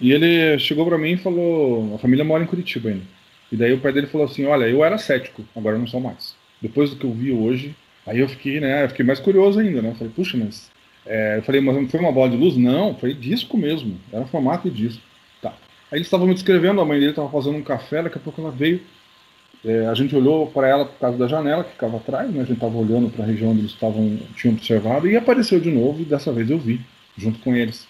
E 0.00 0.12
ele 0.12 0.58
chegou 0.58 0.86
para 0.86 0.98
mim 0.98 1.12
e 1.12 1.16
falou, 1.16 1.94
a 1.94 1.98
família 1.98 2.24
mora 2.24 2.42
em 2.42 2.46
Curitiba 2.46 2.88
ainda. 2.88 3.04
E 3.50 3.56
daí 3.56 3.72
o 3.72 3.80
pai 3.80 3.92
dele 3.92 4.06
falou 4.06 4.26
assim, 4.26 4.44
olha, 4.44 4.66
eu 4.66 4.84
era 4.84 4.98
cético, 4.98 5.44
agora 5.56 5.76
eu 5.76 5.80
não 5.80 5.86
sou 5.86 6.00
mais. 6.00 6.34
Depois 6.60 6.90
do 6.90 6.96
que 6.96 7.04
eu 7.04 7.12
vi 7.12 7.32
hoje, 7.32 7.74
aí 8.06 8.18
eu 8.18 8.28
fiquei, 8.28 8.60
né, 8.60 8.84
eu 8.84 8.88
fiquei 8.88 9.04
mais 9.04 9.20
curioso 9.20 9.58
ainda, 9.58 9.80
né? 9.82 9.90
Eu 9.90 9.94
falei, 9.94 10.12
puxa, 10.14 10.36
mas... 10.36 10.70
É, 11.06 11.38
eu 11.38 11.42
falei, 11.42 11.60
mas 11.60 11.90
foi 11.90 12.00
uma 12.00 12.12
bola 12.12 12.28
de 12.28 12.36
luz? 12.36 12.56
Não, 12.56 12.94
foi 12.94 13.14
disco 13.14 13.56
mesmo, 13.56 13.98
era 14.12 14.26
formato 14.26 14.68
de 14.68 14.88
disco. 14.88 15.02
Tá. 15.40 15.54
Aí 15.90 15.98
eles 15.98 16.06
estavam 16.06 16.26
me 16.26 16.34
descrevendo, 16.34 16.80
a 16.80 16.84
mãe 16.84 16.98
dele 16.98 17.12
estava 17.12 17.30
fazendo 17.30 17.56
um 17.56 17.62
café, 17.62 18.02
daqui 18.02 18.18
a 18.18 18.20
pouco 18.20 18.40
ela 18.40 18.50
veio, 18.50 18.82
é, 19.64 19.86
a 19.86 19.94
gente 19.94 20.14
olhou 20.14 20.46
para 20.46 20.68
ela 20.68 20.84
por 20.84 20.98
causa 20.98 21.18
da 21.18 21.26
janela 21.26 21.64
que 21.64 21.72
ficava 21.72 21.96
atrás, 21.96 22.30
né? 22.30 22.40
a 22.40 22.44
gente 22.44 22.54
estava 22.54 22.76
olhando 22.76 23.10
para 23.10 23.24
a 23.24 23.26
região 23.26 23.50
onde 23.50 23.60
eles 23.60 23.72
estavam, 23.72 24.18
tinham 24.36 24.54
observado, 24.54 25.08
e 25.08 25.16
apareceu 25.16 25.58
de 25.58 25.70
novo, 25.70 26.00
e 26.00 26.04
dessa 26.04 26.32
vez 26.32 26.48
eu 26.48 26.58
vi, 26.58 26.80
junto 27.16 27.38
com 27.40 27.54
eles. 27.54 27.86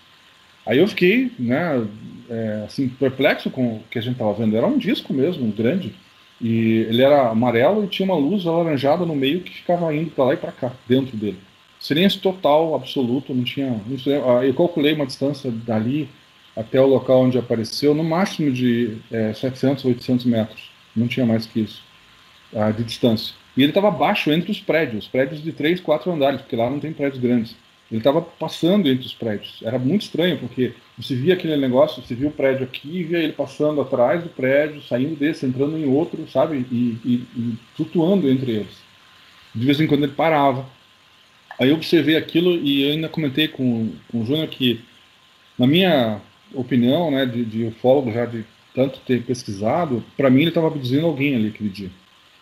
Aí 0.66 0.78
eu 0.78 0.88
fiquei, 0.88 1.30
né, 1.38 1.86
é, 2.28 2.64
assim, 2.66 2.88
perplexo 2.88 3.50
com 3.50 3.76
o 3.76 3.82
que 3.90 3.98
a 3.98 4.02
gente 4.02 4.12
estava 4.12 4.32
vendo. 4.34 4.56
Era 4.56 4.66
um 4.66 4.78
disco 4.78 5.12
mesmo, 5.14 5.50
grande, 5.52 5.94
e 6.40 6.86
ele 6.88 7.02
era 7.02 7.28
amarelo 7.28 7.84
e 7.84 7.88
tinha 7.88 8.04
uma 8.04 8.18
luz 8.18 8.46
alaranjada 8.46 9.04
no 9.04 9.16
meio 9.16 9.40
que 9.40 9.54
ficava 9.54 9.94
indo 9.94 10.10
para 10.10 10.24
lá 10.24 10.34
e 10.34 10.36
para 10.36 10.52
cá, 10.52 10.72
dentro 10.86 11.16
dele. 11.16 11.38
Silêncio 11.80 12.20
total, 12.20 12.74
absoluto, 12.74 13.34
não 13.34 13.44
tinha. 13.44 13.80
Ah, 14.26 14.44
eu 14.44 14.54
calculei 14.54 14.94
uma 14.94 15.06
distância 15.06 15.50
dali 15.50 16.08
até 16.56 16.80
o 16.80 16.86
local 16.86 17.22
onde 17.22 17.38
apareceu, 17.38 17.94
no 17.94 18.02
máximo 18.02 18.50
de 18.50 18.98
é, 19.12 19.32
700, 19.32 19.84
800 19.84 20.26
metros 20.26 20.77
não 20.98 21.08
tinha 21.08 21.24
mais 21.24 21.46
que 21.46 21.60
isso, 21.60 21.82
uh, 22.52 22.72
de 22.72 22.84
distância. 22.84 23.34
E 23.56 23.62
ele 23.62 23.70
estava 23.70 23.90
baixo 23.90 24.30
entre 24.30 24.50
os 24.50 24.60
prédios, 24.60 25.08
prédios 25.08 25.42
de 25.42 25.52
três, 25.52 25.80
quatro 25.80 26.12
andares, 26.12 26.40
porque 26.40 26.56
lá 26.56 26.70
não 26.70 26.78
tem 26.78 26.92
prédios 26.92 27.20
grandes. 27.20 27.56
Ele 27.90 28.00
estava 28.00 28.20
passando 28.20 28.86
entre 28.88 29.06
os 29.06 29.14
prédios. 29.14 29.60
Era 29.62 29.78
muito 29.78 30.02
estranho, 30.02 30.38
porque 30.38 30.74
você 30.96 31.14
via 31.14 31.34
aquele 31.34 31.56
negócio, 31.56 32.02
você 32.02 32.14
via 32.14 32.28
o 32.28 32.32
prédio 32.32 32.64
aqui, 32.64 33.02
via 33.02 33.18
ele 33.18 33.32
passando 33.32 33.80
atrás 33.80 34.22
do 34.22 34.28
prédio, 34.28 34.82
saindo 34.82 35.16
desse, 35.16 35.46
entrando 35.46 35.76
em 35.78 35.86
outro, 35.86 36.28
sabe? 36.28 36.66
E, 36.70 36.98
e, 37.04 37.14
e 37.34 37.54
flutuando 37.74 38.28
entre 38.30 38.52
eles. 38.52 38.82
De 39.54 39.64
vez 39.64 39.80
em 39.80 39.86
quando 39.86 40.04
ele 40.04 40.12
parava. 40.12 40.66
Aí 41.58 41.70
eu 41.70 41.76
observei 41.76 42.16
aquilo 42.16 42.54
e 42.56 42.82
eu 42.82 42.92
ainda 42.92 43.08
comentei 43.08 43.48
com, 43.48 43.90
com 44.08 44.20
o 44.20 44.26
Júnior 44.26 44.48
que, 44.48 44.80
na 45.58 45.66
minha 45.66 46.20
opinião, 46.54 47.10
né, 47.10 47.24
de, 47.24 47.44
de 47.44 47.64
ufólogo 47.64 48.12
já 48.12 48.26
de 48.26 48.44
tanto 48.78 49.00
ter 49.00 49.24
pesquisado, 49.24 50.04
para 50.16 50.30
mim 50.30 50.42
ele 50.42 50.50
estava 50.50 50.68
abduzindo 50.68 51.04
alguém 51.04 51.34
ali 51.34 51.48
aquele 51.48 51.68
dia. 51.68 51.90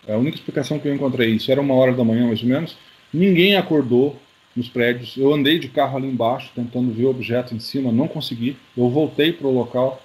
É 0.05 0.13
a 0.13 0.17
única 0.19 0.37
explicação 0.37 0.77
que 0.77 0.87
eu 0.87 0.93
encontrei. 0.93 1.31
Isso 1.31 1.51
era 1.51 1.59
uma 1.59 1.73
hora 1.73 1.93
da 1.93 2.03
manhã, 2.03 2.27
mais 2.27 2.43
ou 2.43 2.47
menos. 2.47 2.77
Ninguém 3.11 3.55
acordou 3.55 4.15
nos 4.55 4.69
prédios. 4.69 5.17
Eu 5.17 5.33
andei 5.33 5.57
de 5.57 5.67
carro 5.67 5.97
ali 5.97 6.05
embaixo, 6.05 6.51
tentando 6.53 6.93
ver 6.93 7.05
o 7.05 7.09
objeto 7.09 7.55
em 7.55 7.59
cima, 7.59 7.91
não 7.91 8.07
consegui. 8.07 8.55
Eu 8.77 8.87
voltei 8.87 9.33
para 9.33 9.47
o 9.47 9.51
local 9.51 9.99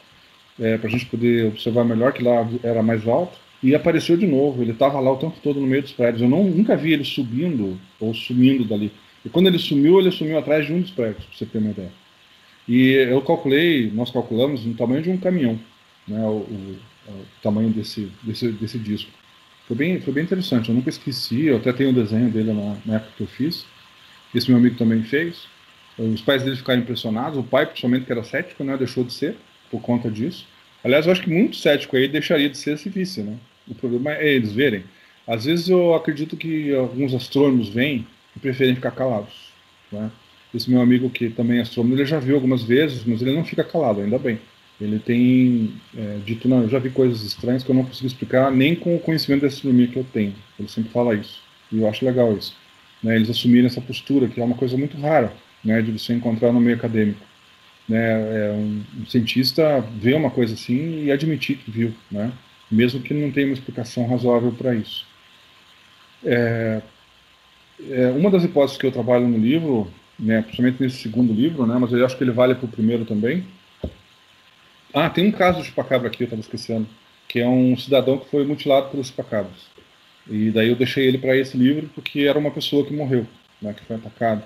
é, 0.58 0.78
para 0.78 0.88
a 0.88 0.90
gente 0.90 1.04
poder 1.04 1.48
observar 1.48 1.84
melhor, 1.84 2.14
que 2.14 2.22
lá 2.22 2.48
era 2.62 2.82
mais 2.82 3.06
alto. 3.06 3.38
E 3.62 3.74
apareceu 3.74 4.16
de 4.16 4.26
novo. 4.26 4.62
Ele 4.62 4.72
estava 4.72 4.98
lá 5.00 5.12
o 5.12 5.18
tempo 5.18 5.36
todo 5.42 5.60
no 5.60 5.66
meio 5.66 5.82
dos 5.82 5.92
prédios. 5.92 6.22
Eu 6.22 6.30
não, 6.30 6.44
nunca 6.44 6.74
vi 6.78 6.94
ele 6.94 7.04
subindo 7.04 7.78
ou 8.00 8.14
sumindo 8.14 8.64
dali. 8.64 8.90
E 9.22 9.28
quando 9.28 9.48
ele 9.48 9.58
sumiu, 9.58 10.00
ele 10.00 10.10
sumiu 10.10 10.38
atrás 10.38 10.64
de 10.64 10.72
um 10.72 10.80
dos 10.80 10.92
prédios, 10.92 11.26
para 11.26 11.36
você 11.36 11.44
ter 11.44 11.58
uma 11.58 11.72
ideia. 11.72 11.92
E 12.66 12.92
eu 12.92 13.20
calculei, 13.20 13.90
nós 13.92 14.10
calculamos 14.10 14.64
no 14.64 14.72
tamanho 14.72 15.02
de 15.02 15.10
um 15.10 15.18
caminhão 15.18 15.60
né, 16.06 16.20
o, 16.24 16.38
o, 16.40 16.78
o, 17.08 17.24
tamanho 17.42 17.70
desse, 17.70 18.10
desse, 18.22 18.50
desse 18.52 18.78
disco. 18.78 19.10
Foi 19.66 19.76
bem, 19.76 20.00
foi 20.00 20.12
bem 20.12 20.24
interessante, 20.24 20.68
eu 20.68 20.74
nunca 20.74 20.90
esqueci, 20.90 21.46
eu 21.46 21.56
até 21.56 21.72
tenho 21.72 21.90
um 21.90 21.94
desenho 21.94 22.30
dele 22.30 22.52
na, 22.52 22.76
na, 22.84 22.94
época 22.96 23.12
que 23.16 23.22
eu 23.22 23.26
fiz. 23.26 23.64
Esse 24.34 24.48
meu 24.48 24.58
amigo 24.58 24.76
também 24.76 25.02
fez. 25.02 25.46
Os 25.98 26.22
pais 26.22 26.42
dele 26.42 26.56
ficaram 26.56 26.80
impressionados, 26.80 27.38
o 27.38 27.42
pai, 27.42 27.66
principalmente, 27.66 28.06
que 28.06 28.12
era 28.12 28.24
cético, 28.24 28.64
né, 28.64 28.76
deixou 28.76 29.04
de 29.04 29.12
ser 29.12 29.36
por 29.70 29.80
conta 29.80 30.10
disso. 30.10 30.46
Aliás, 30.82 31.06
eu 31.06 31.12
acho 31.12 31.22
que 31.22 31.30
muito 31.30 31.56
cético 31.56 31.96
aí 31.96 32.08
deixaria 32.08 32.48
de 32.48 32.58
ser 32.58 32.76
se 32.78 32.88
visse, 32.88 33.22
né? 33.22 33.36
O 33.68 33.74
problema 33.74 34.12
é 34.12 34.34
eles 34.34 34.52
verem. 34.52 34.84
Às 35.26 35.44
vezes 35.44 35.68
eu 35.68 35.94
acredito 35.94 36.36
que 36.36 36.74
alguns 36.74 37.14
astrônomos 37.14 37.68
vêm 37.68 38.06
e 38.36 38.40
preferem 38.40 38.74
ficar 38.74 38.90
calados. 38.90 39.52
Né? 39.90 40.10
Esse 40.52 40.68
meu 40.68 40.80
amigo 40.80 41.08
que 41.08 41.30
também 41.30 41.58
é 41.58 41.62
astrônomo, 41.62 41.94
ele 41.94 42.04
já 42.04 42.18
viu 42.18 42.34
algumas 42.34 42.62
vezes, 42.62 43.04
mas 43.04 43.22
ele 43.22 43.34
não 43.34 43.44
fica 43.44 43.62
calado, 43.62 44.00
ainda 44.00 44.18
bem. 44.18 44.40
Ele 44.82 44.98
tem 44.98 45.74
é, 45.96 46.18
dito, 46.24 46.48
não, 46.48 46.62
eu 46.62 46.68
já 46.68 46.80
vi 46.80 46.90
coisas 46.90 47.22
estranhas 47.22 47.62
que 47.62 47.70
eu 47.70 47.74
não 47.74 47.84
consigo 47.84 48.08
explicar 48.08 48.50
nem 48.50 48.74
com 48.74 48.96
o 48.96 48.98
conhecimento 48.98 49.42
da 49.42 49.46
astronomia 49.46 49.86
que 49.86 49.96
eu 49.96 50.04
tenho. 50.12 50.34
Ele 50.58 50.68
sempre 50.68 50.90
fala 50.90 51.14
isso. 51.14 51.40
E 51.70 51.80
eu 51.80 51.88
acho 51.88 52.04
legal 52.04 52.36
isso. 52.36 52.56
Né, 53.00 53.14
eles 53.14 53.30
assumirem 53.30 53.66
essa 53.66 53.80
postura, 53.80 54.26
que 54.26 54.40
é 54.40 54.44
uma 54.44 54.56
coisa 54.56 54.76
muito 54.76 55.00
rara 55.00 55.32
né, 55.64 55.80
de 55.80 55.92
você 55.92 56.12
encontrar 56.12 56.52
no 56.52 56.60
meio 56.60 56.76
acadêmico. 56.76 57.20
Né, 57.88 57.98
é 57.98 58.52
um, 58.52 58.82
um, 59.00 59.06
cientista 59.06 59.80
ver 60.00 60.14
uma 60.14 60.30
coisa 60.30 60.54
assim 60.54 61.04
e 61.04 61.12
admitir 61.12 61.58
que 61.58 61.70
viu, 61.70 61.94
né, 62.10 62.32
mesmo 62.70 63.00
que 63.00 63.12
não 63.12 63.30
tenha 63.30 63.46
uma 63.46 63.54
explicação 63.54 64.06
razoável 64.08 64.52
para 64.52 64.74
isso. 64.74 65.06
É, 66.24 66.80
é, 67.90 68.10
uma 68.10 68.30
das 68.30 68.44
hipóteses 68.44 68.78
que 68.78 68.86
eu 68.86 68.92
trabalho 68.92 69.28
no 69.28 69.38
livro, 69.38 69.90
né, 70.18 70.42
principalmente 70.42 70.82
nesse 70.82 70.98
segundo 70.98 71.32
livro, 71.32 71.66
né, 71.66 71.76
mas 71.78 71.92
eu 71.92 72.04
acho 72.04 72.16
que 72.16 72.24
ele 72.24 72.30
vale 72.30 72.54
para 72.54 72.66
o 72.66 72.70
primeiro 72.70 73.04
também, 73.04 73.44
Ah, 74.94 75.08
tem 75.08 75.26
um 75.28 75.32
caso 75.32 75.60
de 75.60 75.68
chupacabra 75.68 76.08
aqui, 76.08 76.22
eu 76.22 76.26
estava 76.26 76.40
esquecendo, 76.40 76.86
que 77.26 77.40
é 77.40 77.48
um 77.48 77.76
cidadão 77.76 78.18
que 78.18 78.28
foi 78.28 78.44
mutilado 78.44 78.90
pelos 78.90 79.08
chupacabras. 79.08 79.72
E 80.28 80.50
daí 80.50 80.68
eu 80.68 80.76
deixei 80.76 81.06
ele 81.06 81.18
para 81.18 81.36
esse 81.36 81.56
livro 81.56 81.90
porque 81.94 82.20
era 82.20 82.38
uma 82.38 82.50
pessoa 82.50 82.84
que 82.84 82.92
morreu, 82.92 83.26
né, 83.60 83.72
que 83.72 83.84
foi 83.84 83.96
atacada. 83.96 84.44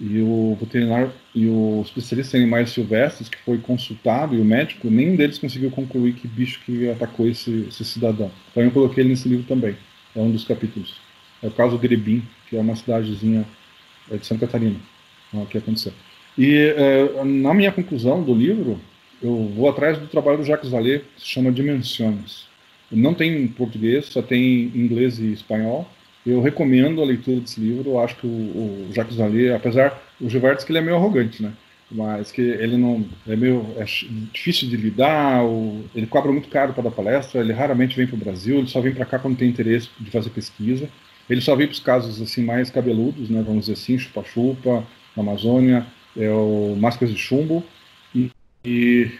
E 0.00 0.20
o 0.22 0.56
veterinário 0.58 1.12
e 1.34 1.46
o 1.46 1.82
especialista 1.84 2.38
em 2.38 2.42
animais 2.42 2.70
silvestres 2.70 3.28
que 3.28 3.36
foi 3.38 3.58
consultado 3.58 4.34
e 4.34 4.40
o 4.40 4.44
médico, 4.44 4.88
nenhum 4.88 5.14
deles 5.14 5.38
conseguiu 5.38 5.70
concluir 5.70 6.14
que 6.14 6.26
bicho 6.26 6.60
que 6.64 6.88
atacou 6.88 7.28
esse, 7.28 7.66
esse 7.68 7.84
cidadão. 7.84 8.30
Então 8.50 8.62
eu 8.62 8.70
coloquei 8.70 9.02
ele 9.02 9.10
nesse 9.10 9.28
livro 9.28 9.44
também. 9.46 9.76
É 10.16 10.20
um 10.20 10.30
dos 10.30 10.44
capítulos. 10.44 10.96
É 11.42 11.48
o 11.48 11.50
caso 11.50 11.76
Grebim, 11.76 12.22
que 12.48 12.56
é 12.56 12.60
uma 12.60 12.76
cidadezinha 12.76 13.44
é, 14.10 14.16
de 14.16 14.26
Santa 14.26 14.46
Catarina, 14.46 14.76
o 15.32 15.44
que 15.44 15.58
aconteceu. 15.58 15.92
E 16.38 16.56
é, 16.56 17.24
na 17.24 17.52
minha 17.52 17.72
conclusão 17.72 18.22
do 18.22 18.34
livro, 18.34 18.80
eu 19.22 19.52
vou 19.54 19.68
atrás 19.68 19.98
do 19.98 20.06
trabalho 20.06 20.38
do 20.38 20.44
Jacques 20.44 20.70
Vallée, 20.70 21.00
que 21.16 21.22
se 21.22 21.28
chama 21.28 21.52
Dimensões. 21.52 22.48
Não 22.90 23.14
tem 23.14 23.42
em 23.42 23.48
português, 23.48 24.06
só 24.06 24.22
tem 24.22 24.72
em 24.74 24.78
inglês 24.78 25.18
e 25.18 25.32
espanhol. 25.32 25.88
Eu 26.26 26.40
recomendo 26.40 27.00
a 27.00 27.04
leitura 27.04 27.40
desse 27.40 27.60
livro. 27.60 27.90
Eu 27.90 28.00
acho 28.00 28.16
que 28.16 28.26
o, 28.26 28.30
o 28.30 28.88
Jacques 28.92 29.16
Vallée, 29.16 29.54
apesar 29.54 30.02
o 30.20 30.28
Gilberto 30.28 30.64
que 30.64 30.72
ele 30.72 30.78
é 30.78 30.82
meio 30.82 30.96
arrogante, 30.96 31.42
né? 31.42 31.52
Mas 31.90 32.30
que 32.30 32.40
ele 32.40 32.76
não 32.76 33.04
é 33.26 33.36
meio 33.36 33.66
é 33.76 33.84
difícil 34.32 34.68
de 34.68 34.76
lidar. 34.76 35.44
O, 35.44 35.84
ele 35.94 36.06
cobra 36.06 36.32
muito 36.32 36.48
caro 36.48 36.72
para 36.72 36.84
dar 36.84 36.90
palestra. 36.90 37.40
Ele 37.40 37.52
raramente 37.52 37.96
vem 37.96 38.06
para 38.06 38.16
o 38.16 38.18
Brasil. 38.18 38.58
Ele 38.58 38.68
só 38.68 38.80
vem 38.80 38.92
para 38.92 39.04
cá 39.04 39.18
quando 39.18 39.36
tem 39.36 39.48
interesse 39.48 39.88
de 39.98 40.10
fazer 40.10 40.30
pesquisa. 40.30 40.88
Ele 41.28 41.40
só 41.40 41.54
vem 41.54 41.66
para 41.66 41.74
os 41.74 41.80
casos 41.80 42.20
assim 42.20 42.42
mais 42.44 42.70
cabeludos, 42.70 43.30
né? 43.30 43.42
Vamos 43.46 43.66
dizer 43.66 43.74
assim, 43.74 43.98
chupa-chupa, 43.98 44.84
Amazônia, 45.16 45.86
é 46.16 46.30
o 46.30 46.76
Máscaras 46.78 47.14
de 47.14 47.20
Chumbo 47.20 47.64
e, 48.64 49.10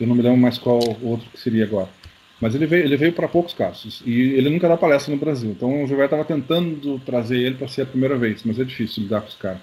eu 0.00 0.06
não 0.06 0.14
me 0.14 0.22
lembro 0.22 0.38
mais 0.38 0.58
qual 0.58 0.78
outro 1.02 1.28
que 1.30 1.38
seria 1.38 1.64
agora. 1.64 1.88
Mas 2.40 2.54
ele 2.54 2.66
veio, 2.66 2.84
ele 2.84 2.96
veio 2.96 3.12
para 3.12 3.26
poucos 3.26 3.52
casos. 3.52 4.02
E 4.06 4.34
ele 4.34 4.48
nunca 4.48 4.68
dá 4.68 4.76
palestra 4.76 5.12
no 5.12 5.20
Brasil. 5.20 5.50
Então 5.50 5.82
o 5.82 5.86
Gilberto 5.86 6.14
estava 6.14 6.24
tentando 6.24 6.98
trazer 7.00 7.38
ele 7.38 7.56
para 7.56 7.66
ser 7.66 7.82
a 7.82 7.86
primeira 7.86 8.16
vez, 8.16 8.44
mas 8.44 8.60
é 8.60 8.64
difícil 8.64 9.02
lidar 9.02 9.22
com 9.22 9.28
os 9.28 9.34
caras. 9.34 9.60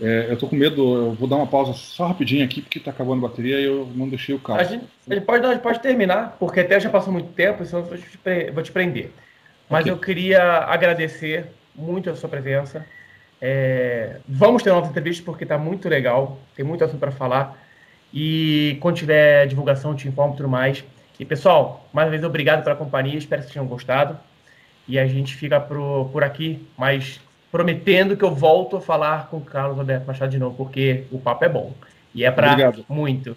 É, 0.00 0.28
eu 0.30 0.36
tô 0.36 0.46
com 0.46 0.56
medo, 0.56 0.96
eu 0.96 1.12
vou 1.12 1.28
dar 1.28 1.36
uma 1.36 1.46
pausa 1.46 1.74
só 1.74 2.06
rapidinho 2.06 2.44
aqui, 2.44 2.62
porque 2.62 2.80
tá 2.80 2.90
acabando 2.90 3.24
a 3.24 3.28
bateria 3.28 3.60
e 3.60 3.64
eu 3.64 3.90
não 3.94 4.08
deixei 4.08 4.34
o 4.34 4.38
carro. 4.38 4.60
A 4.60 4.64
gente, 4.64 4.84
a 5.08 5.14
gente 5.14 5.26
pode, 5.26 5.44
a 5.44 5.52
gente 5.52 5.62
pode 5.62 5.80
terminar, 5.80 6.36
porque 6.38 6.60
até 6.60 6.80
já 6.80 6.88
passou 6.88 7.12
muito 7.12 7.32
tempo, 7.32 7.64
senão 7.66 7.82
eu 7.82 7.88
vou 7.88 7.98
te, 7.98 8.50
vou 8.50 8.62
te 8.62 8.72
prender. 8.72 9.10
Mas 9.68 9.82
okay. 9.82 9.92
eu 9.92 9.98
queria 9.98 10.42
agradecer 10.64 11.46
muito 11.74 12.08
a 12.08 12.16
sua 12.16 12.30
presença. 12.30 12.86
É, 13.42 14.16
vamos 14.26 14.62
ter 14.62 14.70
novas 14.70 14.88
entrevistas, 14.88 15.24
porque 15.24 15.44
tá 15.44 15.58
muito 15.58 15.86
legal, 15.86 16.38
tem 16.56 16.64
muito 16.64 16.82
assunto 16.82 17.00
para 17.00 17.12
falar. 17.12 17.58
E 18.12 18.76
quando 18.80 18.96
tiver 18.96 19.46
divulgação, 19.46 19.94
te 19.94 20.08
informo 20.08 20.36
tudo 20.36 20.48
mais. 20.48 20.84
E 21.18 21.24
pessoal, 21.24 21.88
mais 21.92 22.06
uma 22.06 22.10
vez 22.10 22.24
obrigado 22.24 22.64
pela 22.64 22.74
companhia, 22.74 23.16
espero 23.16 23.42
que 23.42 23.48
vocês 23.48 23.54
tenham 23.54 23.66
gostado. 23.66 24.18
E 24.88 24.98
a 24.98 25.06
gente 25.06 25.34
fica 25.36 25.60
por, 25.60 26.08
por 26.10 26.24
aqui, 26.24 26.66
mas 26.76 27.20
prometendo 27.52 28.16
que 28.16 28.24
eu 28.24 28.34
volto 28.34 28.76
a 28.76 28.80
falar 28.80 29.28
com 29.28 29.38
o 29.38 29.40
Carlos 29.40 29.78
Alberto 29.78 30.06
Machado 30.06 30.30
de 30.30 30.38
novo, 30.38 30.56
porque 30.56 31.04
o 31.10 31.18
papo 31.18 31.44
é 31.44 31.48
bom. 31.48 31.74
E 32.14 32.24
é 32.24 32.30
para 32.30 32.72
muito. 32.88 33.36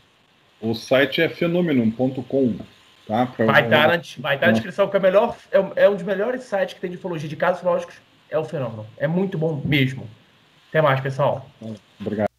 O 0.61 0.73
site 0.73 1.21
é 1.21 1.29
fenômeno.com. 1.29 2.57
Tá? 3.07 3.25
Pra... 3.25 3.45
Vai 3.45 3.63
estar 3.65 3.81
tá 3.81 3.97
na, 3.97 4.03
vai 4.19 4.39
tá 4.39 4.47
na 4.47 4.51
descrição, 4.53 4.87
que 4.87 4.95
é, 4.95 4.99
melhor, 4.99 5.35
é, 5.51 5.83
é 5.83 5.89
um 5.89 5.95
dos 5.95 6.03
melhores 6.03 6.43
sites 6.43 6.73
que 6.73 6.79
tem 6.79 6.89
de 6.89 6.95
ufologia 6.95 7.27
de 7.27 7.35
casos 7.35 7.61
lógicos, 7.61 7.95
é 8.29 8.37
o 8.37 8.45
Fenômeno. 8.45 8.87
É 8.97 9.07
muito 9.07 9.37
bom 9.37 9.61
mesmo. 9.63 10.07
Até 10.69 10.81
mais, 10.81 10.99
pessoal. 11.01 11.45
Obrigado. 11.99 12.32